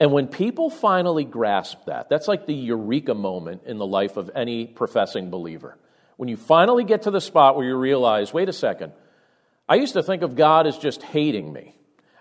And 0.01 0.12
when 0.12 0.29
people 0.29 0.70
finally 0.70 1.24
grasp 1.24 1.87
that, 1.87 2.09
that's 2.09 2.29
like 2.29 2.46
the 2.46 2.55
eureka 2.55 3.14
moment 3.14 3.62
in 3.64 3.79
the 3.79 3.87
life 3.87 4.16
of 4.16 4.31
any 4.35 4.66
professing 4.66 5.31
believer. 5.31 5.77
When 6.16 6.29
you 6.29 6.37
finally 6.37 6.85
get 6.85 7.03
to 7.03 7.11
the 7.11 7.20
spot 7.20 7.57
where 7.57 7.66
you 7.66 7.77
realize, 7.77 8.33
wait 8.33 8.48
a 8.48 8.53
second, 8.53 8.92
I 9.68 9.74
used 9.74 9.94
to 9.94 10.03
think 10.03 10.22
of 10.22 10.37
God 10.37 10.66
as 10.66 10.79
just 10.79 11.03
hating 11.03 11.53
me. 11.53 11.74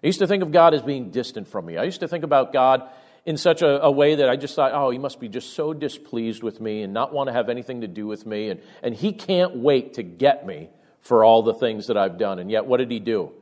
I 0.04 0.08
used 0.08 0.20
to 0.20 0.28
think 0.28 0.44
of 0.44 0.52
God 0.52 0.74
as 0.74 0.82
being 0.82 1.12
distant 1.12 1.48
from 1.48 1.66
me. 1.66 1.78
I 1.78 1.84
used 1.84 2.02
to 2.02 2.08
think 2.08 2.24
about 2.24 2.54
God 2.54 2.88
in 3.26 3.38
such 3.38 3.62
a, 3.62 3.84
a, 3.84 3.92
way 3.92 4.16
that 4.16 4.30
I 4.30 4.38
just 4.38 4.56
thought, 4.56 4.72
oh, 4.74 4.90
he 4.90 4.98
must 4.98 5.20
be 5.20 5.28
just 5.28 5.54
so 5.54 5.74
displeased 5.74 6.44
with 6.44 6.62
me 6.62 6.84
and 6.84 6.94
not 6.94 7.14
want 7.14 7.28
to 7.28 7.34
have 7.34 7.50
anything 7.50 7.82
to 7.82 7.88
do 7.88 8.08
with 8.08 8.26
me. 8.26 8.50
And, 8.50 8.62
and 8.82 8.96
he 8.96 9.12
can't 9.12 9.58
wait 9.58 9.96
to 9.96 10.04
get 10.04 10.46
me 10.46 10.70
for 11.02 11.24
all 11.24 11.44
the 11.44 11.54
things 11.54 11.88
that 11.88 11.98
I've 11.98 12.18
done. 12.18 12.40
And 12.40 12.50
yet, 12.50 12.66
what 12.66 12.78
did 12.78 12.90
he 12.90 13.00
do? 13.00 13.34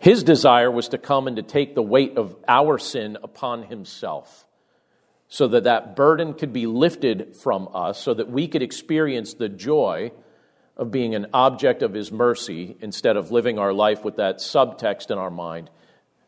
His 0.00 0.22
desire 0.22 0.70
was 0.70 0.88
to 0.88 0.98
come 0.98 1.26
and 1.26 1.36
to 1.36 1.42
take 1.42 1.74
the 1.74 1.82
weight 1.82 2.16
of 2.16 2.36
our 2.46 2.78
sin 2.78 3.16
upon 3.22 3.64
himself 3.64 4.46
so 5.28 5.48
that 5.48 5.64
that 5.64 5.96
burden 5.96 6.34
could 6.34 6.52
be 6.52 6.66
lifted 6.66 7.34
from 7.36 7.68
us, 7.74 8.00
so 8.00 8.14
that 8.14 8.30
we 8.30 8.46
could 8.46 8.62
experience 8.62 9.34
the 9.34 9.48
joy 9.48 10.12
of 10.76 10.90
being 10.90 11.14
an 11.14 11.26
object 11.32 11.82
of 11.82 11.94
his 11.94 12.12
mercy 12.12 12.76
instead 12.80 13.16
of 13.16 13.30
living 13.30 13.58
our 13.58 13.72
life 13.72 14.04
with 14.04 14.16
that 14.16 14.38
subtext 14.38 15.10
in 15.10 15.18
our 15.18 15.30
mind, 15.30 15.70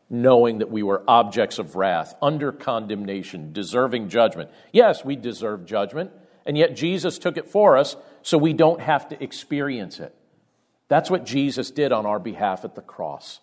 knowing 0.09 0.57
that 0.57 0.71
we 0.71 0.83
were 0.83 1.03
objects 1.07 1.59
of 1.59 1.75
wrath, 1.75 2.13
under 2.21 2.51
condemnation, 2.51 3.53
deserving 3.53 4.09
judgment. 4.09 4.49
Yes, 4.73 5.05
we 5.05 5.15
deserve 5.15 5.65
judgment, 5.65 6.11
and 6.45 6.57
yet 6.57 6.75
Jesus 6.75 7.19
took 7.19 7.37
it 7.37 7.49
for 7.49 7.77
us 7.77 7.95
so 8.21 8.37
we 8.37 8.53
don't 8.53 8.81
have 8.81 9.07
to 9.09 9.23
experience 9.23 9.99
it. 9.99 10.13
That's 10.89 11.11
what 11.11 11.25
Jesus 11.25 11.71
did 11.71 11.91
on 11.91 12.05
our 12.05 12.19
behalf 12.19 12.65
at 12.65 12.75
the 12.75 12.81
cross. 12.81 13.39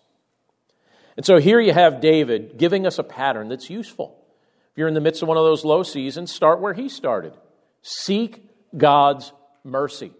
And 1.17 1.25
so 1.25 1.39
here 1.39 1.59
you 1.59 1.73
have 1.73 1.99
David 1.99 2.57
giving 2.57 2.85
us 2.85 2.99
a 2.99 3.03
pattern 3.03 3.49
that's 3.49 3.69
useful. 3.69 4.23
If 4.71 4.77
you're 4.77 4.87
in 4.87 4.93
the 4.93 5.01
midst 5.01 5.23
of 5.23 5.27
one 5.27 5.37
of 5.37 5.43
those 5.43 5.65
low 5.65 5.81
seasons, 5.81 6.31
start 6.31 6.61
where 6.61 6.73
he 6.73 6.87
started. 6.87 7.33
Seek 7.81 8.45
God's 8.77 9.33
mercy. 9.63 10.13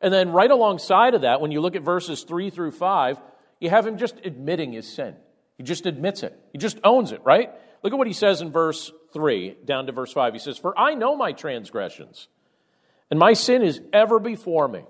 And 0.00 0.12
then, 0.12 0.30
right 0.30 0.50
alongside 0.50 1.14
of 1.14 1.22
that, 1.22 1.40
when 1.40 1.50
you 1.50 1.60
look 1.60 1.76
at 1.76 1.82
verses 1.82 2.24
3 2.24 2.50
through 2.50 2.72
5, 2.72 3.20
you 3.60 3.70
have 3.70 3.86
him 3.86 3.96
just 3.96 4.16
admitting 4.24 4.72
his 4.72 4.92
sin. 4.92 5.16
He 5.56 5.64
just 5.64 5.86
admits 5.86 6.22
it, 6.22 6.38
he 6.52 6.58
just 6.58 6.78
owns 6.84 7.12
it, 7.12 7.20
right? 7.24 7.50
Look 7.82 7.92
at 7.92 7.98
what 7.98 8.06
he 8.06 8.12
says 8.12 8.40
in 8.40 8.50
verse 8.50 8.92
3 9.12 9.56
down 9.64 9.86
to 9.86 9.92
verse 9.92 10.12
5. 10.12 10.32
He 10.32 10.38
says, 10.38 10.58
For 10.58 10.78
I 10.78 10.94
know 10.94 11.16
my 11.16 11.32
transgressions, 11.32 12.28
and 13.10 13.18
my 13.18 13.32
sin 13.32 13.62
is 13.62 13.80
ever 13.92 14.18
before 14.18 14.68
me. 14.68 14.84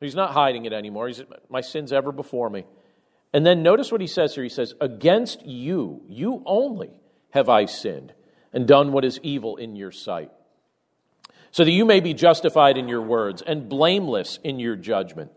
He's 0.00 0.14
not 0.14 0.32
hiding 0.32 0.64
it 0.64 0.72
anymore. 0.72 1.08
He's, 1.08 1.22
my 1.48 1.60
sin's 1.60 1.92
ever 1.92 2.12
before 2.12 2.48
me. 2.48 2.64
And 3.32 3.44
then 3.44 3.62
notice 3.62 3.92
what 3.92 4.00
he 4.00 4.06
says 4.06 4.34
here. 4.34 4.44
He 4.44 4.48
says, 4.50 4.74
Against 4.80 5.44
you, 5.44 6.02
you 6.08 6.42
only, 6.46 6.90
have 7.30 7.48
I 7.48 7.66
sinned 7.66 8.14
and 8.52 8.66
done 8.66 8.92
what 8.92 9.04
is 9.04 9.20
evil 9.22 9.56
in 9.56 9.76
your 9.76 9.92
sight, 9.92 10.30
so 11.50 11.64
that 11.64 11.70
you 11.70 11.84
may 11.84 12.00
be 12.00 12.14
justified 12.14 12.78
in 12.78 12.88
your 12.88 13.02
words 13.02 13.42
and 13.42 13.68
blameless 13.68 14.38
in 14.42 14.58
your 14.58 14.76
judgment. 14.76 15.30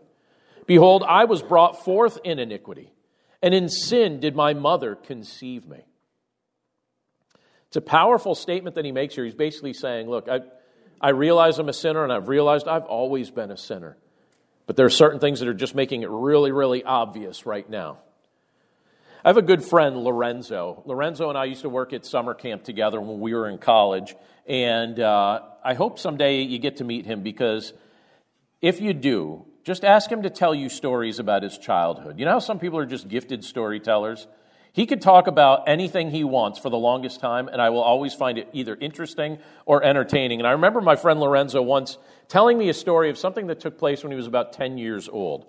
Behold, 0.66 1.04
I 1.06 1.24
was 1.24 1.42
brought 1.42 1.84
forth 1.84 2.18
in 2.24 2.38
iniquity, 2.38 2.92
and 3.42 3.52
in 3.52 3.68
sin 3.68 4.20
did 4.20 4.34
my 4.34 4.54
mother 4.54 4.94
conceive 4.94 5.66
me. 5.66 5.84
It's 7.66 7.76
a 7.76 7.82
powerful 7.82 8.34
statement 8.34 8.76
that 8.76 8.84
he 8.84 8.92
makes 8.92 9.14
here. 9.14 9.24
He's 9.24 9.34
basically 9.34 9.72
saying, 9.72 10.08
Look, 10.08 10.28
I, 10.28 10.40
I 11.00 11.10
realize 11.10 11.58
I'm 11.58 11.68
a 11.68 11.74
sinner, 11.74 12.04
and 12.04 12.12
I've 12.12 12.28
realized 12.28 12.68
I've 12.68 12.84
always 12.84 13.30
been 13.30 13.50
a 13.50 13.56
sinner. 13.56 13.96
But 14.72 14.78
there 14.78 14.86
are 14.86 14.88
certain 14.88 15.20
things 15.20 15.40
that 15.40 15.48
are 15.48 15.52
just 15.52 15.74
making 15.74 16.02
it 16.02 16.08
really, 16.08 16.50
really 16.50 16.82
obvious 16.82 17.44
right 17.44 17.68
now. 17.68 17.98
I 19.22 19.28
have 19.28 19.36
a 19.36 19.42
good 19.42 19.62
friend, 19.62 19.98
Lorenzo. 19.98 20.82
Lorenzo 20.86 21.28
and 21.28 21.36
I 21.36 21.44
used 21.44 21.60
to 21.60 21.68
work 21.68 21.92
at 21.92 22.06
summer 22.06 22.32
camp 22.32 22.64
together 22.64 22.98
when 22.98 23.20
we 23.20 23.34
were 23.34 23.50
in 23.50 23.58
college. 23.58 24.14
And 24.46 24.98
uh, 24.98 25.42
I 25.62 25.74
hope 25.74 25.98
someday 25.98 26.40
you 26.40 26.58
get 26.58 26.78
to 26.78 26.84
meet 26.84 27.04
him 27.04 27.22
because 27.22 27.74
if 28.62 28.80
you 28.80 28.94
do, 28.94 29.44
just 29.62 29.84
ask 29.84 30.10
him 30.10 30.22
to 30.22 30.30
tell 30.30 30.54
you 30.54 30.70
stories 30.70 31.18
about 31.18 31.42
his 31.42 31.58
childhood. 31.58 32.18
You 32.18 32.24
know 32.24 32.30
how 32.30 32.38
some 32.38 32.58
people 32.58 32.78
are 32.78 32.86
just 32.86 33.08
gifted 33.08 33.44
storytellers? 33.44 34.26
He 34.72 34.86
could 34.86 35.02
talk 35.02 35.26
about 35.26 35.68
anything 35.68 36.10
he 36.10 36.24
wants 36.24 36.58
for 36.58 36.70
the 36.70 36.78
longest 36.78 37.20
time, 37.20 37.48
and 37.48 37.60
I 37.60 37.68
will 37.68 37.82
always 37.82 38.14
find 38.14 38.38
it 38.38 38.48
either 38.54 38.74
interesting 38.74 39.36
or 39.66 39.84
entertaining. 39.84 40.40
And 40.40 40.46
I 40.46 40.52
remember 40.52 40.80
my 40.80 40.96
friend 40.96 41.20
Lorenzo 41.20 41.60
once 41.60 41.98
telling 42.32 42.56
me 42.56 42.70
a 42.70 42.74
story 42.74 43.10
of 43.10 43.18
something 43.18 43.48
that 43.48 43.60
took 43.60 43.76
place 43.76 44.02
when 44.02 44.10
he 44.10 44.16
was 44.16 44.26
about 44.26 44.54
10 44.54 44.78
years 44.78 45.06
old. 45.06 45.44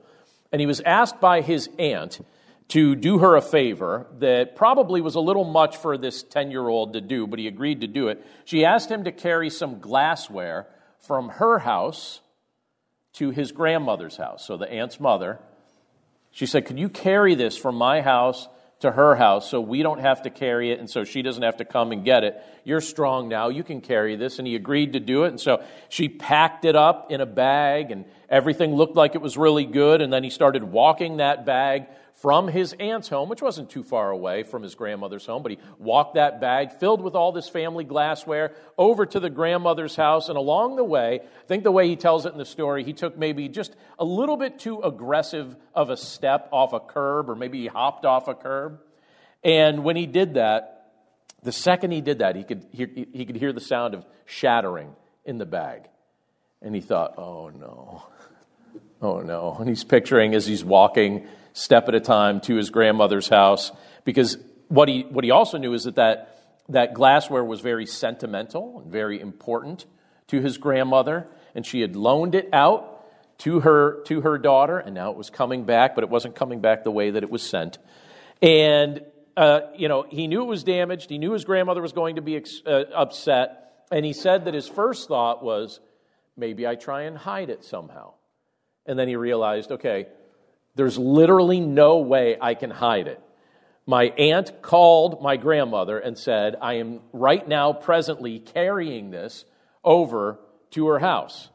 And 0.51 0.59
he 0.59 0.67
was 0.67 0.81
asked 0.81 1.21
by 1.21 1.39
his 1.39 1.69
aunt 1.79 2.19
to 2.67 2.93
do 2.93 3.19
her 3.19 3.37
a 3.37 3.41
favor 3.41 4.05
that 4.19 4.57
probably 4.57 4.99
was 4.99 5.15
a 5.15 5.21
little 5.21 5.45
much 5.45 5.77
for 5.77 5.97
this 5.97 6.23
10 6.23 6.51
year 6.51 6.67
old 6.67 6.91
to 6.91 6.99
do, 6.99 7.25
but 7.25 7.39
he 7.39 7.47
agreed 7.47 7.79
to 7.79 7.87
do 7.87 8.09
it. 8.09 8.21
She 8.43 8.65
asked 8.65 8.91
him 8.91 9.05
to 9.05 9.13
carry 9.13 9.49
some 9.49 9.79
glassware 9.79 10.67
from 10.99 11.29
her 11.29 11.59
house 11.59 12.19
to 13.13 13.29
his 13.29 13.53
grandmother's 13.53 14.17
house, 14.17 14.45
so 14.45 14.57
the 14.57 14.69
aunt's 14.69 14.99
mother. 14.99 15.39
She 16.31 16.45
said, 16.45 16.65
Could 16.65 16.79
you 16.79 16.89
carry 16.89 17.33
this 17.33 17.55
from 17.55 17.75
my 17.75 18.01
house 18.01 18.49
to 18.83 18.91
her 18.91 19.15
house 19.15 19.49
so 19.49 19.61
we 19.61 19.81
don't 19.81 19.99
have 19.99 20.21
to 20.23 20.29
carry 20.29 20.71
it 20.71 20.79
and 20.79 20.89
so 20.89 21.05
she 21.05 21.21
doesn't 21.21 21.43
have 21.43 21.57
to 21.57 21.65
come 21.65 21.93
and 21.93 22.03
get 22.03 22.25
it. 22.25 22.41
You're 22.65 22.81
strong 22.81 23.29
now. 23.29 23.47
You 23.47 23.63
can 23.63 23.79
carry 23.79 24.17
this. 24.17 24.39
And 24.39 24.47
he 24.47 24.55
agreed 24.55 24.93
to 24.93 24.99
do 24.99 25.23
it. 25.23 25.29
And 25.29 25.39
so 25.39 25.63
she 25.87 26.09
packed 26.09 26.65
it 26.65 26.75
up 26.75 27.09
in 27.09 27.21
a 27.21 27.25
bag 27.25 27.91
and 27.91 28.03
everything 28.29 28.75
looked 28.75 28.97
like 28.97 29.15
it 29.15 29.21
was 29.21 29.37
really 29.37 29.65
good. 29.65 30.01
And 30.01 30.11
then 30.11 30.21
he 30.23 30.29
started 30.29 30.63
walking 30.63 31.17
that 31.17 31.45
bag 31.45 31.85
from 32.21 32.47
his 32.47 32.73
aunt's 32.79 33.09
home, 33.09 33.27
which 33.27 33.41
wasn't 33.41 33.69
too 33.69 33.83
far 33.83 34.09
away 34.09 34.43
from 34.43 34.63
his 34.63 34.75
grandmother's 34.75 35.25
home, 35.25 35.43
but 35.43 35.51
he 35.51 35.57
walked 35.77 36.15
that 36.15 36.39
bag 36.39 36.71
filled 36.71 37.01
with 37.01 37.15
all 37.15 37.31
this 37.31 37.49
family 37.49 37.83
glassware 37.83 38.53
over 38.77 39.05
to 39.05 39.19
the 39.19 39.29
grandmother's 39.29 39.95
house. 39.95 40.29
And 40.29 40.37
along 40.37 40.77
the 40.77 40.83
way, 40.83 41.19
I 41.21 41.47
think 41.47 41.63
the 41.63 41.71
way 41.71 41.87
he 41.87 41.95
tells 41.95 42.25
it 42.25 42.31
in 42.31 42.37
the 42.37 42.45
story, 42.45 42.83
he 42.83 42.93
took 42.93 43.17
maybe 43.17 43.49
just 43.49 43.75
a 43.99 44.05
little 44.05 44.37
bit 44.37 44.59
too 44.59 44.79
aggressive 44.81 45.55
of 45.73 45.89
a 45.89 45.97
step 45.97 46.47
off 46.51 46.71
a 46.71 46.79
curb, 46.79 47.29
or 47.29 47.35
maybe 47.35 47.59
he 47.59 47.67
hopped 47.67 48.05
off 48.05 48.27
a 48.27 48.35
curb. 48.35 48.79
And 49.43 49.83
when 49.83 49.95
he 49.95 50.05
did 50.05 50.35
that, 50.35 50.91
the 51.41 51.51
second 51.51 51.91
he 51.91 51.99
did 51.99 52.19
that, 52.19 52.35
he 52.37 52.43
could 52.43 52.65
hear, 52.71 52.87
he 52.87 53.25
could 53.25 53.35
hear 53.35 53.51
the 53.51 53.59
sound 53.59 53.93
of 53.93 54.05
shattering 54.25 54.95
in 55.25 55.39
the 55.39 55.45
bag. 55.45 55.89
And 56.61 56.73
he 56.73 56.79
thought, 56.79 57.15
oh 57.17 57.49
no, 57.49 58.03
oh 59.01 59.19
no. 59.19 59.57
And 59.59 59.67
he's 59.67 59.83
picturing 59.83 60.33
as 60.35 60.47
he's 60.47 60.63
walking 60.63 61.27
step 61.53 61.87
at 61.87 61.95
a 61.95 61.99
time 61.99 62.41
to 62.41 62.55
his 62.55 62.69
grandmother's 62.69 63.29
house 63.29 63.71
because 64.03 64.37
what 64.67 64.89
he, 64.89 65.03
what 65.03 65.23
he 65.23 65.31
also 65.31 65.57
knew 65.57 65.73
is 65.73 65.83
that, 65.83 65.95
that 65.95 66.33
that 66.69 66.93
glassware 66.93 67.43
was 67.43 67.61
very 67.61 67.85
sentimental 67.85 68.79
and 68.79 68.91
very 68.91 69.19
important 69.19 69.85
to 70.27 70.41
his 70.41 70.57
grandmother, 70.57 71.27
and 71.53 71.65
she 71.65 71.81
had 71.81 71.95
loaned 71.95 72.35
it 72.35 72.49
out 72.53 72.89
to 73.39 73.59
her, 73.59 74.01
to 74.03 74.21
her 74.21 74.37
daughter, 74.37 74.79
and 74.79 74.95
now 74.95 75.11
it 75.11 75.17
was 75.17 75.29
coming 75.29 75.65
back, 75.65 75.95
but 75.95 76.03
it 76.03 76.09
wasn't 76.09 76.35
coming 76.35 76.61
back 76.61 76.83
the 76.83 76.91
way 76.91 77.11
that 77.11 77.23
it 77.23 77.29
was 77.29 77.43
sent. 77.43 77.77
And, 78.41 79.01
uh, 79.35 79.61
you 79.75 79.87
know, 79.87 80.05
he 80.09 80.27
knew 80.27 80.41
it 80.41 80.47
was 80.47 80.63
damaged. 80.63 81.09
He 81.09 81.17
knew 81.17 81.33
his 81.33 81.43
grandmother 81.43 81.81
was 81.81 81.91
going 81.91 82.15
to 82.15 82.21
be 82.21 82.37
ex- 82.37 82.61
uh, 82.65 82.85
upset. 82.95 83.85
And 83.91 84.05
he 84.05 84.13
said 84.13 84.45
that 84.45 84.53
his 84.53 84.67
first 84.67 85.07
thought 85.07 85.43
was, 85.43 85.79
maybe 86.37 86.65
I 86.65 86.75
try 86.75 87.03
and 87.03 87.17
hide 87.17 87.49
it 87.49 87.63
somehow. 87.63 88.13
And 88.85 88.97
then 88.97 89.07
he 89.07 89.15
realized, 89.15 89.71
okay, 89.71 90.07
there's 90.75 90.97
literally 90.97 91.59
no 91.59 91.97
way 91.97 92.37
I 92.39 92.55
can 92.55 92.69
hide 92.69 93.07
it. 93.07 93.21
My 93.85 94.05
aunt 94.05 94.61
called 94.61 95.21
my 95.21 95.35
grandmother 95.37 95.99
and 95.99 96.17
said, 96.17 96.55
I 96.61 96.75
am 96.75 97.01
right 97.11 97.45
now 97.45 97.73
presently 97.73 98.39
carrying 98.39 99.11
this 99.11 99.45
over 99.83 100.39
to 100.71 100.87
her 100.87 100.99
house. 100.99 101.49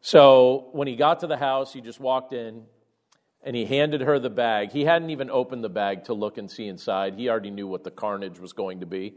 So 0.00 0.70
when 0.72 0.88
he 0.88 0.96
got 0.96 1.20
to 1.20 1.26
the 1.26 1.36
house, 1.36 1.72
he 1.72 1.80
just 1.80 2.00
walked 2.00 2.32
in 2.32 2.64
and 3.42 3.54
he 3.54 3.66
handed 3.66 4.00
her 4.00 4.18
the 4.18 4.30
bag. 4.30 4.72
He 4.72 4.84
hadn't 4.84 5.10
even 5.10 5.30
opened 5.30 5.62
the 5.62 5.68
bag 5.68 6.04
to 6.04 6.14
look 6.14 6.38
and 6.38 6.50
see 6.50 6.66
inside. 6.66 7.14
He 7.14 7.28
already 7.28 7.50
knew 7.50 7.66
what 7.66 7.84
the 7.84 7.90
carnage 7.90 8.38
was 8.38 8.52
going 8.52 8.80
to 8.80 8.86
be. 8.86 9.16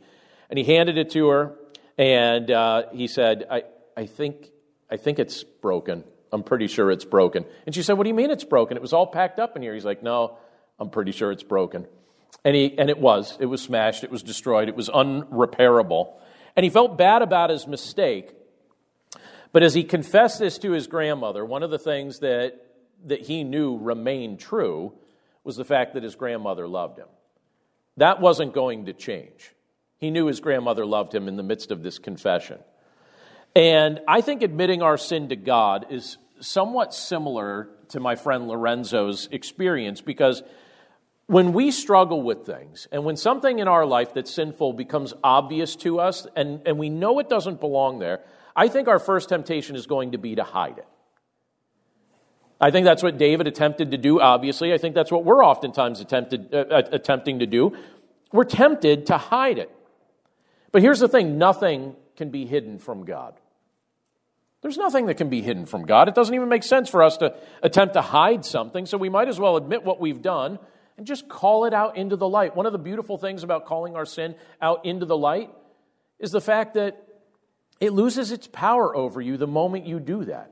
And 0.50 0.58
he 0.58 0.66
handed 0.66 0.98
it 0.98 1.12
to 1.12 1.30
her 1.30 1.56
and 1.98 2.52
uh, 2.52 2.84
he 2.92 3.08
said, 3.08 3.46
I, 3.50 3.64
I, 3.96 4.06
think, 4.06 4.50
I 4.90 4.98
think 4.98 5.20
it's 5.20 5.44
broken. 5.44 6.04
I'm 6.32 6.44
pretty 6.44 6.68
sure 6.68 6.92
it's 6.92 7.06
broken. 7.06 7.46
And 7.66 7.76
she 7.76 7.84
said, 7.84 7.94
What 7.94 8.04
do 8.04 8.10
you 8.10 8.16
mean 8.16 8.32
it's 8.32 8.44
broken? 8.44 8.78
It 8.78 8.82
was 8.82 8.94
all 8.94 9.08
packed 9.08 9.40
up 9.40 9.56
in 9.56 9.62
here. 9.62 9.74
He's 9.74 9.86
like, 9.86 10.02
No, 10.02 10.38
I'm 10.80 10.90
pretty 10.90 11.12
sure 11.12 11.32
it's 11.32 11.44
broken. 11.44 11.88
And, 12.44 12.56
he, 12.56 12.78
and 12.78 12.90
it 12.90 12.98
was. 12.98 13.38
It 13.40 13.46
was 13.46 13.62
smashed. 13.62 14.04
It 14.04 14.12
was 14.12 14.24
destroyed. 14.24 14.68
It 14.68 14.76
was 14.76 14.90
unrepairable. 14.90 16.14
And 16.56 16.64
he 16.64 16.70
felt 16.70 16.98
bad 16.98 17.22
about 17.22 17.50
his 17.50 17.68
mistake. 17.68 18.34
But 19.52 19.64
as 19.64 19.74
he 19.74 19.84
confessed 19.84 20.40
this 20.40 20.58
to 20.60 20.72
his 20.72 20.88
grandmother, 20.88 21.46
one 21.46 21.64
of 21.64 21.72
the 21.72 21.80
things 21.80 22.20
that, 22.20 22.54
that 23.06 23.22
he 23.22 23.44
knew 23.44 23.78
remained 23.78 24.40
true 24.40 24.94
was 25.44 25.56
the 25.56 25.66
fact 25.66 25.94
that 25.94 26.04
his 26.04 26.16
grandmother 26.16 26.68
loved 26.68 26.98
him. 26.98 27.08
That 27.98 28.22
wasn't 28.22 28.54
going 28.54 28.86
to 28.86 28.94
change. 28.94 29.54
He 29.98 30.10
knew 30.10 30.28
his 30.28 30.40
grandmother 30.40 30.86
loved 30.86 31.14
him 31.14 31.28
in 31.28 31.36
the 31.36 31.44
midst 31.44 31.72
of 31.72 31.84
this 31.84 32.00
confession. 32.00 32.60
And 33.56 34.00
I 34.08 34.22
think 34.22 34.42
admitting 34.44 34.82
our 34.82 34.98
sin 34.98 35.30
to 35.30 35.36
God 35.36 35.88
is 35.90 36.18
somewhat 36.40 36.94
similar 36.94 37.70
to 37.90 38.00
my 38.00 38.16
friend 38.16 38.48
Lorenzo's 38.48 39.28
experience 39.32 40.02
because 40.02 40.44
when 41.28 41.54
we 41.54 41.72
struggle 41.72 42.22
with 42.22 42.46
things 42.46 42.88
and 42.92 43.06
when 43.06 43.16
something 43.16 43.60
in 43.60 43.68
our 43.68 43.86
life 43.86 44.14
that's 44.14 44.34
sinful 44.34 44.74
becomes 44.74 45.14
obvious 45.24 45.76
to 45.78 46.00
us 46.00 46.28
and, 46.36 46.62
and 46.66 46.78
we 46.78 46.90
know 46.90 47.20
it 47.20 47.30
doesn't 47.30 47.60
belong 47.60 48.00
there, 48.00 48.22
I 48.56 48.68
think 48.68 48.88
our 48.88 49.00
first 49.00 49.30
temptation 49.30 49.76
is 49.76 49.86
going 49.86 50.12
to 50.12 50.18
be 50.18 50.36
to 50.36 50.44
hide 50.44 50.78
it. 50.78 50.88
I 52.60 52.70
think 52.70 52.86
that's 52.86 53.02
what 53.02 53.18
David 53.18 53.48
attempted 53.48 53.92
to 53.92 53.98
do, 53.98 54.22
obviously. 54.22 54.74
I 54.74 54.78
think 54.78 54.94
that's 54.94 55.12
what 55.12 55.26
we're 55.26 55.44
oftentimes 55.44 56.00
attempted, 56.00 56.54
uh, 56.54 56.58
uh, 56.58 56.84
attempting 56.92 57.40
to 57.40 57.48
do. 57.48 57.76
We're 58.32 58.44
tempted 58.44 59.08
to 59.08 59.18
hide 59.18 59.58
it. 59.58 59.72
But 60.72 60.82
here's 60.82 61.00
the 61.00 61.08
thing 61.08 61.38
nothing 61.38 61.96
can 62.16 62.30
be 62.30 62.46
hidden 62.46 62.78
from 62.78 63.04
God. 63.04 63.34
There's 64.62 64.78
nothing 64.78 65.08
that 65.08 65.16
can 65.16 65.30
be 65.30 65.42
hidden 65.42 65.66
from 65.66 65.86
God. 65.86 66.08
It 66.08 66.16
doesn't 66.16 66.34
even 66.34 66.50
make 66.50 66.64
sense 66.64 66.88
for 66.90 67.02
us 67.02 67.18
to 67.18 67.36
attempt 67.64 67.96
to 67.96 68.02
hide 68.02 68.46
something, 68.46 68.86
so 68.86 68.98
we 68.98 69.10
might 69.10 69.28
as 69.28 69.40
well 69.40 69.58
admit 69.58 69.84
what 69.84 70.00
we've 70.00 70.22
done 70.22 70.60
and 70.98 71.08
just 71.08 71.28
call 71.28 71.66
it 71.66 71.74
out 71.74 71.98
into 71.98 72.16
the 72.16 72.30
light. 72.30 72.56
One 72.56 72.68
of 72.68 72.72
the 72.72 72.78
beautiful 72.78 73.18
things 73.18 73.44
about 73.44 73.66
calling 73.66 73.96
our 73.96 74.06
sin 74.06 74.36
out 74.62 74.86
into 74.86 75.06
the 75.06 75.18
light 75.18 75.50
is 76.20 76.32
the 76.32 76.42
fact 76.42 76.76
that 76.76 77.04
it 77.80 77.92
loses 77.92 78.32
its 78.32 78.48
power 78.48 78.96
over 78.96 79.20
you 79.20 79.38
the 79.38 79.48
moment 79.48 79.88
you 79.88 80.00
do 80.00 80.26
that. 80.26 80.52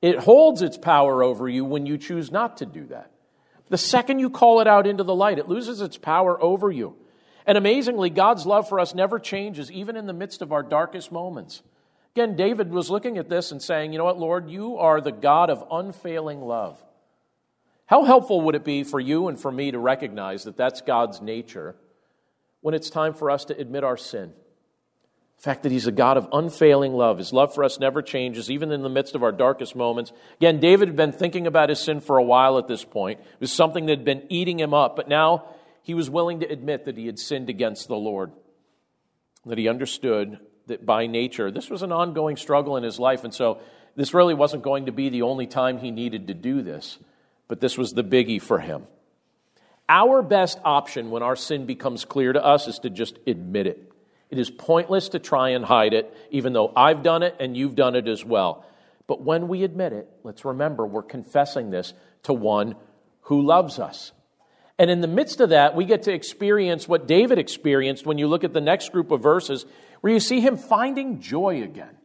It 0.00 0.18
holds 0.18 0.62
its 0.62 0.76
power 0.76 1.22
over 1.22 1.48
you 1.48 1.64
when 1.64 1.86
you 1.86 1.96
choose 1.96 2.32
not 2.32 2.56
to 2.56 2.66
do 2.66 2.86
that. 2.86 3.12
The 3.68 3.78
second 3.78 4.18
you 4.18 4.28
call 4.28 4.60
it 4.60 4.66
out 4.66 4.88
into 4.88 5.04
the 5.04 5.14
light, 5.14 5.38
it 5.38 5.48
loses 5.48 5.80
its 5.80 5.96
power 5.96 6.42
over 6.42 6.70
you. 6.72 6.96
And 7.46 7.56
amazingly, 7.56 8.10
God's 8.10 8.44
love 8.44 8.68
for 8.68 8.80
us 8.80 8.94
never 8.94 9.20
changes, 9.20 9.70
even 9.70 9.96
in 9.96 10.06
the 10.06 10.12
midst 10.12 10.42
of 10.42 10.52
our 10.52 10.64
darkest 10.64 11.12
moments. 11.12 11.62
Again, 12.14 12.36
David 12.36 12.70
was 12.70 12.90
looking 12.90 13.16
at 13.16 13.30
this 13.30 13.52
and 13.52 13.62
saying, 13.62 13.92
You 13.92 13.98
know 13.98 14.04
what, 14.04 14.18
Lord, 14.18 14.50
you 14.50 14.76
are 14.76 15.00
the 15.00 15.12
God 15.12 15.48
of 15.48 15.64
unfailing 15.70 16.42
love. 16.42 16.78
How 17.86 18.04
helpful 18.04 18.42
would 18.42 18.54
it 18.54 18.64
be 18.64 18.84
for 18.84 19.00
you 19.00 19.28
and 19.28 19.40
for 19.40 19.50
me 19.50 19.70
to 19.70 19.78
recognize 19.78 20.44
that 20.44 20.56
that's 20.56 20.82
God's 20.82 21.20
nature 21.20 21.74
when 22.60 22.74
it's 22.74 22.90
time 22.90 23.14
for 23.14 23.30
us 23.30 23.46
to 23.46 23.58
admit 23.58 23.82
our 23.82 23.96
sin? 23.96 24.32
The 25.38 25.42
fact 25.42 25.62
that 25.62 25.72
He's 25.72 25.86
a 25.86 25.92
God 25.92 26.18
of 26.18 26.28
unfailing 26.32 26.92
love. 26.92 27.16
His 27.16 27.32
love 27.32 27.54
for 27.54 27.64
us 27.64 27.80
never 27.80 28.02
changes, 28.02 28.50
even 28.50 28.72
in 28.72 28.82
the 28.82 28.90
midst 28.90 29.14
of 29.14 29.22
our 29.22 29.32
darkest 29.32 29.74
moments. 29.74 30.12
Again, 30.36 30.60
David 30.60 30.88
had 30.88 30.96
been 30.96 31.12
thinking 31.12 31.46
about 31.46 31.70
his 31.70 31.80
sin 31.80 32.00
for 32.00 32.18
a 32.18 32.22
while 32.22 32.58
at 32.58 32.68
this 32.68 32.84
point. 32.84 33.20
It 33.20 33.40
was 33.40 33.52
something 33.52 33.86
that 33.86 33.98
had 33.98 34.04
been 34.04 34.26
eating 34.28 34.60
him 34.60 34.74
up, 34.74 34.96
but 34.96 35.08
now 35.08 35.46
he 35.82 35.94
was 35.94 36.10
willing 36.10 36.40
to 36.40 36.46
admit 36.46 36.84
that 36.84 36.98
he 36.98 37.06
had 37.06 37.18
sinned 37.18 37.48
against 37.48 37.88
the 37.88 37.96
Lord, 37.96 38.32
that 39.46 39.58
he 39.58 39.66
understood 39.66 40.38
that 40.66 40.86
by 40.86 41.06
nature, 41.06 41.50
this 41.50 41.70
was 41.70 41.82
an 41.82 41.92
ongoing 41.92 42.36
struggle 42.36 42.76
in 42.76 42.84
his 42.84 42.98
life, 42.98 43.24
and 43.24 43.34
so 43.34 43.58
this 43.96 44.14
really 44.14 44.34
wasn't 44.34 44.62
going 44.62 44.86
to 44.86 44.92
be 44.92 45.08
the 45.08 45.22
only 45.22 45.46
time 45.46 45.78
he 45.78 45.90
needed 45.90 46.28
to 46.28 46.34
do 46.34 46.62
this, 46.62 46.98
but 47.48 47.60
this 47.60 47.76
was 47.76 47.92
the 47.92 48.04
biggie 48.04 48.40
for 48.40 48.58
him. 48.58 48.86
Our 49.88 50.22
best 50.22 50.58
option 50.64 51.10
when 51.10 51.22
our 51.22 51.36
sin 51.36 51.66
becomes 51.66 52.04
clear 52.04 52.32
to 52.32 52.42
us 52.42 52.68
is 52.68 52.78
to 52.80 52.90
just 52.90 53.18
admit 53.26 53.66
it. 53.66 53.92
It 54.30 54.38
is 54.38 54.50
pointless 54.50 55.10
to 55.10 55.18
try 55.18 55.50
and 55.50 55.64
hide 55.64 55.92
it, 55.92 56.16
even 56.30 56.54
though 56.54 56.72
I've 56.74 57.02
done 57.02 57.22
it 57.22 57.36
and 57.38 57.54
you've 57.54 57.74
done 57.74 57.94
it 57.94 58.08
as 58.08 58.24
well. 58.24 58.64
But 59.06 59.20
when 59.20 59.48
we 59.48 59.64
admit 59.64 59.92
it, 59.92 60.08
let's 60.22 60.44
remember 60.44 60.86
we're 60.86 61.02
confessing 61.02 61.68
this 61.68 61.92
to 62.22 62.32
one 62.32 62.76
who 63.22 63.42
loves 63.42 63.78
us. 63.78 64.12
And 64.78 64.90
in 64.90 65.02
the 65.02 65.08
midst 65.08 65.40
of 65.40 65.50
that, 65.50 65.76
we 65.76 65.84
get 65.84 66.04
to 66.04 66.12
experience 66.12 66.88
what 66.88 67.06
David 67.06 67.38
experienced 67.38 68.06
when 68.06 68.16
you 68.16 68.26
look 68.26 68.42
at 68.42 68.54
the 68.54 68.60
next 68.60 68.90
group 68.90 69.10
of 69.10 69.22
verses, 69.22 69.66
where 70.02 70.12
you 70.12 70.20
see 70.20 70.40
him 70.40 70.56
finding 70.58 71.20
joy 71.20 71.62
again. 71.62 71.96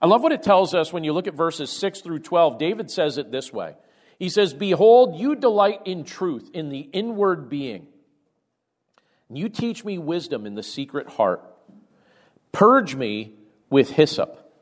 I 0.00 0.06
love 0.06 0.22
what 0.22 0.32
it 0.32 0.42
tells 0.42 0.74
us 0.74 0.92
when 0.92 1.04
you 1.04 1.12
look 1.12 1.26
at 1.26 1.34
verses 1.34 1.70
6 1.70 2.02
through 2.02 2.20
12. 2.20 2.58
David 2.58 2.90
says 2.90 3.18
it 3.18 3.32
this 3.32 3.52
way 3.52 3.74
He 4.18 4.28
says, 4.28 4.54
Behold, 4.54 5.18
you 5.18 5.34
delight 5.34 5.80
in 5.86 6.04
truth, 6.04 6.50
in 6.54 6.68
the 6.68 6.80
inward 6.80 7.48
being. 7.48 7.86
And 9.28 9.38
you 9.38 9.48
teach 9.48 9.84
me 9.84 9.98
wisdom 9.98 10.46
in 10.46 10.54
the 10.54 10.62
secret 10.62 11.08
heart. 11.08 11.42
Purge 12.52 12.94
me 12.94 13.34
with 13.70 13.90
hyssop, 13.90 14.52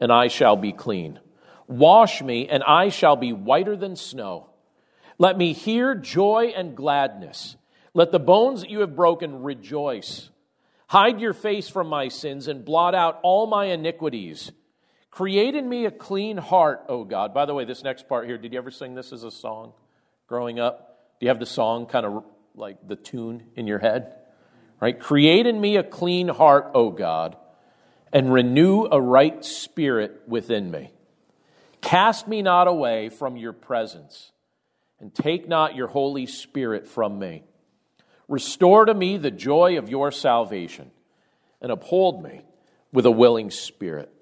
and 0.00 0.12
I 0.12 0.28
shall 0.28 0.56
be 0.56 0.72
clean. 0.72 1.20
Wash 1.66 2.22
me, 2.22 2.48
and 2.48 2.62
I 2.62 2.88
shall 2.88 3.16
be 3.16 3.32
whiter 3.32 3.76
than 3.76 3.96
snow. 3.96 4.50
Let 5.18 5.38
me 5.38 5.52
hear 5.52 5.94
joy 5.94 6.52
and 6.56 6.76
gladness. 6.76 7.56
Let 7.94 8.12
the 8.12 8.18
bones 8.18 8.60
that 8.60 8.70
you 8.70 8.80
have 8.80 8.96
broken 8.96 9.42
rejoice. 9.42 10.30
Hide 10.88 11.20
your 11.20 11.34
face 11.34 11.68
from 11.68 11.88
my 11.88 12.08
sins 12.08 12.48
and 12.48 12.64
blot 12.64 12.94
out 12.94 13.20
all 13.22 13.46
my 13.46 13.66
iniquities. 13.66 14.50
Create 15.10 15.54
in 15.54 15.68
me 15.68 15.84
a 15.84 15.90
clean 15.90 16.38
heart, 16.38 16.84
O 16.88 17.04
God. 17.04 17.34
By 17.34 17.44
the 17.44 17.52
way, 17.52 17.66
this 17.66 17.84
next 17.84 18.08
part 18.08 18.26
here, 18.26 18.38
did 18.38 18.52
you 18.52 18.58
ever 18.58 18.70
sing 18.70 18.94
this 18.94 19.12
as 19.12 19.22
a 19.22 19.30
song 19.30 19.74
growing 20.26 20.58
up? 20.58 21.18
Do 21.20 21.26
you 21.26 21.28
have 21.28 21.40
the 21.40 21.46
song 21.46 21.86
kind 21.86 22.06
of 22.06 22.24
like 22.54 22.76
the 22.86 22.96
tune 22.96 23.44
in 23.54 23.66
your 23.66 23.78
head? 23.78 24.14
Right? 24.80 24.98
Create 24.98 25.46
in 25.46 25.60
me 25.60 25.76
a 25.76 25.82
clean 25.82 26.28
heart, 26.28 26.70
O 26.74 26.90
God, 26.90 27.36
and 28.10 28.32
renew 28.32 28.86
a 28.90 29.00
right 29.00 29.44
spirit 29.44 30.22
within 30.26 30.70
me. 30.70 30.92
Cast 31.82 32.26
me 32.26 32.40
not 32.40 32.66
away 32.66 33.10
from 33.10 33.36
your 33.36 33.52
presence, 33.52 34.32
and 35.00 35.14
take 35.14 35.48
not 35.48 35.76
your 35.76 35.88
Holy 35.88 36.26
Spirit 36.26 36.86
from 36.86 37.18
me. 37.18 37.42
Restore 38.28 38.84
to 38.84 38.94
me 38.94 39.16
the 39.16 39.30
joy 39.30 39.78
of 39.78 39.88
your 39.88 40.12
salvation, 40.12 40.90
and 41.60 41.72
uphold 41.72 42.22
me 42.22 42.42
with 42.92 43.06
a 43.06 43.10
willing 43.10 43.50
spirit. 43.50 44.12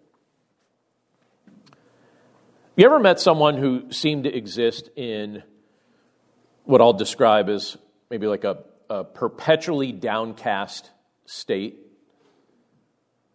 You 2.76 2.86
ever 2.86 2.98
met 2.98 3.20
someone 3.20 3.56
who 3.56 3.90
seemed 3.92 4.24
to 4.24 4.34
exist 4.34 4.90
in 4.96 5.42
what 6.64 6.80
I'll 6.80 6.92
describe 6.92 7.48
as 7.48 7.76
maybe 8.10 8.26
like 8.26 8.44
a 8.44 8.58
a 8.88 9.04
perpetually 9.04 9.92
downcast 9.92 10.90
state? 11.26 11.74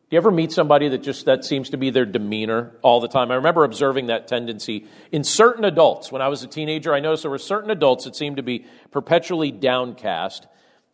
Do 0.10 0.16
you 0.16 0.18
ever 0.18 0.32
meet 0.32 0.52
somebody 0.52 0.90
that 0.90 1.04
just 1.04 1.26
that 1.26 1.46
seems 1.46 1.70
to 1.70 1.78
be 1.78 1.90
their 1.90 2.06
demeanor 2.06 2.76
all 2.82 3.00
the 3.00 3.08
time? 3.08 3.32
I 3.32 3.36
remember 3.36 3.64
observing 3.64 4.08
that 4.08 4.28
tendency 4.28 4.88
in 5.12 5.24
certain 5.24 5.64
adults. 5.64 6.12
When 6.12 6.22
I 6.22 6.28
was 6.28 6.44
a 6.44 6.48
teenager, 6.48 6.94
I 6.94 7.00
noticed 7.00 7.24
there 7.24 7.32
were 7.32 7.38
certain 7.38 7.70
adults 7.70 8.04
that 8.04 8.16
seemed 8.16 8.38
to 8.38 8.44
be 8.44 8.66
perpetually 8.92 9.52
downcast. 9.52 10.48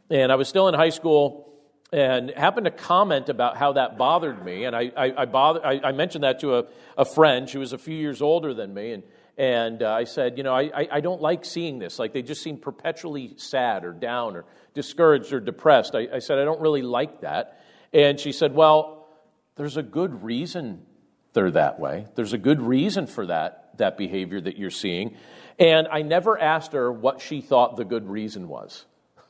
And 0.10 0.32
I 0.32 0.36
was 0.36 0.48
still 0.48 0.68
in 0.68 0.74
high 0.74 0.90
school 0.90 1.54
and 1.92 2.30
happened 2.32 2.66
to 2.66 2.72
comment 2.72 3.30
about 3.30 3.58
how 3.58 3.74
that 3.74 3.98
bothered 3.98 4.44
me. 4.44 4.66
And 4.66 4.76
I, 4.76 4.92
I, 4.96 5.14
I, 5.18 5.26
bother, 5.26 5.66
I, 5.66 5.80
I 5.84 5.92
mentioned 5.92 6.24
that 6.24 6.40
to 6.42 6.58
a, 6.58 6.66
a 6.98 7.06
friend 7.06 7.50
who 7.50 7.60
was 7.60 7.74
a 7.74 7.78
few 7.78 7.96
years 7.96 8.22
older 8.22 8.54
than 8.54 8.74
me. 8.74 8.94
And 8.94 9.04
and 9.38 9.84
uh, 9.84 9.94
I 9.94 10.06
said, 10.06 10.38
you 10.38 10.44
know, 10.44 10.56
I, 10.56 10.88
I 10.92 11.00
don't 11.00 11.22
like 11.22 11.46
seeing 11.46 11.78
this. 11.78 12.00
Like 12.00 12.12
they 12.12 12.24
just 12.24 12.42
seem 12.42 12.58
perpetually 12.58 13.36
sad 13.38 13.86
or 13.86 13.94
down 13.94 14.36
or 14.36 14.46
discouraged 14.74 15.32
or 15.32 15.40
depressed. 15.40 15.94
I, 15.94 16.08
I 16.12 16.20
said, 16.20 16.40
I 16.40 16.44
don't 16.44 16.60
really 16.60 16.82
like 16.82 17.22
that. 17.22 17.62
And 17.94 18.20
she 18.20 18.32
said, 18.32 18.56
well, 18.56 19.08
there's 19.56 19.78
a 19.78 19.84
good 19.84 20.24
reason 20.24 20.86
they're 21.34 21.52
that 21.52 21.80
way. 21.80 22.08
There's 22.16 22.34
a 22.34 22.40
good 22.40 22.60
reason 22.60 23.06
for 23.06 23.28
that, 23.28 23.78
that 23.78 23.96
behavior 23.96 24.42
that 24.42 24.58
you're 24.58 24.72
seeing. 24.72 25.16
And 25.60 25.88
I 25.88 26.02
never 26.02 26.40
asked 26.40 26.74
her 26.74 26.92
what 26.92 27.22
she 27.22 27.42
thought 27.42 27.78
the 27.78 27.86
good 27.86 28.10
reason 28.10 28.48
was. 28.48 28.86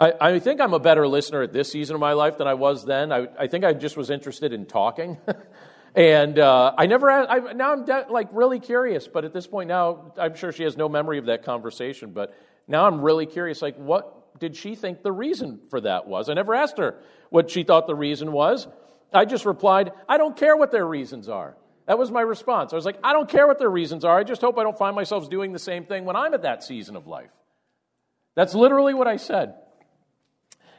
I, 0.00 0.12
I, 0.20 0.38
think 0.40 0.60
I'm 0.60 0.74
a 0.74 0.80
better 0.80 1.06
listener 1.06 1.42
at 1.42 1.52
this 1.52 1.70
season 1.70 1.94
of 1.94 2.00
my 2.00 2.14
life 2.14 2.38
than 2.38 2.46
I 2.46 2.54
was 2.54 2.84
then. 2.84 3.12
I, 3.12 3.28
I 3.38 3.46
think 3.46 3.64
I 3.64 3.72
just 3.72 3.96
was 3.96 4.10
interested 4.10 4.52
in 4.52 4.66
talking. 4.66 5.18
And 5.94 6.40
uh, 6.40 6.74
I 6.76 6.86
never, 6.86 7.08
I, 7.08 7.52
now 7.52 7.72
I'm 7.72 7.84
de- 7.84 8.06
like 8.10 8.28
really 8.32 8.58
curious, 8.58 9.06
but 9.06 9.24
at 9.24 9.32
this 9.32 9.46
point 9.46 9.68
now, 9.68 10.12
I'm 10.18 10.34
sure 10.34 10.50
she 10.50 10.64
has 10.64 10.76
no 10.76 10.88
memory 10.88 11.18
of 11.18 11.26
that 11.26 11.44
conversation. 11.44 12.10
But 12.10 12.34
now 12.66 12.86
I'm 12.86 13.00
really 13.00 13.26
curious, 13.26 13.62
like, 13.62 13.76
what 13.76 14.40
did 14.40 14.56
she 14.56 14.74
think 14.74 15.02
the 15.02 15.12
reason 15.12 15.60
for 15.70 15.80
that 15.82 16.08
was? 16.08 16.28
I 16.28 16.34
never 16.34 16.54
asked 16.54 16.78
her 16.78 16.96
what 17.30 17.48
she 17.48 17.62
thought 17.62 17.86
the 17.86 17.94
reason 17.94 18.32
was. 18.32 18.66
I 19.12 19.24
just 19.24 19.46
replied, 19.46 19.92
I 20.08 20.18
don't 20.18 20.36
care 20.36 20.56
what 20.56 20.72
their 20.72 20.86
reasons 20.86 21.28
are. 21.28 21.56
That 21.86 21.98
was 21.98 22.10
my 22.10 22.22
response. 22.22 22.72
I 22.72 22.76
was 22.76 22.84
like, 22.84 22.98
I 23.04 23.12
don't 23.12 23.28
care 23.28 23.46
what 23.46 23.60
their 23.60 23.70
reasons 23.70 24.04
are. 24.04 24.18
I 24.18 24.24
just 24.24 24.40
hope 24.40 24.58
I 24.58 24.64
don't 24.64 24.78
find 24.78 24.96
myself 24.96 25.30
doing 25.30 25.52
the 25.52 25.58
same 25.60 25.84
thing 25.84 26.06
when 26.06 26.16
I'm 26.16 26.34
at 26.34 26.42
that 26.42 26.64
season 26.64 26.96
of 26.96 27.06
life. 27.06 27.30
That's 28.34 28.54
literally 28.54 28.94
what 28.94 29.06
I 29.06 29.16
said. 29.16 29.54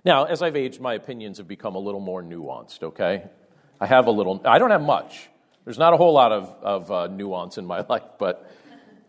Now, 0.05 0.25
as 0.25 0.43
I've 0.43 0.55
aged, 0.55 0.79
my 0.79 0.93
opinions 0.93 1.39
have 1.39 1.47
become 1.47 1.73
a 1.73 1.79
little 1.79 1.99
more 1.99 2.21
nuanced, 2.21 2.83
okay? 2.83 3.23
I 3.81 3.87
have 3.87 4.05
a 4.05 4.11
little, 4.11 4.39
I 4.45 4.59
don't 4.59 4.69
have 4.69 4.83
much. 4.83 5.29
There's 5.65 5.79
not 5.79 5.93
a 5.93 5.97
whole 5.97 6.13
lot 6.13 6.31
of, 6.31 6.55
of 6.61 6.91
uh, 6.91 7.07
nuance 7.07 7.57
in 7.57 7.65
my 7.65 7.83
life, 7.89 8.03
but 8.19 8.49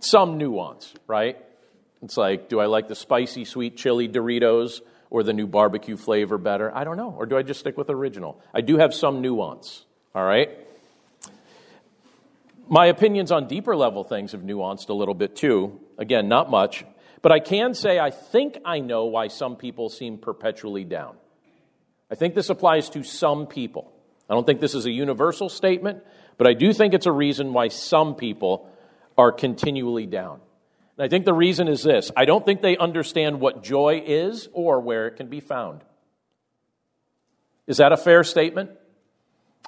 some 0.00 0.38
nuance, 0.38 0.94
right? 1.06 1.36
It's 2.02 2.16
like, 2.16 2.48
do 2.48 2.60
I 2.60 2.66
like 2.66 2.88
the 2.88 2.94
spicy, 2.94 3.44
sweet 3.44 3.76
chili 3.76 4.08
Doritos 4.08 4.80
or 5.10 5.22
the 5.22 5.34
new 5.34 5.46
barbecue 5.46 5.98
flavor 5.98 6.38
better? 6.38 6.74
I 6.74 6.84
don't 6.84 6.96
know. 6.96 7.14
Or 7.16 7.26
do 7.26 7.36
I 7.36 7.42
just 7.42 7.60
stick 7.60 7.76
with 7.76 7.90
original? 7.90 8.40
I 8.54 8.62
do 8.62 8.78
have 8.78 8.94
some 8.94 9.20
nuance, 9.20 9.84
all 10.14 10.24
right? 10.24 10.50
My 12.68 12.86
opinions 12.86 13.30
on 13.30 13.48
deeper 13.48 13.76
level 13.76 14.02
things 14.02 14.32
have 14.32 14.40
nuanced 14.40 14.88
a 14.88 14.94
little 14.94 15.14
bit 15.14 15.36
too. 15.36 15.78
Again, 15.98 16.28
not 16.28 16.50
much. 16.50 16.84
But 17.26 17.32
I 17.32 17.40
can 17.40 17.74
say 17.74 17.98
I 17.98 18.10
think 18.10 18.58
I 18.64 18.78
know 18.78 19.06
why 19.06 19.26
some 19.26 19.56
people 19.56 19.88
seem 19.88 20.16
perpetually 20.16 20.84
down. 20.84 21.16
I 22.08 22.14
think 22.14 22.36
this 22.36 22.50
applies 22.50 22.88
to 22.90 23.02
some 23.02 23.48
people. 23.48 23.92
I 24.30 24.34
don't 24.34 24.46
think 24.46 24.60
this 24.60 24.76
is 24.76 24.86
a 24.86 24.92
universal 24.92 25.48
statement, 25.48 26.04
but 26.38 26.46
I 26.46 26.52
do 26.52 26.72
think 26.72 26.94
it's 26.94 27.06
a 27.06 27.10
reason 27.10 27.52
why 27.52 27.66
some 27.66 28.14
people 28.14 28.70
are 29.18 29.32
continually 29.32 30.06
down. 30.06 30.38
And 30.96 31.04
I 31.04 31.08
think 31.08 31.24
the 31.24 31.34
reason 31.34 31.66
is 31.66 31.82
this 31.82 32.12
I 32.16 32.26
don't 32.26 32.46
think 32.46 32.60
they 32.62 32.76
understand 32.76 33.40
what 33.40 33.60
joy 33.60 34.04
is 34.06 34.48
or 34.52 34.78
where 34.78 35.08
it 35.08 35.16
can 35.16 35.26
be 35.26 35.40
found. 35.40 35.80
Is 37.66 37.78
that 37.78 37.90
a 37.90 37.96
fair 37.96 38.22
statement? 38.22 38.70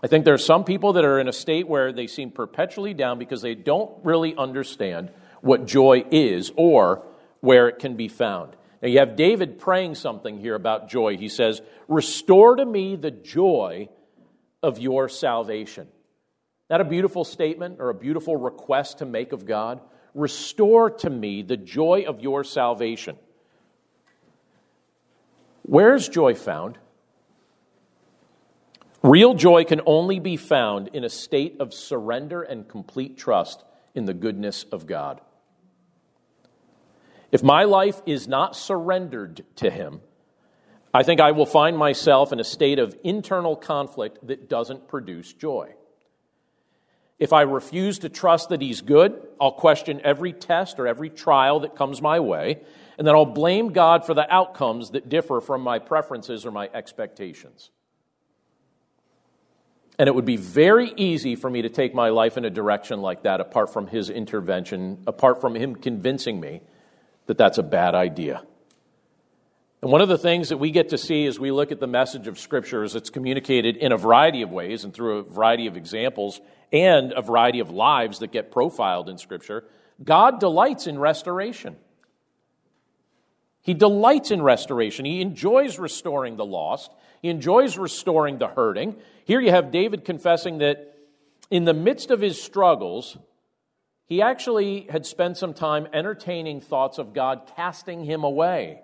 I 0.01 0.07
think 0.07 0.25
there 0.25 0.35
are 0.35 0.39
some 0.39 0.63
people 0.63 0.93
that 0.93 1.05
are 1.05 1.19
in 1.19 1.27
a 1.27 1.33
state 1.33 1.67
where 1.67 1.93
they 1.93 2.07
seem 2.07 2.31
perpetually 2.31 2.95
down 2.95 3.19
because 3.19 3.43
they 3.43 3.57
don't 3.57 3.91
really 4.05 4.37
understand 4.37 5.11
what 5.41 5.67
joy 5.67 6.05
is 6.13 6.53
or 6.55 7.03
where 7.41 7.69
it 7.69 7.79
can 7.79 7.97
be 7.97 8.09
found. 8.09 8.57
Now, 8.83 8.89
you 8.89 9.01
have 9.01 9.17
David 9.17 9.59
praying 9.59 9.97
something 9.97 10.39
here 10.39 10.55
about 10.55 10.89
joy. 10.89 11.17
He 11.17 11.29
says, 11.29 11.61
Restore 11.89 12.57
to 12.57 12.65
me 12.65 12.97
the 12.97 13.11
joy 13.11 13.89
of 14.63 14.79
your 14.79 15.09
salvation. 15.09 15.89
That 16.69 16.81
a 16.81 16.85
beautiful 16.85 17.25
statement 17.25 17.77
or 17.81 17.89
a 17.89 17.95
beautiful 17.95 18.37
request 18.37 18.99
to 18.99 19.07
make 19.07 19.33
of 19.33 19.47
God? 19.47 19.81
Restore 20.15 20.91
to 20.91 21.11
me 21.11 21.43
the 21.43 21.57
joy 21.57 22.05
of 22.07 22.21
your 22.21 22.45
salvation. 22.45 23.17
Where's 25.63 26.09
joy 26.09 26.35
found? 26.35 26.79
Real 29.03 29.35
joy 29.35 29.65
can 29.65 29.81
only 29.87 30.19
be 30.19 30.37
found 30.37 30.89
in 30.89 31.05
a 31.05 31.09
state 31.09 31.57
of 31.61 31.73
surrender 31.73 32.43
and 32.43 32.69
complete 32.69 33.17
trust 33.17 33.65
in 33.95 34.07
the 34.07 34.15
goodness 34.15 34.65
of 34.73 34.87
God. 34.87 35.21
If 37.31 37.43
my 37.43 37.65
life 37.65 38.01
is 38.07 38.27
not 38.27 38.57
surrendered 38.57 39.45
to 39.57 39.71
Him, 39.71 40.01
I 40.95 41.03
think 41.03 41.21
I 41.21 41.33
will 41.33 41.47
find 41.47 41.77
myself 41.77 42.33
in 42.33 42.41
a 42.41 42.45
state 42.45 42.79
of 42.79 42.97
internal 43.05 43.55
conflict 43.55 44.27
that 44.27 44.49
doesn't 44.49 44.89
produce 44.89 45.33
joy. 45.33 45.75
If 47.19 47.33
I 47.33 47.43
refuse 47.43 47.99
to 48.01 48.09
trust 48.09 48.49
that 48.49 48.63
He's 48.63 48.81
good, 48.81 49.21
I'll 49.41 49.53
question 49.53 50.01
every 50.03 50.33
test 50.33 50.79
or 50.79 50.87
every 50.87 51.11
trial 51.11 51.61
that 51.61 51.77
comes 51.77 52.01
my 52.01 52.21
way, 52.21 52.63
and 52.97 53.07
then 53.07 53.15
I'll 53.15 53.27
blame 53.27 53.73
God 53.73 54.07
for 54.07 54.15
the 54.15 54.33
outcomes 54.33 54.91
that 54.91 55.09
differ 55.09 55.41
from 55.41 55.61
my 55.61 55.79
preferences 55.79 56.47
or 56.47 56.51
my 56.51 56.71
expectations. 56.73 57.71
And 59.99 60.09
it 60.09 60.15
would 60.15 60.25
be 60.25 60.37
very 60.37 60.93
easy 60.97 61.35
for 61.35 61.51
me 61.51 61.63
to 61.63 61.69
take 61.69 61.93
my 61.93 62.09
life 62.09 62.37
in 62.37 62.45
a 62.45 62.51
direction 62.51 63.03
like 63.03 63.25
that 63.25 63.41
apart 63.41 63.73
from 63.73 63.89
His 63.89 64.09
intervention, 64.09 65.03
apart 65.07 65.41
from 65.41 65.55
Him 65.57 65.75
convincing 65.75 66.41
me 66.41 66.63
that 67.29 67.39
that's 67.39 67.59
a 67.59 67.63
bad 67.63 67.95
idea. 67.95 68.43
And 69.81 69.93
one 69.93 70.01
of 70.01 70.09
the 70.09 70.19
things 70.19 70.49
that 70.49 70.57
we 70.57 70.73
get 70.73 70.89
to 70.89 70.99
see 70.99 71.27
as 71.27 71.39
we 71.39 71.53
look 71.53 71.71
at 71.71 71.79
the 71.79 71.87
message 71.87 72.27
of 72.27 72.39
Scripture 72.39 72.83
is 72.83 72.97
it's 72.97 73.11
communicated 73.11 73.77
in 73.77 73.93
a 73.93 73.97
variety 73.97 74.43
of 74.43 74.51
ways 74.51 74.83
and 74.83 74.93
through 74.93 75.19
a 75.19 75.23
variety 75.23 75.69
of 75.69 75.77
examples 75.77 76.41
and 76.73 77.13
a 77.13 77.23
variety 77.23 77.61
of 77.61 77.71
lives 77.71 78.19
that 78.19 78.33
get 78.33 78.51
profiled 78.51 79.09
in 79.09 79.19
Scripture. 79.19 79.65
God 80.03 80.41
delights 80.41 80.87
in 80.89 80.99
restoration. 80.99 81.77
He 83.61 83.75
delights 83.75 84.31
in 84.31 84.43
restoration. 84.43 85.05
He 85.05 85.21
enjoys 85.21 85.79
restoring 85.79 86.37
the 86.37 86.47
lost. 86.47 86.91
He 87.21 87.29
enjoys 87.29 87.77
restoring 87.77 88.39
the 88.39 88.49
hurting. 88.49 88.97
Here 89.27 89.41
you 89.41 89.51
have 89.51 89.71
David 89.71 90.05
confessing 90.05 90.59
that 90.59 90.97
in 91.51 91.67
the 91.67 91.75
midst 91.75 92.11
of 92.11 92.21
his 92.21 92.41
struggles, 92.41 93.19
he 94.09 94.23
actually 94.23 94.87
had 94.91 95.05
spent 95.05 95.37
some 95.37 95.53
time 95.53 95.87
entertaining 95.93 96.63
thoughts 96.63 96.99
of 96.99 97.13
God 97.13 97.53
casting 97.57 98.05
him 98.05 98.25
away. 98.25 98.81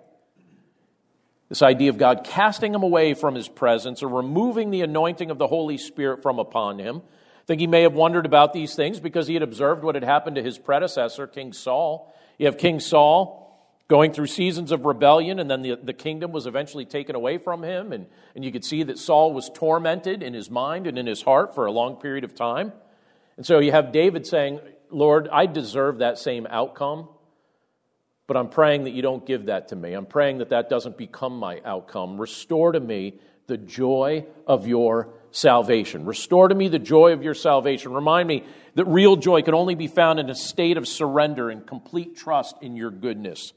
This 1.49 1.63
idea 1.63 1.89
of 1.89 1.97
God 1.97 2.23
casting 2.23 2.73
him 2.73 2.83
away 2.83 3.15
from 3.15 3.33
his 3.33 3.47
presence 3.47 4.03
or 4.03 4.07
removing 4.07 4.69
the 4.69 4.81
anointing 4.81 5.31
of 5.31 5.39
the 5.39 5.47
Holy 5.47 5.77
Spirit 5.77 6.21
from 6.21 6.37
upon 6.37 6.79
him. 6.79 6.97
I 6.97 7.45
think 7.45 7.59
he 7.59 7.67
may 7.67 7.81
have 7.81 7.93
wondered 7.93 8.25
about 8.25 8.53
these 8.53 8.75
things 8.75 8.99
because 8.99 9.27
he 9.27 9.33
had 9.33 9.43
observed 9.43 9.83
what 9.83 9.95
had 9.95 10.03
happened 10.03 10.35
to 10.35 10.43
his 10.43 10.59
predecessor, 10.59 11.27
King 11.27 11.53
Saul. 11.53 12.13
You 12.37 12.45
have 12.45 12.57
King 12.57 12.79
Saul 12.79 13.41
going 13.87 14.11
through 14.11 14.27
seasons 14.27 14.71
of 14.71 14.85
rebellion, 14.85 15.39
and 15.39 15.49
then 15.49 15.61
the, 15.61 15.75
the 15.75 15.93
kingdom 15.93 16.31
was 16.31 16.47
eventually 16.47 16.85
taken 16.85 17.15
away 17.15 17.37
from 17.37 17.63
him. 17.63 17.91
And, 17.91 18.07
and 18.35 18.43
you 18.43 18.51
could 18.51 18.65
see 18.65 18.83
that 18.83 18.97
Saul 18.97 19.33
was 19.33 19.49
tormented 19.53 20.23
in 20.23 20.33
his 20.33 20.49
mind 20.49 20.87
and 20.87 20.97
in 20.97 21.05
his 21.05 21.21
heart 21.21 21.53
for 21.53 21.65
a 21.65 21.71
long 21.71 21.95
period 21.95 22.23
of 22.23 22.33
time. 22.33 22.73
And 23.37 23.45
so 23.45 23.59
you 23.59 23.71
have 23.71 23.91
David 23.91 24.25
saying, 24.25 24.59
Lord, 24.95 25.27
I 25.29 25.45
deserve 25.45 25.97
that 25.97 26.17
same 26.17 26.47
outcome. 26.49 27.09
But 28.27 28.37
I'm 28.37 28.49
praying 28.49 28.85
that 28.85 28.91
you 28.91 29.01
don't 29.01 29.25
give 29.25 29.47
that 29.47 29.67
to 29.67 29.75
me. 29.75 29.93
I'm 29.93 30.05
praying 30.05 30.39
that 30.39 30.49
that 30.49 30.69
doesn't 30.69 30.97
become 30.97 31.37
my 31.37 31.61
outcome. 31.63 32.19
Restore 32.19 32.71
to 32.71 32.79
me 32.79 33.19
the 33.47 33.57
joy 33.57 34.25
of 34.47 34.67
your 34.67 35.09
salvation. 35.29 36.05
Restore 36.05 36.47
to 36.47 36.55
me 36.55 36.67
the 36.67 36.79
joy 36.79 37.11
of 37.11 37.21
your 37.21 37.35
salvation. 37.35 37.93
Remind 37.93 38.27
me 38.27 38.43
that 38.73 38.85
real 38.85 39.15
joy 39.15 39.43
can 39.43 39.53
only 39.53 39.75
be 39.75 39.87
found 39.87 40.19
in 40.19 40.29
a 40.29 40.35
state 40.35 40.77
of 40.77 40.87
surrender 40.87 41.51
and 41.51 41.67
complete 41.67 42.15
trust 42.15 42.55
in 42.61 42.75
your 42.75 42.89
goodness. 42.89 43.53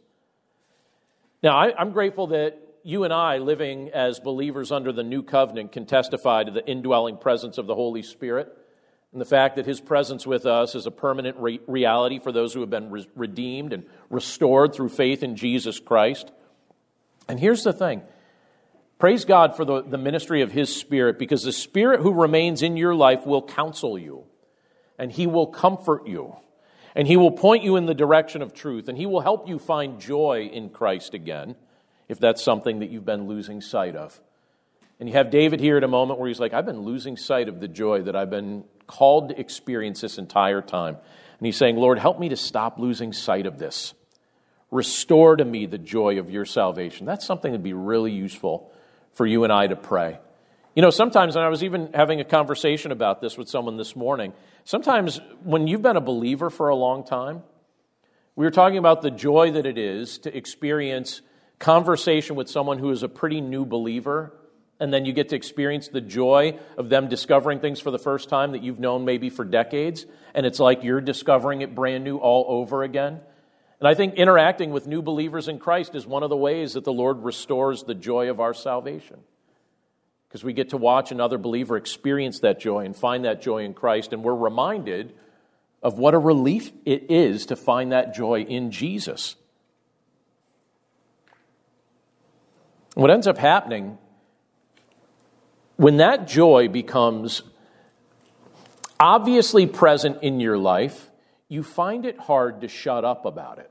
Now, 1.42 1.56
I, 1.56 1.80
am 1.80 1.92
grateful 1.92 2.26
that 2.28 2.58
you 2.82 3.04
and 3.04 3.12
I, 3.12 3.38
living 3.38 3.90
as 3.90 4.20
believers 4.20 4.70
under 4.70 4.92
the 4.92 5.02
new 5.02 5.22
covenant, 5.22 5.72
can 5.72 5.86
testify 5.86 6.44
to 6.44 6.50
the 6.50 6.66
indwelling 6.66 7.16
presence 7.16 7.56
of 7.56 7.66
the 7.66 7.74
Holy 7.74 8.02
Spirit 8.02 8.54
and 9.12 9.20
the 9.20 9.26
fact 9.26 9.56
that 9.56 9.66
his 9.66 9.80
presence 9.80 10.26
with 10.26 10.44
us 10.44 10.74
is 10.74 10.86
a 10.86 10.90
permanent 10.90 11.36
re- 11.38 11.60
reality 11.66 12.18
for 12.18 12.30
those 12.30 12.52
who 12.52 12.60
have 12.60 12.70
been 12.70 12.90
re- 12.90 13.08
redeemed 13.14 13.72
and 13.72 13.84
restored 14.10 14.74
through 14.74 14.90
faith 14.90 15.22
in 15.22 15.36
Jesus 15.36 15.80
Christ. 15.80 16.30
And 17.28 17.40
here's 17.40 17.64
the 17.64 17.72
thing 17.72 18.02
praise 18.98 19.24
God 19.24 19.56
for 19.56 19.64
the, 19.64 19.82
the 19.82 19.98
ministry 19.98 20.42
of 20.42 20.52
his 20.52 20.74
Spirit, 20.74 21.18
because 21.18 21.42
the 21.42 21.52
Spirit 21.52 22.00
who 22.00 22.12
remains 22.12 22.62
in 22.62 22.76
your 22.76 22.94
life 22.94 23.24
will 23.24 23.42
counsel 23.42 23.98
you, 23.98 24.24
and 24.98 25.10
he 25.10 25.26
will 25.26 25.46
comfort 25.46 26.06
you, 26.06 26.36
and 26.94 27.08
he 27.08 27.16
will 27.16 27.30
point 27.30 27.64
you 27.64 27.76
in 27.76 27.86
the 27.86 27.94
direction 27.94 28.42
of 28.42 28.52
truth, 28.52 28.88
and 28.88 28.98
he 28.98 29.06
will 29.06 29.20
help 29.20 29.48
you 29.48 29.58
find 29.58 30.00
joy 30.00 30.50
in 30.52 30.68
Christ 30.68 31.14
again, 31.14 31.56
if 32.08 32.18
that's 32.18 32.42
something 32.42 32.80
that 32.80 32.90
you've 32.90 33.06
been 33.06 33.26
losing 33.26 33.60
sight 33.62 33.96
of. 33.96 34.20
And 35.00 35.08
you 35.08 35.14
have 35.14 35.30
David 35.30 35.60
here 35.60 35.76
at 35.76 35.84
a 35.84 35.88
moment 35.88 36.18
where 36.18 36.28
he's 36.28 36.40
like, 36.40 36.52
I've 36.52 36.66
been 36.66 36.80
losing 36.80 37.16
sight 37.16 37.48
of 37.48 37.60
the 37.60 37.68
joy 37.68 38.02
that 38.02 38.16
I've 38.16 38.30
been 38.30 38.64
called 38.86 39.28
to 39.28 39.38
experience 39.38 40.00
this 40.00 40.18
entire 40.18 40.60
time. 40.60 40.96
And 41.38 41.46
he's 41.46 41.56
saying, 41.56 41.76
Lord, 41.76 41.98
help 41.98 42.18
me 42.18 42.30
to 42.30 42.36
stop 42.36 42.78
losing 42.78 43.12
sight 43.12 43.46
of 43.46 43.58
this. 43.58 43.94
Restore 44.70 45.36
to 45.36 45.44
me 45.44 45.66
the 45.66 45.78
joy 45.78 46.18
of 46.18 46.30
your 46.30 46.44
salvation. 46.44 47.06
That's 47.06 47.24
something 47.24 47.52
that'd 47.52 47.62
be 47.62 47.72
really 47.74 48.10
useful 48.10 48.72
for 49.12 49.24
you 49.24 49.44
and 49.44 49.52
I 49.52 49.68
to 49.68 49.76
pray. 49.76 50.18
You 50.74 50.82
know, 50.82 50.90
sometimes, 50.90 51.36
and 51.36 51.44
I 51.44 51.48
was 51.48 51.62
even 51.62 51.90
having 51.94 52.20
a 52.20 52.24
conversation 52.24 52.92
about 52.92 53.20
this 53.20 53.38
with 53.38 53.48
someone 53.48 53.76
this 53.76 53.96
morning, 53.96 54.32
sometimes 54.64 55.20
when 55.42 55.66
you've 55.66 55.82
been 55.82 55.96
a 55.96 56.00
believer 56.00 56.50
for 56.50 56.68
a 56.68 56.76
long 56.76 57.04
time, 57.04 57.42
we 58.36 58.44
were 58.44 58.50
talking 58.50 58.78
about 58.78 59.02
the 59.02 59.10
joy 59.10 59.52
that 59.52 59.66
it 59.66 59.78
is 59.78 60.18
to 60.18 60.36
experience 60.36 61.22
conversation 61.58 62.36
with 62.36 62.48
someone 62.48 62.78
who 62.78 62.90
is 62.90 63.02
a 63.02 63.08
pretty 63.08 63.40
new 63.40 63.64
believer 63.64 64.32
and 64.80 64.92
then 64.92 65.04
you 65.04 65.12
get 65.12 65.30
to 65.30 65.36
experience 65.36 65.88
the 65.88 66.00
joy 66.00 66.58
of 66.76 66.88
them 66.88 67.08
discovering 67.08 67.60
things 67.60 67.80
for 67.80 67.90
the 67.90 67.98
first 67.98 68.28
time 68.28 68.52
that 68.52 68.62
you've 68.62 68.78
known 68.78 69.04
maybe 69.04 69.30
for 69.30 69.44
decades, 69.44 70.06
and 70.34 70.46
it's 70.46 70.60
like 70.60 70.84
you're 70.84 71.00
discovering 71.00 71.62
it 71.62 71.74
brand 71.74 72.04
new 72.04 72.16
all 72.16 72.44
over 72.48 72.82
again. 72.82 73.20
And 73.80 73.88
I 73.88 73.94
think 73.94 74.14
interacting 74.14 74.70
with 74.70 74.86
new 74.86 75.02
believers 75.02 75.48
in 75.48 75.58
Christ 75.58 75.94
is 75.94 76.06
one 76.06 76.22
of 76.22 76.30
the 76.30 76.36
ways 76.36 76.72
that 76.72 76.84
the 76.84 76.92
Lord 76.92 77.22
restores 77.22 77.84
the 77.84 77.94
joy 77.94 78.30
of 78.30 78.40
our 78.40 78.54
salvation. 78.54 79.20
Because 80.28 80.44
we 80.44 80.52
get 80.52 80.70
to 80.70 80.76
watch 80.76 81.10
another 81.10 81.38
believer 81.38 81.76
experience 81.76 82.40
that 82.40 82.60
joy 82.60 82.84
and 82.84 82.94
find 82.94 83.24
that 83.24 83.40
joy 83.40 83.64
in 83.64 83.74
Christ, 83.74 84.12
and 84.12 84.22
we're 84.22 84.34
reminded 84.34 85.14
of 85.82 85.98
what 85.98 86.14
a 86.14 86.18
relief 86.18 86.72
it 86.84 87.10
is 87.10 87.46
to 87.46 87.56
find 87.56 87.92
that 87.92 88.14
joy 88.14 88.42
in 88.42 88.70
Jesus. 88.70 89.36
What 92.94 93.10
ends 93.10 93.28
up 93.28 93.38
happening 93.38 93.96
when 95.78 95.98
that 95.98 96.26
joy 96.26 96.68
becomes 96.68 97.42
obviously 98.98 99.64
present 99.66 100.22
in 100.22 100.40
your 100.40 100.58
life, 100.58 101.08
you 101.48 101.62
find 101.62 102.04
it 102.04 102.18
hard 102.18 102.60
to 102.62 102.68
shut 102.68 103.04
up 103.04 103.24
about 103.24 103.58
it. 103.58 103.70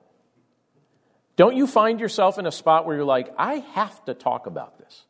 Don't 1.36 1.56
you 1.56 1.68
find 1.68 2.00
yourself 2.00 2.40
in 2.40 2.46
a 2.46 2.52
spot 2.52 2.86
where 2.86 2.96
you're 2.96 3.06
like, 3.06 3.32
I 3.38 3.56
have 3.74 4.04
to 4.06 4.14
talk 4.14 4.48
about 4.48 4.80
this? 4.80 5.04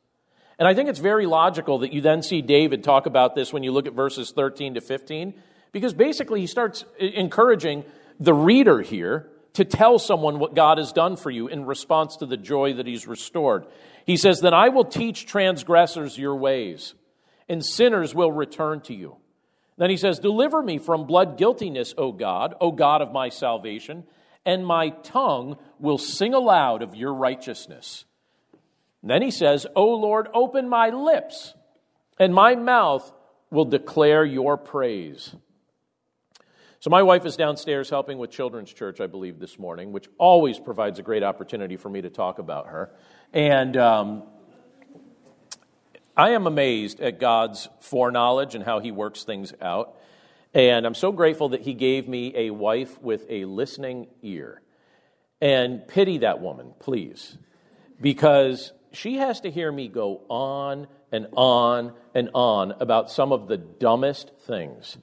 And 0.57 0.67
I 0.67 0.74
think 0.74 0.89
it's 0.89 0.99
very 0.99 1.28
logical 1.28 1.80
that 1.80 1.93
you 1.93 2.01
then 2.01 2.24
see 2.24 2.41
David 2.41 2.84
talk 2.84 3.05
about 3.05 3.36
this 3.36 3.53
when 3.53 3.61
you 3.61 3.72
look 3.72 3.86
at 3.86 3.93
verses 3.93 4.32
13 4.32 4.74
to 4.74 4.82
15, 4.82 5.36
because 5.72 5.93
basically 5.93 6.41
he 6.41 6.47
starts 6.47 6.84
encouraging 6.99 7.86
the 8.19 8.34
reader 8.34 8.82
here 8.82 9.30
to 9.53 9.65
tell 9.65 9.99
someone 9.99 10.39
what 10.39 10.55
God 10.55 10.80
has 10.80 10.91
done 10.91 11.15
for 11.15 11.30
you 11.30 11.47
in 11.47 11.65
response 11.65 12.17
to 12.17 12.26
the 12.26 12.38
joy 12.38 12.74
that 12.74 12.88
he's 12.88 13.05
restored. 13.05 13.67
He 14.08 14.16
says, 14.16 14.39
Then 14.39 14.53
I 14.53 14.70
will 14.70 14.86
teach 14.86 15.26
transgressors 15.28 16.18
your 16.18 16.36
ways, 16.38 16.95
and 17.47 17.64
sinners 17.64 18.16
will 18.16 18.32
return 18.32 18.80
to 18.82 18.95
you. 18.95 19.18
Then 19.78 19.89
he 19.89 19.97
says, 19.97 20.18
Deliver 20.18 20.64
me 20.64 20.80
from 20.80 21.05
blood 21.05 21.38
guiltiness, 21.38 21.93
O 21.97 22.14
God, 22.14 22.55
O 22.60 22.72
God 22.72 23.01
of 23.01 23.12
my 23.12 23.28
salvation, 23.28 24.05
and 24.45 24.66
my 24.66 24.89
tongue 24.89 25.58
will 25.78 25.97
sing 25.97 26.34
aloud 26.34 26.82
of 26.82 26.95
your 26.95 27.14
righteousness. 27.14 28.05
And 29.01 29.12
then 29.12 29.22
he 29.22 29.30
says, 29.30 29.68
O 29.76 29.89
Lord, 29.95 30.30
open 30.34 30.70
my 30.70 30.89
lips, 30.89 31.53
and 32.18 32.34
my 32.34 32.55
mouth 32.55 33.12
will 33.51 33.66
declare 33.66 34.24
your 34.24 34.58
praise. 34.58 35.36
So, 36.80 36.89
my 36.91 37.03
wife 37.03 37.26
is 37.26 37.36
downstairs 37.36 37.89
helping 37.89 38.20
with 38.20 38.32
Children's 38.32 38.72
Church, 38.72 39.01
I 39.01 39.08
believe, 39.08 39.39
this 39.39 39.60
morning, 39.60 39.91
which 39.91 40.08
always 40.18 40.60
provides 40.60 40.99
a 40.99 41.03
great 41.03 41.24
opportunity 41.24 41.76
for 41.76 41.89
me 41.89 42.01
to 42.03 42.10
talk 42.10 42.39
about 42.39 42.68
her. 42.68 42.91
And 43.34 43.75
um, 43.78 44.23
I 46.15 46.32
am 46.32 46.47
amazed 46.47 46.99
at 46.99 47.19
God's 47.19 47.69
foreknowledge 47.82 48.55
and 48.55 48.63
how 48.63 48.80
He 48.80 48.91
works 48.91 49.23
things 49.23 49.53
out. 49.61 49.95
And 50.53 50.86
I'm 50.86 50.95
so 50.95 51.11
grateful 51.11 51.49
that 51.49 51.61
He 51.61 51.73
gave 51.73 52.07
me 52.07 52.34
a 52.36 52.49
wife 52.51 53.01
with 53.01 53.25
a 53.30 53.45
listening 53.45 54.07
ear. 54.21 54.61
And 55.39 55.88
pity 55.88 56.19
that 56.19 56.41
woman, 56.41 56.73
please, 56.80 57.38
because 58.01 58.73
she 58.91 59.17
has 59.17 59.41
to 59.41 59.51
hear 59.51 59.71
me 59.71 59.88
go 59.88 60.21
on 60.30 60.88
and 61.11 61.28
on 61.34 61.93
and 62.15 62.32
on 62.34 62.73
about 62.80 63.11
some 63.11 63.32
of 63.32 63.47
the 63.47 63.57
dumbest 63.57 64.32
things. 64.39 64.97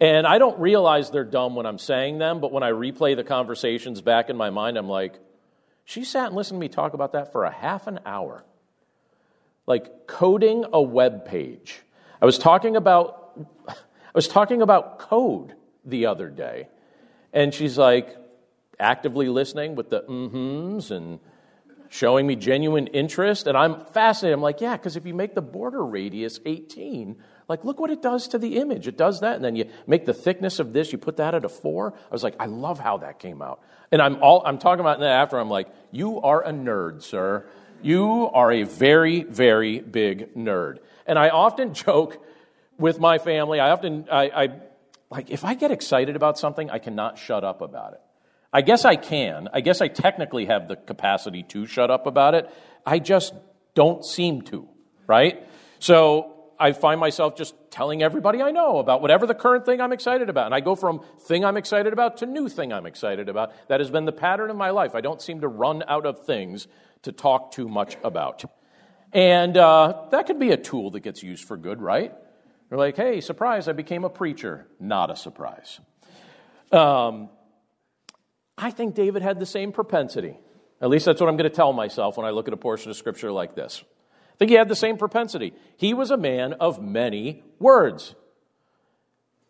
And 0.00 0.26
I 0.26 0.36
don't 0.38 0.58
realize 0.60 1.10
they're 1.10 1.24
dumb 1.24 1.54
when 1.54 1.64
I'm 1.64 1.78
saying 1.78 2.18
them, 2.18 2.40
but 2.40 2.52
when 2.52 2.62
I 2.62 2.72
replay 2.72 3.16
the 3.16 3.24
conversations 3.24 4.02
back 4.02 4.28
in 4.28 4.36
my 4.36 4.50
mind, 4.50 4.76
I'm 4.76 4.88
like, 4.88 5.18
she 5.84 6.04
sat 6.04 6.28
and 6.28 6.36
listened 6.36 6.56
to 6.56 6.60
me 6.60 6.68
talk 6.68 6.94
about 6.94 7.12
that 7.12 7.32
for 7.32 7.44
a 7.44 7.50
half 7.50 7.86
an 7.86 8.00
hour. 8.06 8.44
Like 9.66 10.06
coding 10.06 10.64
a 10.72 10.80
web 10.80 11.24
page. 11.24 11.80
I 12.20 12.26
was 12.26 12.38
talking 12.38 12.76
about 12.76 13.20
I 13.68 14.14
was 14.14 14.28
talking 14.28 14.62
about 14.62 14.98
code 14.98 15.54
the 15.84 16.06
other 16.06 16.28
day. 16.28 16.68
And 17.32 17.52
she's 17.52 17.76
like 17.76 18.16
actively 18.78 19.28
listening 19.28 19.74
with 19.74 19.90
the 19.90 20.02
mm-hmms 20.02 20.90
and 20.90 21.18
showing 21.88 22.26
me 22.26 22.36
genuine 22.36 22.86
interest. 22.88 23.46
And 23.46 23.56
I'm 23.56 23.84
fascinated. 23.86 24.34
I'm 24.34 24.42
like, 24.42 24.60
yeah, 24.60 24.76
because 24.76 24.96
if 24.96 25.04
you 25.06 25.14
make 25.14 25.34
the 25.34 25.42
border 25.42 25.84
radius 25.84 26.40
18, 26.46 27.16
like, 27.48 27.64
look 27.64 27.78
what 27.78 27.90
it 27.90 28.00
does 28.00 28.28
to 28.28 28.38
the 28.38 28.56
image. 28.56 28.88
It 28.88 28.96
does 28.96 29.20
that. 29.20 29.36
And 29.36 29.44
then 29.44 29.54
you 29.56 29.68
make 29.86 30.06
the 30.06 30.14
thickness 30.14 30.58
of 30.58 30.72
this, 30.72 30.92
you 30.92 30.98
put 30.98 31.18
that 31.18 31.34
at 31.34 31.44
a 31.44 31.48
four. 31.48 31.92
I 31.94 32.12
was 32.12 32.22
like, 32.22 32.36
I 32.40 32.46
love 32.46 32.80
how 32.80 32.98
that 32.98 33.18
came 33.18 33.42
out. 33.42 33.60
And 33.92 34.00
I'm, 34.00 34.22
all, 34.22 34.42
I'm 34.46 34.58
talking 34.58 34.80
about 34.80 35.00
that 35.00 35.10
after. 35.10 35.38
I'm 35.38 35.50
like, 35.50 35.68
you 35.90 36.20
are 36.20 36.42
a 36.42 36.52
nerd, 36.52 37.02
sir. 37.02 37.46
You 37.82 38.30
are 38.32 38.50
a 38.50 38.62
very, 38.62 39.24
very 39.24 39.80
big 39.80 40.34
nerd. 40.34 40.78
And 41.06 41.18
I 41.18 41.28
often 41.28 41.74
joke 41.86 42.24
with 42.78 42.98
my 42.98 43.18
family. 43.18 43.60
I 43.60 43.70
often, 43.70 44.06
I, 44.10 44.22
I 44.28 44.48
like, 45.10 45.30
if 45.30 45.44
I 45.44 45.54
get 45.54 45.70
excited 45.70 46.16
about 46.16 46.38
something, 46.38 46.70
I 46.70 46.78
cannot 46.78 47.18
shut 47.18 47.44
up 47.44 47.60
about 47.60 47.92
it. 47.92 48.00
I 48.52 48.62
guess 48.62 48.84
I 48.84 48.96
can. 48.96 49.48
I 49.52 49.60
guess 49.60 49.80
I 49.80 49.88
technically 49.88 50.46
have 50.46 50.68
the 50.68 50.76
capacity 50.76 51.42
to 51.48 51.66
shut 51.66 51.90
up 51.90 52.06
about 52.06 52.34
it. 52.34 52.50
I 52.86 53.00
just 53.00 53.34
don't 53.74 54.04
seem 54.04 54.42
to, 54.42 54.68
right? 55.06 55.46
So 55.78 56.33
I 56.58 56.72
find 56.72 57.00
myself 57.00 57.36
just 57.36 57.54
telling 57.70 58.02
everybody 58.02 58.42
I 58.42 58.50
know 58.50 58.78
about 58.78 59.02
whatever 59.02 59.26
the 59.26 59.34
current 59.34 59.64
thing 59.66 59.80
I'm 59.80 59.92
excited 59.92 60.28
about. 60.28 60.46
And 60.46 60.54
I 60.54 60.60
go 60.60 60.74
from 60.74 61.00
thing 61.20 61.44
I'm 61.44 61.56
excited 61.56 61.92
about 61.92 62.18
to 62.18 62.26
new 62.26 62.48
thing 62.48 62.72
I'm 62.72 62.86
excited 62.86 63.28
about. 63.28 63.52
That 63.68 63.80
has 63.80 63.90
been 63.90 64.04
the 64.04 64.12
pattern 64.12 64.50
of 64.50 64.56
my 64.56 64.70
life. 64.70 64.94
I 64.94 65.00
don't 65.00 65.20
seem 65.20 65.40
to 65.40 65.48
run 65.48 65.82
out 65.88 66.06
of 66.06 66.24
things 66.24 66.66
to 67.02 67.12
talk 67.12 67.52
too 67.52 67.68
much 67.68 67.96
about. 68.02 68.44
And 69.12 69.56
uh, 69.56 70.06
that 70.10 70.26
could 70.26 70.38
be 70.38 70.50
a 70.50 70.56
tool 70.56 70.90
that 70.90 71.00
gets 71.00 71.22
used 71.22 71.44
for 71.44 71.56
good, 71.56 71.80
right? 71.80 72.12
You're 72.70 72.78
like, 72.78 72.96
hey, 72.96 73.20
surprise, 73.20 73.68
I 73.68 73.72
became 73.72 74.04
a 74.04 74.10
preacher. 74.10 74.66
Not 74.80 75.10
a 75.10 75.16
surprise. 75.16 75.80
Um, 76.72 77.28
I 78.58 78.70
think 78.70 78.94
David 78.94 79.22
had 79.22 79.38
the 79.38 79.46
same 79.46 79.72
propensity. 79.72 80.38
At 80.80 80.90
least 80.90 81.04
that's 81.04 81.20
what 81.20 81.28
I'm 81.28 81.36
going 81.36 81.48
to 81.48 81.54
tell 81.54 81.72
myself 81.72 82.16
when 82.16 82.26
I 82.26 82.30
look 82.30 82.48
at 82.48 82.54
a 82.54 82.58
portion 82.58 82.90
of 82.90 82.96
scripture 82.96 83.30
like 83.30 83.54
this. 83.54 83.84
I 84.34 84.36
think 84.36 84.50
he 84.50 84.56
had 84.56 84.68
the 84.68 84.76
same 84.76 84.96
propensity. 84.96 85.54
He 85.76 85.94
was 85.94 86.10
a 86.10 86.16
man 86.16 86.54
of 86.54 86.82
many 86.82 87.44
words, 87.60 88.16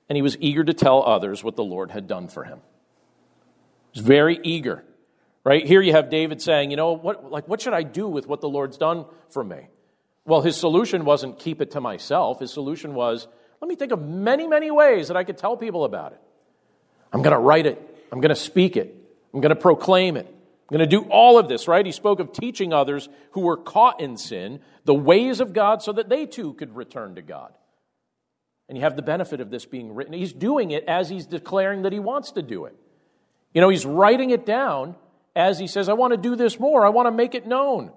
and 0.08 0.16
he 0.16 0.22
was 0.22 0.36
eager 0.40 0.62
to 0.62 0.74
tell 0.74 1.02
others 1.02 1.42
what 1.42 1.56
the 1.56 1.64
Lord 1.64 1.90
had 1.90 2.06
done 2.06 2.28
for 2.28 2.44
him. 2.44 2.60
He 3.92 4.00
was 4.00 4.06
very 4.06 4.38
eager. 4.42 4.84
Right 5.42 5.64
here, 5.66 5.80
you 5.80 5.92
have 5.92 6.10
David 6.10 6.40
saying, 6.42 6.70
"You 6.70 6.76
know 6.76 6.92
what? 6.92 7.30
Like, 7.30 7.48
what 7.48 7.60
should 7.60 7.74
I 7.74 7.82
do 7.82 8.08
with 8.08 8.26
what 8.26 8.40
the 8.40 8.48
Lord's 8.48 8.76
done 8.76 9.06
for 9.28 9.42
me?" 9.42 9.68
Well, 10.26 10.40
his 10.40 10.56
solution 10.56 11.04
wasn't 11.04 11.38
keep 11.38 11.60
it 11.60 11.70
to 11.72 11.80
myself. 11.80 12.40
His 12.40 12.50
solution 12.50 12.94
was, 12.94 13.28
"Let 13.60 13.68
me 13.68 13.76
think 13.76 13.92
of 13.92 14.02
many, 14.02 14.46
many 14.46 14.70
ways 14.70 15.08
that 15.08 15.16
I 15.16 15.24
could 15.24 15.38
tell 15.38 15.56
people 15.56 15.84
about 15.84 16.12
it. 16.12 16.20
I'm 17.12 17.22
going 17.22 17.34
to 17.34 17.40
write 17.40 17.66
it. 17.66 17.78
I'm 18.10 18.20
going 18.20 18.30
to 18.30 18.36
speak 18.36 18.76
it. 18.76 18.94
I'm 19.32 19.40
going 19.40 19.54
to 19.54 19.60
proclaim 19.60 20.16
it." 20.16 20.33
I'm 20.70 20.78
going 20.78 20.88
to 20.88 20.96
do 20.96 21.04
all 21.10 21.38
of 21.38 21.46
this, 21.46 21.68
right? 21.68 21.84
He 21.84 21.92
spoke 21.92 22.20
of 22.20 22.32
teaching 22.32 22.72
others 22.72 23.08
who 23.32 23.42
were 23.42 23.58
caught 23.58 24.00
in 24.00 24.16
sin 24.16 24.60
the 24.84 24.94
ways 24.94 25.40
of 25.40 25.52
God 25.52 25.82
so 25.82 25.92
that 25.92 26.08
they 26.08 26.24
too 26.24 26.54
could 26.54 26.74
return 26.74 27.16
to 27.16 27.22
God. 27.22 27.52
And 28.68 28.78
you 28.78 28.84
have 28.84 28.96
the 28.96 29.02
benefit 29.02 29.40
of 29.42 29.50
this 29.50 29.66
being 29.66 29.94
written. 29.94 30.14
He's 30.14 30.32
doing 30.32 30.70
it 30.70 30.84
as 30.84 31.10
he's 31.10 31.26
declaring 31.26 31.82
that 31.82 31.92
he 31.92 31.98
wants 31.98 32.32
to 32.32 32.42
do 32.42 32.64
it. 32.64 32.74
You 33.52 33.60
know, 33.60 33.68
he's 33.68 33.84
writing 33.84 34.30
it 34.30 34.46
down 34.46 34.96
as 35.36 35.58
he 35.58 35.66
says, 35.66 35.88
I 35.88 35.92
want 35.92 36.12
to 36.12 36.16
do 36.16 36.34
this 36.34 36.58
more, 36.58 36.86
I 36.86 36.88
want 36.88 37.06
to 37.06 37.12
make 37.12 37.34
it 37.34 37.46
known. 37.46 37.92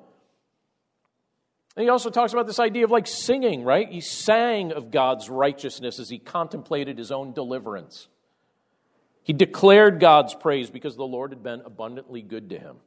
And 1.76 1.84
he 1.84 1.90
also 1.90 2.10
talks 2.10 2.34
about 2.34 2.48
this 2.48 2.60
idea 2.60 2.84
of 2.84 2.92
like 2.92 3.06
singing, 3.06 3.64
right? 3.64 3.88
He 3.88 4.02
sang 4.02 4.72
of 4.72 4.90
God's 4.90 5.30
righteousness 5.30 6.00
as 6.00 6.10
he 6.10 6.18
contemplated 6.18 6.98
his 6.98 7.12
own 7.12 7.34
deliverance. 7.34 8.08
He 9.28 9.34
declared 9.34 10.00
God's 10.00 10.34
praise 10.34 10.70
because 10.70 10.96
the 10.96 11.06
Lord 11.06 11.32
had 11.32 11.44
been 11.44 11.60
abundantly 11.66 12.22
good 12.22 12.52
to 12.52 12.58
him. 12.58 12.78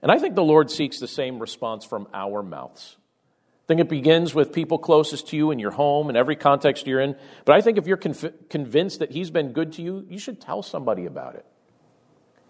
And 0.00 0.10
I 0.10 0.18
think 0.18 0.34
the 0.34 0.42
Lord 0.42 0.70
seeks 0.70 1.00
the 1.00 1.06
same 1.06 1.38
response 1.38 1.84
from 1.84 2.08
our 2.14 2.42
mouths. 2.42 2.96
I 2.98 3.66
think 3.66 3.80
it 3.82 3.90
begins 3.90 4.34
with 4.34 4.54
people 4.54 4.78
closest 4.78 5.28
to 5.28 5.36
you 5.36 5.50
in 5.50 5.58
your 5.58 5.70
home 5.70 6.08
and 6.08 6.16
every 6.16 6.34
context 6.34 6.86
you're 6.86 6.98
in. 6.98 7.14
But 7.44 7.54
I 7.54 7.60
think 7.60 7.76
if 7.76 7.86
you're 7.86 7.98
conv- 7.98 8.32
convinced 8.48 9.00
that 9.00 9.10
He's 9.10 9.30
been 9.30 9.52
good 9.52 9.74
to 9.74 9.82
you, 9.82 10.06
you 10.08 10.18
should 10.18 10.40
tell 10.40 10.62
somebody 10.62 11.04
about 11.04 11.34
it. 11.34 11.44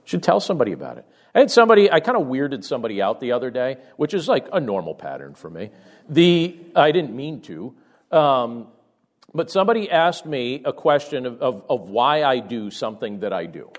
You 0.04 0.10
should 0.10 0.22
tell 0.22 0.38
somebody 0.38 0.70
about 0.70 0.98
it. 0.98 1.06
I 1.34 1.40
had 1.40 1.50
somebody, 1.50 1.90
I 1.90 1.98
kind 1.98 2.16
of 2.16 2.28
weirded 2.28 2.62
somebody 2.62 3.02
out 3.02 3.18
the 3.18 3.32
other 3.32 3.50
day, 3.50 3.78
which 3.96 4.14
is 4.14 4.28
like 4.28 4.46
a 4.52 4.60
normal 4.60 4.94
pattern 4.94 5.34
for 5.34 5.50
me. 5.50 5.70
The, 6.08 6.56
I 6.76 6.92
didn't 6.92 7.16
mean 7.16 7.40
to. 7.40 7.74
Um, 8.12 8.68
but 9.34 9.50
somebody 9.50 9.90
asked 9.90 10.26
me 10.26 10.62
a 10.64 10.72
question 10.72 11.26
of, 11.26 11.40
of, 11.40 11.64
of, 11.68 11.88
why 11.88 12.22
I 12.22 12.40
do 12.40 12.70
something 12.70 13.20
that 13.20 13.32
I 13.32 13.46
do, 13.46 13.70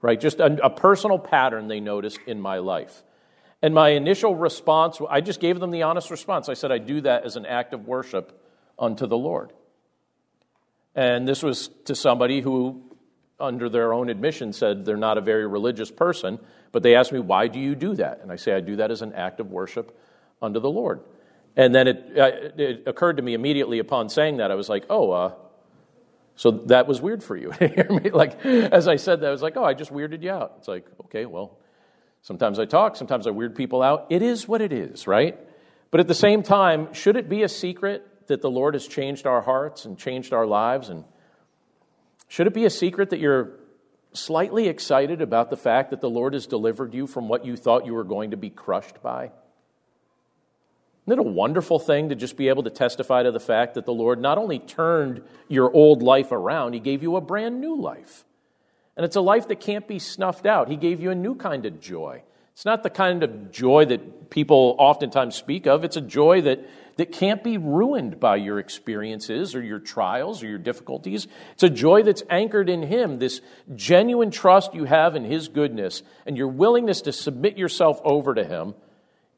right? 0.00 0.18
Just 0.18 0.40
a, 0.40 0.64
a, 0.64 0.70
personal 0.70 1.18
pattern 1.18 1.68
they 1.68 1.80
noticed 1.80 2.18
in 2.26 2.40
my 2.40 2.58
life. 2.58 3.02
And 3.60 3.74
my 3.74 3.90
initial 3.90 4.34
response, 4.34 4.98
I 5.08 5.20
just 5.20 5.38
gave 5.38 5.60
them 5.60 5.70
the 5.70 5.82
honest 5.82 6.10
response. 6.10 6.48
I 6.48 6.54
said, 6.54 6.72
I 6.72 6.78
do 6.78 7.02
that 7.02 7.24
as 7.24 7.36
an 7.36 7.46
act 7.46 7.74
of 7.74 7.86
worship 7.86 8.42
unto 8.78 9.06
the 9.06 9.16
Lord. 9.16 9.52
And 10.94 11.28
this 11.28 11.42
was 11.42 11.68
to 11.84 11.94
somebody 11.94 12.40
who, 12.40 12.82
under 13.38 13.68
their 13.68 13.92
own 13.92 14.08
admission, 14.08 14.52
said 14.52 14.84
they're 14.84 14.96
not 14.96 15.18
a 15.18 15.20
very 15.20 15.46
religious 15.46 15.90
person. 15.90 16.38
But 16.72 16.82
they 16.82 16.96
asked 16.96 17.12
me, 17.12 17.20
Why 17.20 17.48
do 17.48 17.60
you 17.60 17.74
do 17.74 17.94
that? 17.96 18.20
And 18.22 18.32
I 18.32 18.36
say, 18.36 18.54
I 18.54 18.60
do 18.60 18.76
that 18.76 18.90
as 18.90 19.02
an 19.02 19.12
act 19.12 19.40
of 19.40 19.50
worship 19.50 19.96
unto 20.40 20.58
the 20.58 20.70
Lord. 20.70 21.00
And 21.56 21.74
then 21.74 21.88
it, 21.88 22.12
it 22.58 22.82
occurred 22.86 23.18
to 23.18 23.22
me 23.22 23.34
immediately 23.34 23.78
upon 23.78 24.08
saying 24.08 24.38
that, 24.38 24.50
I 24.50 24.54
was 24.54 24.68
like, 24.68 24.84
oh, 24.88 25.10
uh, 25.10 25.34
so 26.34 26.50
that 26.66 26.86
was 26.86 27.00
weird 27.00 27.22
for 27.22 27.36
you. 27.36 27.52
like, 28.12 28.44
as 28.44 28.88
I 28.88 28.96
said 28.96 29.20
that, 29.20 29.28
I 29.28 29.30
was 29.30 29.42
like, 29.42 29.56
oh, 29.56 29.64
I 29.64 29.74
just 29.74 29.92
weirded 29.92 30.22
you 30.22 30.30
out. 30.30 30.54
It's 30.58 30.68
like, 30.68 30.86
okay, 31.04 31.26
well, 31.26 31.58
sometimes 32.22 32.58
I 32.58 32.64
talk, 32.64 32.96
sometimes 32.96 33.26
I 33.26 33.30
weird 33.30 33.54
people 33.54 33.82
out. 33.82 34.06
It 34.08 34.22
is 34.22 34.48
what 34.48 34.62
it 34.62 34.72
is, 34.72 35.06
right? 35.06 35.38
But 35.90 36.00
at 36.00 36.08
the 36.08 36.14
same 36.14 36.42
time, 36.42 36.94
should 36.94 37.16
it 37.16 37.28
be 37.28 37.42
a 37.42 37.48
secret 37.48 38.26
that 38.28 38.40
the 38.40 38.50
Lord 38.50 38.74
has 38.74 38.86
changed 38.88 39.26
our 39.26 39.42
hearts 39.42 39.84
and 39.84 39.98
changed 39.98 40.32
our 40.32 40.46
lives? 40.46 40.88
And 40.88 41.04
should 42.28 42.46
it 42.46 42.54
be 42.54 42.64
a 42.64 42.70
secret 42.70 43.10
that 43.10 43.20
you're 43.20 43.58
slightly 44.14 44.68
excited 44.68 45.20
about 45.20 45.50
the 45.50 45.56
fact 45.56 45.90
that 45.90 46.00
the 46.00 46.08
Lord 46.08 46.32
has 46.32 46.46
delivered 46.46 46.94
you 46.94 47.06
from 47.06 47.28
what 47.28 47.44
you 47.44 47.56
thought 47.56 47.84
you 47.84 47.92
were 47.92 48.04
going 48.04 48.30
to 48.30 48.38
be 48.38 48.48
crushed 48.48 49.02
by? 49.02 49.32
Isn't 51.04 51.18
it 51.18 51.18
a 51.18 51.30
wonderful 51.30 51.80
thing 51.80 52.10
to 52.10 52.14
just 52.14 52.36
be 52.36 52.48
able 52.48 52.62
to 52.62 52.70
testify 52.70 53.24
to 53.24 53.32
the 53.32 53.40
fact 53.40 53.74
that 53.74 53.86
the 53.86 53.92
Lord 53.92 54.20
not 54.20 54.38
only 54.38 54.60
turned 54.60 55.22
your 55.48 55.72
old 55.72 56.02
life 56.02 56.30
around, 56.30 56.74
He 56.74 56.80
gave 56.80 57.02
you 57.02 57.16
a 57.16 57.20
brand 57.20 57.60
new 57.60 57.80
life? 57.80 58.24
And 58.96 59.04
it's 59.04 59.16
a 59.16 59.20
life 59.20 59.48
that 59.48 59.60
can't 59.60 59.88
be 59.88 59.98
snuffed 59.98 60.46
out. 60.46 60.68
He 60.68 60.76
gave 60.76 61.00
you 61.00 61.10
a 61.10 61.14
new 61.14 61.34
kind 61.34 61.66
of 61.66 61.80
joy. 61.80 62.22
It's 62.52 62.64
not 62.64 62.82
the 62.82 62.90
kind 62.90 63.22
of 63.22 63.50
joy 63.50 63.86
that 63.86 64.30
people 64.30 64.76
oftentimes 64.78 65.34
speak 65.34 65.66
of, 65.66 65.84
it's 65.84 65.96
a 65.96 66.02
joy 66.02 66.42
that, 66.42 66.60
that 66.96 67.10
can't 67.10 67.42
be 67.42 67.56
ruined 67.56 68.20
by 68.20 68.36
your 68.36 68.58
experiences 68.58 69.54
or 69.54 69.62
your 69.62 69.78
trials 69.78 70.42
or 70.42 70.46
your 70.46 70.58
difficulties. 70.58 71.26
It's 71.54 71.62
a 71.62 71.70
joy 71.70 72.02
that's 72.02 72.22
anchored 72.28 72.68
in 72.68 72.82
Him, 72.82 73.18
this 73.18 73.40
genuine 73.74 74.30
trust 74.30 74.74
you 74.74 74.84
have 74.84 75.16
in 75.16 75.24
His 75.24 75.48
goodness 75.48 76.02
and 76.26 76.36
your 76.36 76.48
willingness 76.48 77.00
to 77.02 77.12
submit 77.12 77.56
yourself 77.56 78.00
over 78.04 78.34
to 78.34 78.44
Him. 78.44 78.74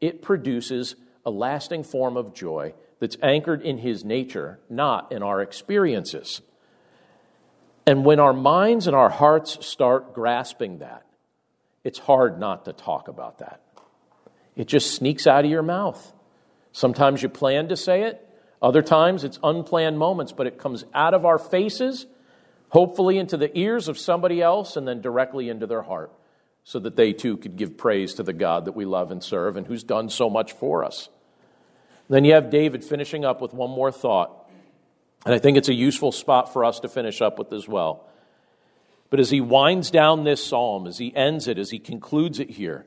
It 0.01 0.21
produces 0.21 0.97
a 1.27 1.31
lasting 1.31 1.85
form 1.85 2.17
of 2.17 2.35
joy 2.35 2.75
that's 3.01 3.17
anchored 3.23 3.63
in 3.63 3.79
His 3.79 4.05
nature, 4.05 4.59
not 4.71 5.13
in 5.13 5.23
our 5.23 5.41
experiences. 5.41 6.41
And 7.87 8.05
when 8.05 8.21
our 8.21 8.33
minds 8.33 8.87
and 8.87 8.97
our 8.97 9.11
hearts 9.11 9.65
start 9.67 10.15
grasping 10.15 10.79
that, 10.79 11.05
it's 11.83 11.99
hard 11.99 12.41
not 12.41 12.65
to 12.65 12.73
talk 12.73 13.09
about 13.09 13.39
that. 13.39 13.61
it 14.57 14.69
just 14.69 14.95
sneaks 14.95 15.27
out 15.27 15.45
of 15.45 15.51
your 15.51 15.63
mouth. 15.63 16.13
Sometimes 16.73 17.23
you 17.23 17.29
plan 17.29 17.69
to 17.69 17.77
say 17.77 18.03
it, 18.05 18.27
other 18.63 18.83
times 18.83 19.25
it's 19.25 19.39
unplanned 19.43 19.99
moments, 19.99 20.33
but 20.33 20.47
it 20.47 20.59
comes 20.59 20.85
out 20.95 21.13
of 21.13 21.25
our 21.25 21.39
faces, 21.39 22.07
hopefully 22.71 23.19
into 23.19 23.37
the 23.37 23.57
ears 23.59 23.89
of 23.89 23.99
somebody 23.99 24.41
else, 24.41 24.77
and 24.77 24.89
then 24.89 25.01
directly 25.01 25.49
into 25.49 25.67
their 25.67 25.83
heart, 25.83 26.13
so 26.63 26.79
that 26.79 26.97
they 26.97 27.13
too 27.13 27.37
could 27.37 27.57
give 27.57 27.77
praise 27.77 28.15
to 28.15 28.23
the 28.23 28.33
God 28.33 28.65
that 28.65 28.73
we 28.73 28.85
love 28.87 29.11
and 29.11 29.23
serve 29.23 29.57
and 29.57 29.67
who's 29.67 29.85
done 29.85 30.09
so 30.09 30.31
much 30.31 30.53
for 30.53 30.85
us. 30.85 31.11
Then 32.09 32.25
you 32.25 32.35
have 32.35 32.51
David 32.51 32.85
finishing 32.85 33.25
up 33.25 33.41
with 33.41 33.55
one 33.55 33.71
more 33.71 33.91
thought. 33.91 34.49
And 35.25 35.35
I 35.35 35.39
think 35.39 35.57
it's 35.57 35.69
a 35.69 35.75
useful 35.75 36.13
spot 36.13 36.53
for 36.53 36.65
us 36.65 36.81
to 36.81 36.89
finish 36.89 37.23
up 37.23 37.39
with 37.39 37.53
as 37.53 37.67
well. 37.67 38.07
But 39.11 39.21
as 39.21 39.31
he 39.31 39.41
winds 39.41 39.91
down 39.91 40.25
this 40.25 40.45
psalm, 40.45 40.87
as 40.87 40.99
he 40.99 41.15
ends 41.15 41.49
it, 41.49 41.59
as 41.59 41.71
he 41.71 41.79
concludes 41.79 42.41
it 42.41 42.51
here, 42.51 42.85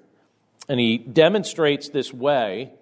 and 0.70 0.80
he 0.80 0.98
demonstrates 0.98 1.90
this 1.90 2.14
way 2.14 2.74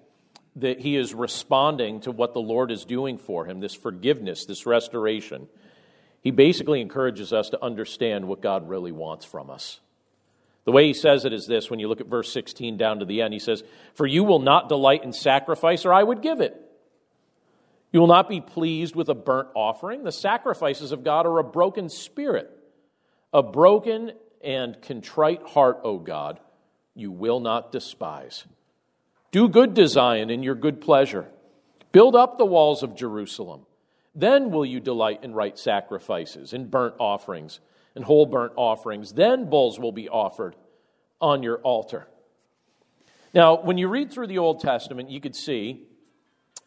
that 0.56 0.80
he 0.80 0.96
is 0.96 1.14
responding 1.14 2.00
to 2.02 2.12
what 2.12 2.34
the 2.34 2.40
Lord 2.40 2.72
is 2.72 2.86
doing 2.86 3.18
for 3.18 3.46
him, 3.46 3.60
this 3.60 3.76
forgiveness, 3.76 4.46
this 4.46 4.66
restoration, 4.66 5.48
he 6.22 6.32
basically 6.32 6.82
encourages 6.82 7.32
us 7.32 7.50
to 7.50 7.64
understand 7.64 8.28
what 8.28 8.42
God 8.42 8.68
really 8.68 8.92
wants 8.92 9.26
from 9.26 9.50
us. 9.50 9.80
The 10.66 10.72
way 10.72 10.88
he 10.88 10.93
says 10.93 11.26
it 11.26 11.34
is 11.34 11.45
this 11.45 11.70
when 11.70 11.80
you 11.80 11.88
look 11.88 12.01
at 12.01 12.07
verse 12.07 12.32
16 12.34 12.76
down 12.76 12.99
to 12.99 13.05
the 13.05 13.22
end, 13.22 13.34
he 13.34 13.39
says, 13.39 13.63
For 13.93 14.05
you 14.05 14.24
will 14.24 14.39
not 14.39 14.68
delight 14.68 15.03
in 15.03 15.13
sacrifice, 15.13 15.86
or 15.86 15.93
I 15.93 16.03
would 16.03 16.22
give 16.22 16.41
it. 16.41 16.59
You 17.91 17.99
will 17.99 18.07
not 18.07 18.28
be 18.28 18.41
pleased 18.41 18.95
with 18.95 19.07
a 19.07 19.16
burnt 19.16 19.49
offering. 19.55 20.03
The 20.03 20.11
sacrifices 20.11 20.91
of 20.91 21.03
God 21.03 21.26
are 21.26 21.39
a 21.39 21.43
broken 21.43 21.88
spirit, 21.88 22.49
a 23.32 23.41
broken 23.41 24.11
and 24.43 24.82
contrite 24.82 25.43
heart, 25.43 25.80
O 25.84 25.97
God, 25.97 26.39
you 26.93 27.11
will 27.11 27.39
not 27.39 27.72
despise. 27.72 28.45
Do 29.32 29.47
good 29.47 29.76
to 29.76 29.88
Zion 29.88 30.30
in 30.30 30.43
your 30.43 30.55
good 30.55 30.82
pleasure. 30.82 31.28
Build 31.91 32.16
up 32.16 32.38
the 32.38 32.45
walls 32.45 32.84
of 32.84 32.95
Jerusalem. 32.95 33.66
Then 34.13 34.51
will 34.51 34.66
you 34.66 34.80
delight 34.80 35.24
in 35.24 35.34
right 35.34 35.57
sacrifices, 35.57 36.53
in 36.53 36.68
burnt 36.68 36.95
offerings, 36.99 37.59
and 37.96 38.04
whole 38.04 38.26
burnt 38.26 38.54
offerings. 38.56 39.14
Then 39.14 39.50
bulls 39.50 39.80
will 39.80 39.91
be 39.91 40.10
offered 40.10 40.56
on 41.22 41.43
your 41.43 41.58
altar. 41.58 42.08
Now, 43.34 43.62
when 43.62 43.78
you 43.78 43.88
read 43.88 44.12
through 44.12 44.28
the 44.28 44.38
Old 44.38 44.62
Testament, 44.62 45.10
you 45.10 45.20
could 45.20 45.36
see 45.36 45.84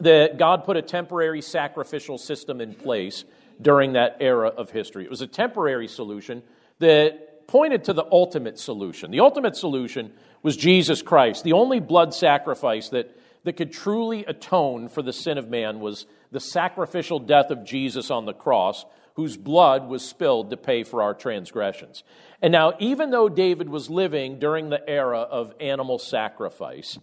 that 0.01 0.39
God 0.39 0.65
put 0.65 0.77
a 0.77 0.83
temporary 0.83 1.43
sacrificial 1.43 2.19
system 2.19 2.61
in 2.61 2.75
place 2.75 3.25
during 3.61 3.95
that 3.95 4.19
era 4.21 4.49
of 4.49 4.71
history. 4.71 5.05
It 5.05 5.11
was 5.11 5.23
a 5.23 5.27
temporary 5.27 5.89
solution 5.89 6.43
that 6.79 7.47
pointed 7.49 7.85
to 7.85 7.93
the 7.93 8.05
ultimate 8.13 8.59
solution. 8.59 9.11
The 9.11 9.21
ultimate 9.21 9.57
solution 9.57 10.13
was 10.43 10.57
Jesus 10.57 11.03
Christ. 11.03 11.43
The 11.43 11.55
only 11.55 11.81
blood 11.81 12.15
sacrifice 12.15 12.91
that, 12.91 13.11
that 13.45 13.57
could 13.57 13.73
truly 13.73 14.25
atone 14.27 14.89
for 14.89 15.03
the 15.03 15.13
sin 15.13 15.39
of 15.39 15.49
man 15.49 15.81
was 15.81 16.07
the 16.31 16.41
sacrificial 16.41 17.19
death 17.19 17.51
of 17.51 17.65
Jesus 17.65 18.11
on 18.11 18.27
the 18.27 18.35
cross, 18.35 18.85
whose 19.19 19.37
blood 19.37 19.89
was 19.89 20.09
spilled 20.09 20.49
to 20.49 20.57
pay 20.57 20.85
for 20.85 21.03
our 21.03 21.13
transgressions. 21.13 22.05
And 22.41 22.53
now, 22.53 22.75
even 22.79 23.11
though 23.11 23.29
David 23.29 23.69
was 23.69 23.91
living 23.91 24.39
during 24.39 24.71
the 24.71 24.89
era 24.89 25.19
of 25.19 25.53
animal 25.59 25.99
sacrifice, 25.99 27.01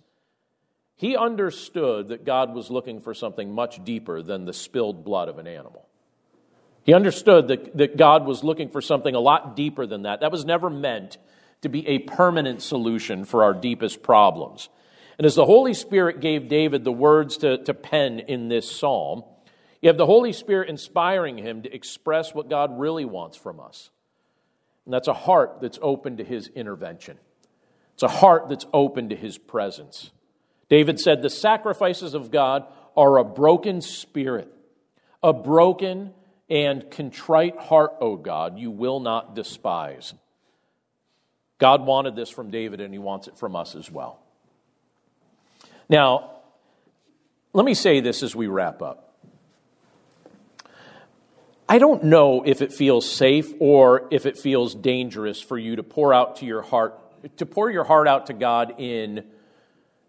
he 0.96 1.18
understood 1.18 2.08
that 2.08 2.24
God 2.24 2.56
was 2.56 2.72
looking 2.72 3.02
for 3.02 3.14
something 3.14 3.52
much 3.52 3.84
deeper 3.84 4.22
than 4.22 4.46
the 4.46 4.54
spilled 4.54 5.04
blood 5.04 5.28
of 5.28 5.40
an 5.40 5.46
animal. 5.46 5.90
He 6.84 6.94
understood 6.94 7.50
that, 7.50 7.76
that 7.76 7.98
God 7.98 8.26
was 8.26 8.46
looking 8.46 8.70
for 8.70 8.80
something 8.80 9.14
a 9.14 9.20
lot 9.20 9.58
deeper 9.58 9.86
than 9.86 10.04
that. 10.04 10.22
That 10.22 10.32
was 10.32 10.46
never 10.46 10.70
meant 10.70 11.18
to 11.64 11.68
be 11.68 11.86
a 11.86 12.00
permanent 12.00 12.62
solution 12.62 13.26
for 13.26 13.44
our 13.44 13.54
deepest 13.54 14.04
problems. 14.04 14.70
And 15.18 15.26
as 15.26 15.36
the 15.36 15.46
Holy 15.46 15.74
Spirit 15.74 16.22
gave 16.22 16.48
David 16.48 16.86
the 16.86 16.94
words 16.94 17.36
to, 17.40 17.58
to 17.66 17.74
pen 17.74 18.20
in 18.20 18.48
this 18.48 18.74
psalm, 18.74 19.26
you 19.86 19.90
have 19.90 19.98
the 19.98 20.08
Holy 20.08 20.34
Spirit 20.34 20.68
inspiring 20.68 21.38
him 21.38 21.62
to 21.62 21.72
express 21.72 22.34
what 22.34 22.50
God 22.50 22.80
really 22.80 23.06
wants 23.06 23.38
from 23.38 23.60
us. 23.60 23.92
And 24.84 24.92
that's 24.92 25.08
a 25.08 25.14
heart 25.14 25.60
that's 25.62 25.78
open 25.80 26.18
to 26.18 26.24
his 26.24 26.48
intervention. 26.48 27.20
It's 27.94 28.02
a 28.02 28.08
heart 28.08 28.50
that's 28.50 28.66
open 28.74 29.10
to 29.10 29.16
his 29.16 29.38
presence. 29.38 30.10
David 30.70 31.00
said, 31.00 31.22
The 31.22 31.30
sacrifices 31.30 32.16
of 32.16 32.32
God 32.32 32.66
are 32.98 33.20
a 33.20 33.24
broken 33.24 33.80
spirit, 33.80 34.52
a 35.22 35.34
broken 35.34 36.16
and 36.50 36.90
contrite 36.90 37.60
heart, 37.60 37.92
O 38.02 38.16
God, 38.16 38.58
you 38.58 38.72
will 38.72 39.00
not 39.00 39.36
despise. 39.36 40.16
God 41.60 41.86
wanted 41.86 42.16
this 42.16 42.32
from 42.32 42.50
David, 42.50 42.82
and 42.82 42.92
he 42.92 42.98
wants 42.98 43.28
it 43.28 43.38
from 43.38 43.56
us 43.56 43.76
as 43.76 43.92
well. 43.92 44.20
Now, 45.88 46.32
let 47.54 47.68
me 47.68 47.76
say 47.76 48.00
this 48.00 48.24
as 48.24 48.36
we 48.36 48.48
wrap 48.48 48.82
up. 48.82 49.05
I 51.68 51.80
don't 51.80 52.06
know 52.06 52.44
if 52.46 52.62
it 52.62 52.72
feels 52.72 53.10
safe 53.10 53.52
or 53.60 54.08
if 54.12 54.26
it 54.26 54.38
feels 54.38 54.76
dangerous 54.76 55.42
for 55.42 55.58
you 55.58 55.78
to 55.78 55.84
pour 55.84 56.14
out 56.14 56.38
to 56.38 56.46
your 56.46 56.62
heart, 56.62 57.38
to 57.38 57.46
pour 57.46 57.72
your 57.72 57.84
heart 57.84 58.08
out 58.08 58.28
to 58.28 58.34
God 58.34 58.80
in 58.80 59.26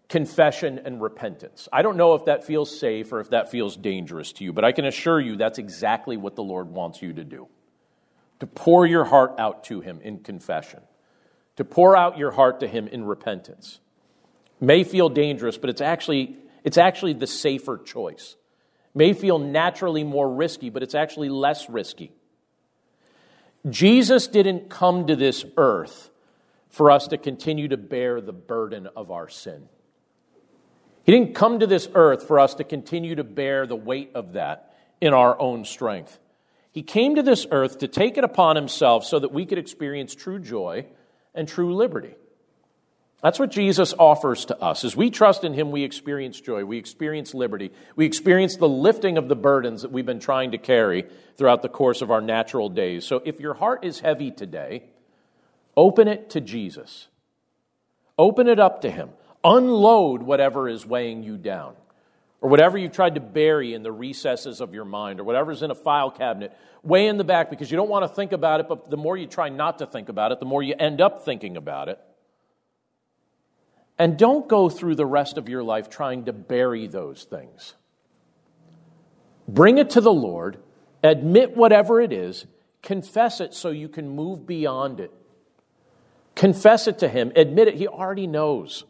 confession 0.07 0.79
and 0.85 1.01
repentance. 1.01 1.67
I 1.73 1.81
don't 1.81 1.97
know 1.97 2.13
if 2.13 2.25
that 2.25 2.45
feels 2.45 2.79
safe 2.79 3.11
or 3.11 3.19
if 3.19 3.31
that 3.31 3.49
feels 3.51 3.75
dangerous 3.75 4.31
to 4.33 4.43
you, 4.43 4.53
but 4.53 4.63
I 4.63 4.71
can 4.71 4.85
assure 4.85 5.19
you 5.19 5.35
that's 5.35 5.57
exactly 5.57 6.15
what 6.15 6.35
the 6.35 6.43
Lord 6.43 6.69
wants 6.69 7.01
you 7.01 7.13
to 7.13 7.23
do. 7.23 7.47
To 8.39 8.47
pour 8.47 8.85
your 8.85 9.03
heart 9.03 9.35
out 9.39 9.63
to 9.65 9.81
Him 9.81 9.99
in 10.01 10.19
confession 10.19 10.81
to 11.57 11.65
pour 11.65 11.95
out 11.95 12.17
your 12.17 12.31
heart 12.31 12.61
to 12.61 12.67
Him 12.67 12.87
in 12.87 13.03
repentance. 13.03 13.79
May 14.61 14.83
feel 14.83 15.09
dangerous, 15.09 15.57
but 15.57 15.69
it's 15.69 15.81
actually, 15.81 16.37
it's 16.63 16.77
actually 16.77 17.13
the 17.13 17.27
safer 17.27 17.77
choice. 17.77 18.35
May 18.97 19.13
feel 19.13 19.37
naturally 19.37 20.03
more 20.03 20.27
risky, 20.27 20.71
but 20.71 20.81
it's 20.81 20.95
actually 20.95 21.29
less 21.29 21.69
risky. 21.69 22.11
Jesus 23.69 24.25
didn't 24.25 24.71
come 24.71 25.05
to 25.05 25.15
this 25.15 25.45
earth 25.55 26.09
for 26.69 26.89
us 26.89 27.09
to 27.09 27.19
continue 27.19 27.67
to 27.67 27.77
bear 27.77 28.21
the 28.21 28.33
burden 28.33 28.87
of 28.95 29.11
our 29.11 29.29
sin. 29.29 29.69
He 31.03 31.11
didn't 31.11 31.35
come 31.35 31.59
to 31.59 31.67
this 31.67 31.87
earth 31.93 32.23
for 32.23 32.39
us 32.39 32.55
to 32.55 32.63
continue 32.63 33.13
to 33.13 33.23
bear 33.23 33.67
the 33.67 33.75
weight 33.75 34.13
of 34.15 34.33
that 34.33 34.73
in 34.99 35.13
our 35.13 35.39
own 35.39 35.63
strength. 35.63 36.17
He 36.71 36.81
came 36.81 37.13
to 37.17 37.21
this 37.21 37.45
earth 37.51 37.77
to 37.77 37.87
take 37.87 38.17
it 38.17 38.23
upon 38.23 38.55
himself 38.55 39.05
so 39.05 39.19
that 39.19 39.31
we 39.31 39.45
could 39.45 39.59
experience 39.59 40.15
true 40.15 40.39
joy 40.39 40.87
and 41.35 41.47
true 41.47 41.75
liberty. 41.75 42.15
That's 43.21 43.39
what 43.39 43.49
Jesus 43.49 43.95
offers 43.97 44.45
to 44.45 44.61
us. 44.61 44.83
As 44.83 44.95
we 44.95 45.09
trust 45.09 45.43
in 45.43 45.53
him, 45.53 45.71
we 45.71 45.83
experience 45.83 46.39
joy, 46.39 46.63
we 46.65 46.77
experience 46.77 47.33
liberty, 47.33 47.71
we 47.95 48.05
experience 48.05 48.57
the 48.57 48.69
lifting 48.69 49.17
of 49.17 49.27
the 49.27 49.35
burdens 49.35 49.81
that 49.81 49.91
we've 49.91 50.05
been 50.05 50.19
trying 50.19 50.51
to 50.51 50.59
carry 50.59 51.05
throughout 51.35 51.63
the 51.63 51.69
course 51.69 52.01
of 52.01 52.11
our 52.11 52.21
natural 52.21 52.69
days. 52.69 53.05
So 53.05 53.21
if 53.25 53.39
your 53.39 53.55
heart 53.55 53.83
is 53.83 54.01
heavy 54.01 54.29
today, 54.29 54.83
open 55.75 56.07
it 56.07 56.29
to 56.31 56.41
Jesus. 56.41 57.07
Open 58.19 58.47
it 58.47 58.59
up 58.59 58.81
to 58.81 58.91
him. 58.91 59.09
Unload 59.43 60.21
whatever 60.21 60.69
is 60.69 60.85
weighing 60.85 61.23
you 61.23 61.37
down 61.37 61.75
or 62.41 62.49
whatever 62.49 62.77
you've 62.77 62.91
tried 62.91 63.15
to 63.15 63.21
bury 63.21 63.73
in 63.73 63.83
the 63.83 63.91
recesses 63.91 64.61
of 64.61 64.73
your 64.73 64.85
mind, 64.85 65.19
or 65.19 65.23
whatever's 65.23 65.63
in 65.63 65.71
a 65.71 65.75
file 65.75 66.11
cabinet, 66.11 66.55
way 66.83 67.07
in 67.07 67.17
the 67.17 67.23
back 67.23 67.49
because 67.49 67.71
you 67.71 67.77
don't 67.77 67.89
want 67.89 68.03
to 68.03 68.15
think 68.15 68.31
about 68.31 68.59
it, 68.59 68.67
but 68.69 68.89
the 68.89 68.97
more 68.97 69.17
you 69.17 69.25
try 69.25 69.49
not 69.49 69.79
to 69.79 69.87
think 69.87 70.09
about 70.09 70.31
it, 70.31 70.39
the 70.39 70.45
more 70.45 70.61
you 70.61 70.75
end 70.77 71.01
up 71.01 71.25
thinking 71.25 71.57
about 71.57 71.89
it. 71.89 71.99
And 73.99 74.17
don't 74.17 74.47
go 74.47 74.69
through 74.69 74.95
the 74.95 75.05
rest 75.05 75.37
of 75.37 75.49
your 75.49 75.63
life 75.63 75.89
trying 75.89 76.25
to 76.25 76.33
bury 76.33 76.87
those 76.87 77.23
things. 77.23 77.73
Bring 79.47 79.77
it 79.77 79.91
to 79.91 80.01
the 80.01 80.13
Lord, 80.13 80.57
admit 81.03 81.55
whatever 81.55 82.01
it 82.01 82.11
is, 82.11 82.45
confess 82.81 83.39
it 83.39 83.53
so 83.53 83.69
you 83.69 83.87
can 83.87 84.09
move 84.09 84.45
beyond 84.45 84.99
it. 84.99 85.11
Confess 86.35 86.87
it 86.87 86.99
to 86.99 87.07
Him, 87.07 87.31
admit 87.35 87.69
it, 87.69 87.75
He 87.75 87.87
already 87.87 88.27
knows. 88.27 88.83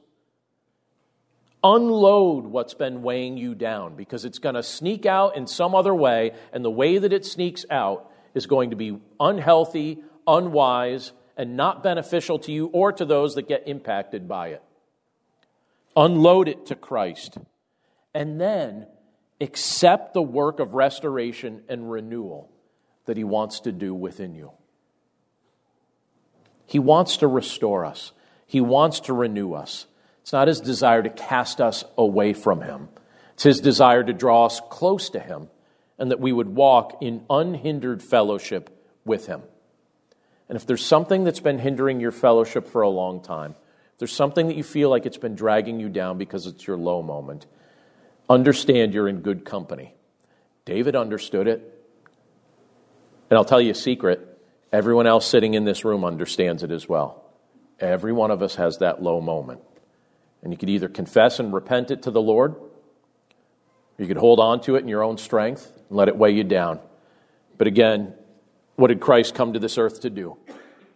Unload 1.64 2.46
what's 2.46 2.74
been 2.74 3.02
weighing 3.02 3.38
you 3.38 3.56
down 3.56 3.96
because 3.96 4.26
it's 4.26 4.40
going 4.40 4.56
to 4.56 4.64
sneak 4.64 5.06
out 5.06 5.38
in 5.38 5.48
some 5.48 5.74
other 5.74 5.96
way, 5.96 6.34
and 6.52 6.66
the 6.66 6.72
way 6.72 6.98
that 6.98 7.14
it 7.14 7.26
sneaks 7.26 7.66
out 7.70 8.12
is 8.34 8.46
going 8.46 8.72
to 8.72 8.76
be 8.76 9.00
unhealthy, 9.20 10.00
unwise, 10.28 11.14
and 11.38 11.56
not 11.56 11.84
beneficial 11.84 12.40
to 12.40 12.52
you 12.52 12.68
or 12.68 12.92
to 12.92 13.06
those 13.06 13.36
that 13.36 13.48
get 13.48 13.68
impacted 13.68 14.28
by 14.28 14.50
it. 14.50 14.64
Unload 15.98 16.48
it 16.48 16.68
to 16.68 16.76
Christ. 16.76 17.38
And 18.14 18.40
then 18.40 18.88
accept 19.42 20.14
the 20.14 20.22
work 20.22 20.62
of 20.62 20.76
restoration 20.76 21.64
and 21.68 21.92
renewal 21.92 22.50
that 23.06 23.18
He 23.18 23.26
wants 23.26 23.60
to 23.62 23.74
do 23.74 23.94
within 23.94 24.34
you. 24.34 24.52
He 26.66 26.80
wants 26.80 27.18
to 27.18 27.28
restore 27.28 27.84
us, 27.84 28.14
He 28.46 28.62
wants 28.62 29.02
to 29.02 29.14
renew 29.14 29.54
us. 29.54 29.88
It's 30.28 30.34
not 30.34 30.50
his 30.50 30.60
desire 30.60 31.02
to 31.02 31.10
cast 31.10 31.62
us 31.62 31.86
away 31.98 32.34
from 32.34 32.60
him. 32.60 32.90
It's 33.36 33.44
his 33.44 33.62
desire 33.62 34.04
to 34.04 34.12
draw 34.12 34.48
us 34.48 34.60
close 34.70 35.10
to 35.12 35.22
him 35.22 35.48
and 35.98 36.12
that 36.12 36.20
we 36.20 36.34
would 36.34 36.50
walk 36.50 36.98
in 37.00 37.24
unhindered 37.30 38.04
fellowship 38.04 38.70
with 39.06 39.28
him. 39.28 39.42
And 40.50 40.58
if 40.58 40.66
there's 40.66 40.86
something 40.86 41.24
that's 41.24 41.40
been 41.40 41.60
hindering 41.60 42.02
your 42.02 42.12
fellowship 42.12 42.68
for 42.68 42.82
a 42.82 42.90
long 42.90 43.22
time, 43.22 43.56
there's 43.98 44.12
something 44.12 44.48
that 44.48 44.56
you 44.56 44.64
feel 44.64 44.90
like 44.90 45.06
it's 45.06 45.18
been 45.18 45.36
dragging 45.36 45.80
you 45.80 45.90
down 45.90 46.18
because 46.18 46.46
it's 46.46 46.68
your 46.68 46.78
low 46.78 47.02
moment, 47.02 47.48
understand 48.30 48.94
you're 48.94 49.08
in 49.08 49.22
good 49.22 49.44
company. 49.44 49.96
David 50.66 50.96
understood 50.96 51.48
it. 51.48 51.74
And 53.30 53.38
I'll 53.38 53.46
tell 53.46 53.62
you 53.62 53.72
a 53.72 53.76
secret 53.76 54.40
everyone 54.72 55.08
else 55.08 55.26
sitting 55.26 55.54
in 55.54 55.66
this 55.66 55.84
room 55.84 56.06
understands 56.06 56.64
it 56.64 56.72
as 56.72 56.88
well. 56.88 57.24
Every 57.80 58.14
one 58.14 58.32
of 58.32 58.42
us 58.42 58.56
has 58.56 58.78
that 58.80 59.02
low 59.02 59.22
moment. 59.22 59.62
And 60.44 60.52
you 60.52 60.58
could 60.58 60.70
either 60.70 60.88
confess 60.88 61.40
and 61.40 61.54
repent 61.54 61.90
it 61.90 62.04
to 62.04 62.12
the 62.12 62.22
Lord, 62.22 62.56
or 62.56 62.70
you 63.98 64.08
could 64.08 64.18
hold 64.18 64.40
on 64.40 64.62
to 64.62 64.76
it 64.76 64.80
in 64.80 64.88
your 64.88 65.04
own 65.04 65.18
strength 65.18 65.72
and 65.90 65.98
let 65.98 66.08
it 66.08 66.16
weigh 66.16 66.32
you 66.32 66.44
down. 66.44 66.80
But 67.58 67.68
again, 67.68 68.14
what 68.76 68.90
did 68.90 69.00
Christ 69.00 69.34
come 69.34 69.54
to 69.54 69.60
this 69.60 69.78
earth 69.78 70.02
to 70.02 70.10
do? 70.10 70.38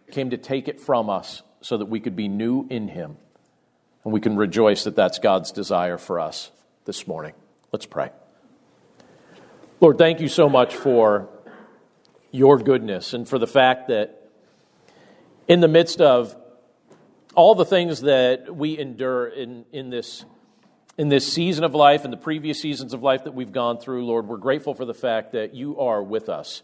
He 0.06 0.12
came 0.12 0.30
to 0.30 0.36
take 0.36 0.68
it 0.68 0.80
from 0.80 1.10
us 1.10 1.42
so 1.62 1.78
that 1.78 1.86
we 1.86 2.00
could 2.00 2.16
be 2.16 2.28
new 2.28 2.66
in 2.68 2.88
Him. 2.88 3.16
And 4.04 4.12
we 4.12 4.20
can 4.20 4.36
rejoice 4.36 4.84
that 4.84 4.96
that's 4.96 5.18
God's 5.18 5.52
desire 5.52 5.96
for 5.96 6.20
us 6.20 6.50
this 6.84 7.06
morning. 7.06 7.32
Let's 7.72 7.86
pray. 7.86 8.10
Lord, 9.80 9.96
thank 9.96 10.20
you 10.20 10.28
so 10.28 10.48
much 10.48 10.74
for 10.74 11.28
your 12.30 12.58
goodness 12.58 13.14
and 13.14 13.28
for 13.28 13.38
the 13.38 13.46
fact 13.46 13.88
that 13.88 14.30
in 15.48 15.60
the 15.60 15.68
midst 15.68 16.00
of 16.00 16.36
all 17.34 17.54
the 17.54 17.64
things 17.64 18.02
that 18.02 18.54
we 18.54 18.78
endure 18.78 19.26
in, 19.26 19.64
in, 19.72 19.90
this, 19.90 20.24
in 20.98 21.08
this 21.08 21.32
season 21.32 21.64
of 21.64 21.74
life 21.74 22.04
and 22.04 22.12
the 22.12 22.18
previous 22.18 22.60
seasons 22.60 22.92
of 22.92 23.02
life 23.02 23.24
that 23.24 23.34
we've 23.34 23.52
gone 23.52 23.78
through, 23.78 24.04
Lord, 24.04 24.26
we're 24.26 24.36
grateful 24.36 24.74
for 24.74 24.84
the 24.84 24.94
fact 24.94 25.32
that 25.32 25.54
you 25.54 25.78
are 25.78 26.02
with 26.02 26.28
us. 26.28 26.62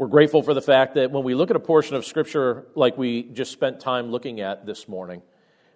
We're 0.00 0.06
grateful 0.06 0.42
for 0.42 0.54
the 0.54 0.62
fact 0.62 0.94
that 0.94 1.10
when 1.10 1.24
we 1.24 1.34
look 1.34 1.50
at 1.50 1.56
a 1.56 1.60
portion 1.60 1.94
of 1.94 2.06
Scripture 2.06 2.64
like 2.74 2.96
we 2.96 3.22
just 3.22 3.52
spent 3.52 3.80
time 3.80 4.10
looking 4.10 4.40
at 4.40 4.64
this 4.64 4.88
morning, 4.88 5.20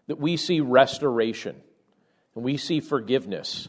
that 0.06 0.18
we 0.18 0.38
see 0.38 0.60
restoration 0.60 1.54
and 2.34 2.42
we 2.42 2.56
see 2.56 2.80
forgiveness. 2.80 3.68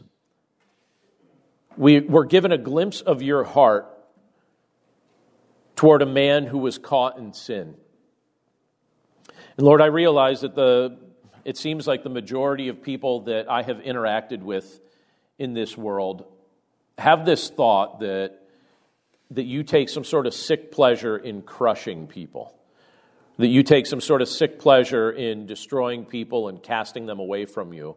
We, 1.76 2.00
we're 2.00 2.24
given 2.24 2.52
a 2.52 2.56
glimpse 2.56 3.02
of 3.02 3.20
your 3.20 3.44
heart 3.44 3.86
toward 5.74 6.00
a 6.00 6.06
man 6.06 6.46
who 6.46 6.56
was 6.56 6.78
caught 6.78 7.18
in 7.18 7.34
sin. 7.34 7.74
And 9.58 9.66
Lord, 9.66 9.82
I 9.82 9.88
realize 9.88 10.40
that 10.40 10.54
the, 10.54 10.96
it 11.44 11.58
seems 11.58 11.86
like 11.86 12.02
the 12.02 12.08
majority 12.08 12.68
of 12.68 12.82
people 12.82 13.24
that 13.24 13.50
I 13.50 13.60
have 13.60 13.80
interacted 13.80 14.40
with 14.40 14.80
in 15.38 15.52
this 15.52 15.76
world 15.76 16.24
have 16.96 17.26
this 17.26 17.50
thought 17.50 18.00
that, 18.00 18.40
that 19.30 19.44
you 19.44 19.62
take 19.62 19.88
some 19.88 20.04
sort 20.04 20.26
of 20.26 20.34
sick 20.34 20.70
pleasure 20.70 21.16
in 21.16 21.42
crushing 21.42 22.06
people, 22.06 22.54
that 23.38 23.48
you 23.48 23.62
take 23.62 23.86
some 23.86 24.00
sort 24.00 24.22
of 24.22 24.28
sick 24.28 24.58
pleasure 24.58 25.10
in 25.10 25.46
destroying 25.46 26.04
people 26.04 26.48
and 26.48 26.62
casting 26.62 27.06
them 27.06 27.18
away 27.18 27.44
from 27.44 27.72
you. 27.72 27.96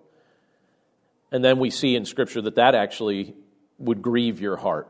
And 1.31 1.43
then 1.43 1.59
we 1.59 1.69
see 1.69 1.95
in 1.95 2.05
Scripture 2.05 2.41
that 2.41 2.55
that 2.55 2.73
actually 2.75 3.35
would 3.77 4.01
grieve 4.01 4.41
your 4.41 4.57
heart. 4.57 4.87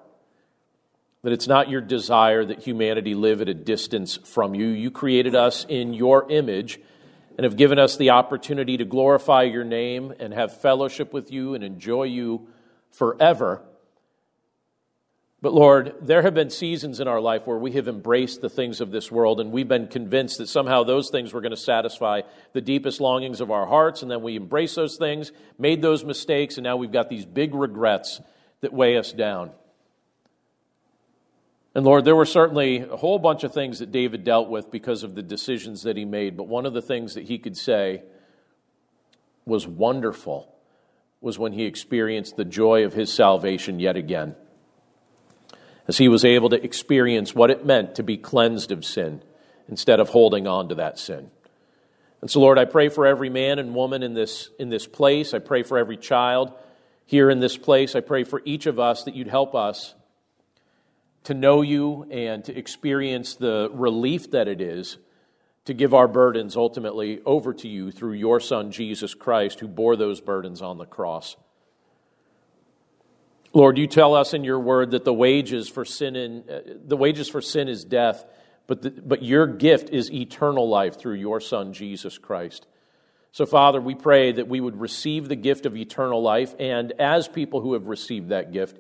That 1.23 1.33
it's 1.33 1.47
not 1.47 1.69
your 1.69 1.81
desire 1.81 2.45
that 2.45 2.59
humanity 2.59 3.13
live 3.13 3.41
at 3.41 3.49
a 3.49 3.53
distance 3.53 4.17
from 4.17 4.55
you. 4.55 4.67
You 4.67 4.89
created 4.89 5.35
us 5.35 5.65
in 5.67 5.93
your 5.93 6.31
image 6.31 6.79
and 7.37 7.43
have 7.43 7.57
given 7.57 7.77
us 7.77 7.97
the 7.97 8.11
opportunity 8.11 8.77
to 8.77 8.85
glorify 8.85 9.43
your 9.43 9.65
name 9.65 10.13
and 10.19 10.33
have 10.33 10.61
fellowship 10.61 11.11
with 11.11 11.31
you 11.31 11.53
and 11.55 11.63
enjoy 11.63 12.03
you 12.03 12.47
forever. 12.91 13.61
But 15.41 15.53
Lord, 15.53 15.95
there 16.01 16.21
have 16.21 16.33
been 16.33 16.49
seasons 16.49 16.99
in 16.99 17.07
our 17.07 17.21
life 17.21 17.47
where 17.47 17.57
we 17.57 17.71
have 17.73 17.87
embraced 17.87 18.41
the 18.41 18.49
things 18.49 18.81
of 18.81 18.91
this 18.91 19.09
world 19.09 19.39
and 19.39 19.53
we've 19.53 19.67
been 19.67 19.87
convinced 19.87 20.37
that 20.39 20.49
somehow 20.49 20.83
those 20.83 21.09
things 21.09 21.31
were 21.31 21.39
going 21.39 21.51
to 21.51 21.57
satisfy 21.57 22.21
the 22.51 22.59
deepest 22.59 22.99
longings 22.99 23.39
of 23.39 23.49
our 23.49 23.65
hearts. 23.65 24.01
And 24.01 24.11
then 24.11 24.21
we 24.21 24.35
embraced 24.35 24.75
those 24.75 24.97
things, 24.97 25.31
made 25.57 25.81
those 25.81 26.03
mistakes, 26.03 26.57
and 26.57 26.65
now 26.65 26.75
we've 26.75 26.91
got 26.91 27.09
these 27.09 27.25
big 27.25 27.55
regrets 27.55 28.19
that 28.59 28.73
weigh 28.73 28.97
us 28.97 29.13
down. 29.13 29.51
And 31.73 31.85
Lord, 31.85 32.03
there 32.03 32.15
were 32.15 32.25
certainly 32.25 32.79
a 32.79 32.97
whole 32.97 33.19
bunch 33.19 33.45
of 33.45 33.53
things 33.53 33.79
that 33.79 33.91
David 33.91 34.25
dealt 34.25 34.49
with 34.49 34.69
because 34.69 35.03
of 35.03 35.15
the 35.15 35.21
decisions 35.21 35.83
that 35.83 35.95
he 35.95 36.03
made, 36.03 36.35
but 36.35 36.47
one 36.47 36.65
of 36.65 36.73
the 36.73 36.81
things 36.81 37.13
that 37.13 37.25
he 37.25 37.37
could 37.37 37.55
say 37.55 38.03
was 39.45 39.65
wonderful 39.65 40.53
was 41.21 41.39
when 41.39 41.53
he 41.53 41.63
experienced 41.63 42.35
the 42.35 42.43
joy 42.43 42.83
of 42.83 42.93
his 42.93 43.13
salvation 43.13 43.79
yet 43.79 43.95
again. 43.95 44.35
As 45.89 45.97
he 45.97 46.07
was 46.07 46.23
able 46.23 46.49
to 46.49 46.63
experience 46.63 47.33
what 47.33 47.49
it 47.49 47.65
meant 47.65 47.95
to 47.95 48.03
be 48.03 48.15
cleansed 48.15 48.71
of 48.71 48.85
sin 48.85 49.23
instead 49.67 49.99
of 49.99 50.09
holding 50.09 50.45
on 50.45 50.69
to 50.69 50.75
that 50.75 50.99
sin. 50.99 51.31
And 52.21 52.29
so, 52.29 52.41
Lord, 52.41 52.59
I 52.59 52.65
pray 52.65 52.89
for 52.89 53.07
every 53.07 53.31
man 53.31 53.57
and 53.57 53.73
woman 53.73 54.03
in 54.03 54.13
this, 54.13 54.51
in 54.59 54.69
this 54.69 54.85
place. 54.85 55.33
I 55.33 55.39
pray 55.39 55.63
for 55.63 55.79
every 55.79 55.97
child 55.97 56.53
here 57.07 57.31
in 57.31 57.39
this 57.39 57.57
place. 57.57 57.95
I 57.95 58.01
pray 58.01 58.23
for 58.23 58.43
each 58.45 58.67
of 58.67 58.79
us 58.79 59.05
that 59.05 59.15
you'd 59.15 59.29
help 59.29 59.55
us 59.55 59.95
to 61.23 61.33
know 61.33 61.63
you 61.63 62.03
and 62.11 62.45
to 62.45 62.55
experience 62.55 63.33
the 63.33 63.71
relief 63.73 64.29
that 64.29 64.47
it 64.47 64.61
is 64.61 64.97
to 65.65 65.73
give 65.73 65.95
our 65.95 66.07
burdens 66.07 66.55
ultimately 66.55 67.19
over 67.25 67.51
to 67.51 67.67
you 67.67 67.89
through 67.89 68.13
your 68.13 68.39
Son, 68.39 68.71
Jesus 68.71 69.15
Christ, 69.15 69.59
who 69.59 69.67
bore 69.67 69.95
those 69.95 70.21
burdens 70.21 70.61
on 70.61 70.77
the 70.77 70.85
cross. 70.85 71.35
Lord, 73.53 73.77
you 73.77 73.87
tell 73.87 74.13
us 74.13 74.33
in 74.33 74.43
your 74.43 74.59
word 74.59 74.91
that 74.91 75.05
the 75.05 75.13
wages 75.13 75.67
for 75.67 75.83
sin, 75.83 76.15
in, 76.15 76.43
uh, 76.49 76.59
the 76.85 76.97
wages 76.97 77.27
for 77.27 77.41
sin 77.41 77.67
is 77.67 77.83
death, 77.83 78.25
but, 78.67 78.81
the, 78.83 78.91
but 78.91 79.23
your 79.23 79.47
gift 79.47 79.89
is 79.89 80.11
eternal 80.11 80.69
life 80.69 80.99
through 80.99 81.15
your 81.15 81.39
Son, 81.39 81.73
Jesus 81.73 82.17
Christ. 82.19 82.67
So, 83.31 83.45
Father, 83.45 83.81
we 83.81 83.95
pray 83.95 84.31
that 84.31 84.47
we 84.47 84.59
would 84.59 84.79
receive 84.79 85.27
the 85.27 85.35
gift 85.35 85.65
of 85.65 85.75
eternal 85.75 86.21
life, 86.21 86.53
and 86.59 86.91
as 86.93 87.27
people 87.27 87.61
who 87.61 87.73
have 87.73 87.87
received 87.87 88.29
that 88.29 88.51
gift, 88.51 88.77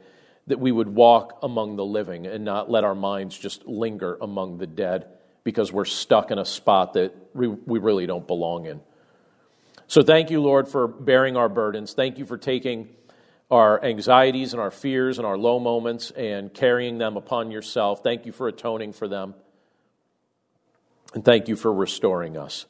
that 0.47 0.59
we 0.59 0.71
would 0.71 0.87
walk 0.87 1.39
among 1.43 1.75
the 1.75 1.85
living 1.85 2.25
and 2.25 2.43
not 2.43 2.69
let 2.69 2.83
our 2.83 2.95
minds 2.95 3.37
just 3.37 3.67
linger 3.67 4.17
among 4.21 4.57
the 4.57 4.67
dead 4.67 5.07
because 5.43 5.71
we're 5.71 5.85
stuck 5.85 6.31
in 6.31 6.39
a 6.39 6.45
spot 6.45 6.93
that 6.93 7.15
we, 7.33 7.47
really 7.47 8.05
don't 8.05 8.27
belong 8.27 8.65
in. 8.65 8.81
So 9.87 10.01
thank 10.03 10.29
you, 10.29 10.41
Lord, 10.41 10.67
for 10.67 10.87
bearing 10.87 11.37
our 11.37 11.49
burdens. 11.49 11.93
Thank 11.93 12.17
you 12.17 12.25
for 12.25 12.37
taking 12.37 12.89
our 13.51 13.83
anxieties 13.83 14.53
and 14.53 14.61
our 14.61 14.71
fears 14.71 15.17
and 15.17 15.25
our 15.25 15.37
low 15.37 15.59
moments 15.59 16.11
and 16.11 16.53
carrying 16.53 16.97
them 16.97 17.17
upon 17.17 17.51
yourself. 17.51 18.03
Thank 18.03 18.25
you 18.25 18.31
for 18.31 18.47
atoning 18.47 18.93
for 18.93 19.07
them. 19.07 19.33
And 21.13 21.25
thank 21.25 21.47
you 21.47 21.55
for 21.55 21.73
restoring 21.73 22.37
us. 22.37 22.67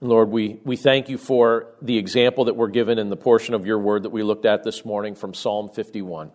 Lord, 0.00 0.30
we, 0.30 0.60
we 0.64 0.76
thank 0.76 1.08
you 1.08 1.18
for 1.18 1.68
the 1.82 1.98
example 1.98 2.44
that 2.44 2.54
we're 2.54 2.68
given 2.68 2.98
in 2.98 3.08
the 3.08 3.16
portion 3.16 3.54
of 3.54 3.66
your 3.66 3.78
word 3.78 4.04
that 4.04 4.10
we 4.10 4.22
looked 4.22 4.44
at 4.44 4.62
this 4.62 4.84
morning 4.84 5.14
from 5.14 5.34
Psalm 5.34 5.68
51. 5.68 6.30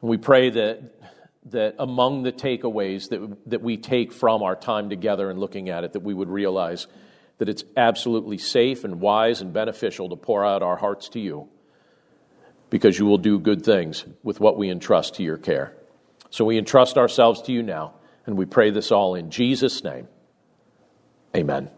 And 0.00 0.10
we 0.10 0.18
pray 0.18 0.50
that, 0.50 0.82
that 1.46 1.76
among 1.78 2.22
the 2.22 2.32
takeaways 2.32 3.08
that, 3.08 3.36
that 3.46 3.62
we 3.62 3.76
take 3.76 4.12
from 4.12 4.42
our 4.42 4.54
time 4.54 4.90
together 4.90 5.30
and 5.30 5.40
looking 5.40 5.70
at 5.70 5.84
it, 5.84 5.94
that 5.94 6.00
we 6.00 6.14
would 6.14 6.28
realize 6.28 6.86
that 7.38 7.48
it's 7.48 7.64
absolutely 7.76 8.38
safe 8.38 8.84
and 8.84 9.00
wise 9.00 9.40
and 9.40 9.52
beneficial 9.52 10.08
to 10.08 10.16
pour 10.16 10.44
out 10.44 10.62
our 10.62 10.76
hearts 10.76 11.08
to 11.10 11.20
you 11.20 11.48
because 12.70 12.98
you 12.98 13.06
will 13.06 13.18
do 13.18 13.38
good 13.38 13.64
things 13.64 14.04
with 14.22 14.40
what 14.40 14.56
we 14.56 14.70
entrust 14.70 15.14
to 15.14 15.22
your 15.22 15.38
care. 15.38 15.76
So 16.30 16.44
we 16.44 16.58
entrust 16.58 16.98
ourselves 16.98 17.40
to 17.42 17.52
you 17.52 17.62
now, 17.62 17.94
and 18.26 18.36
we 18.36 18.46
pray 18.46 18.70
this 18.70 18.90
all 18.90 19.14
in 19.14 19.30
Jesus' 19.30 19.84
name. 19.84 20.08
Amen. 21.36 21.70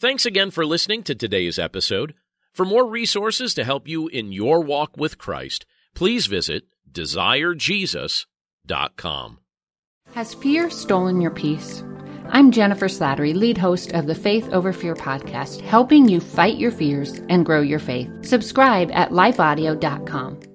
Thanks 0.00 0.24
again 0.24 0.50
for 0.50 0.64
listening 0.64 1.02
to 1.02 1.14
today's 1.14 1.58
episode. 1.58 2.14
For 2.54 2.64
more 2.64 2.88
resources 2.88 3.52
to 3.54 3.64
help 3.64 3.86
you 3.86 4.08
in 4.08 4.32
your 4.32 4.62
walk 4.62 4.96
with 4.96 5.18
Christ, 5.18 5.66
please 5.94 6.26
visit 6.26 6.64
desirejesus.com. 6.90 9.38
Has 10.14 10.32
fear 10.34 10.70
stolen 10.70 11.20
your 11.20 11.32
peace? 11.32 11.84
I'm 12.30 12.50
Jennifer 12.50 12.88
Slattery, 12.88 13.34
lead 13.34 13.58
host 13.58 13.92
of 13.92 14.06
the 14.06 14.14
Faith 14.14 14.48
Over 14.52 14.72
Fear 14.72 14.94
podcast, 14.94 15.60
helping 15.62 16.08
you 16.08 16.20
fight 16.20 16.56
your 16.56 16.70
fears 16.70 17.20
and 17.28 17.44
grow 17.44 17.60
your 17.60 17.78
faith. 17.78 18.10
Subscribe 18.22 18.90
at 18.92 19.10
lifeaudio.com. 19.10 20.47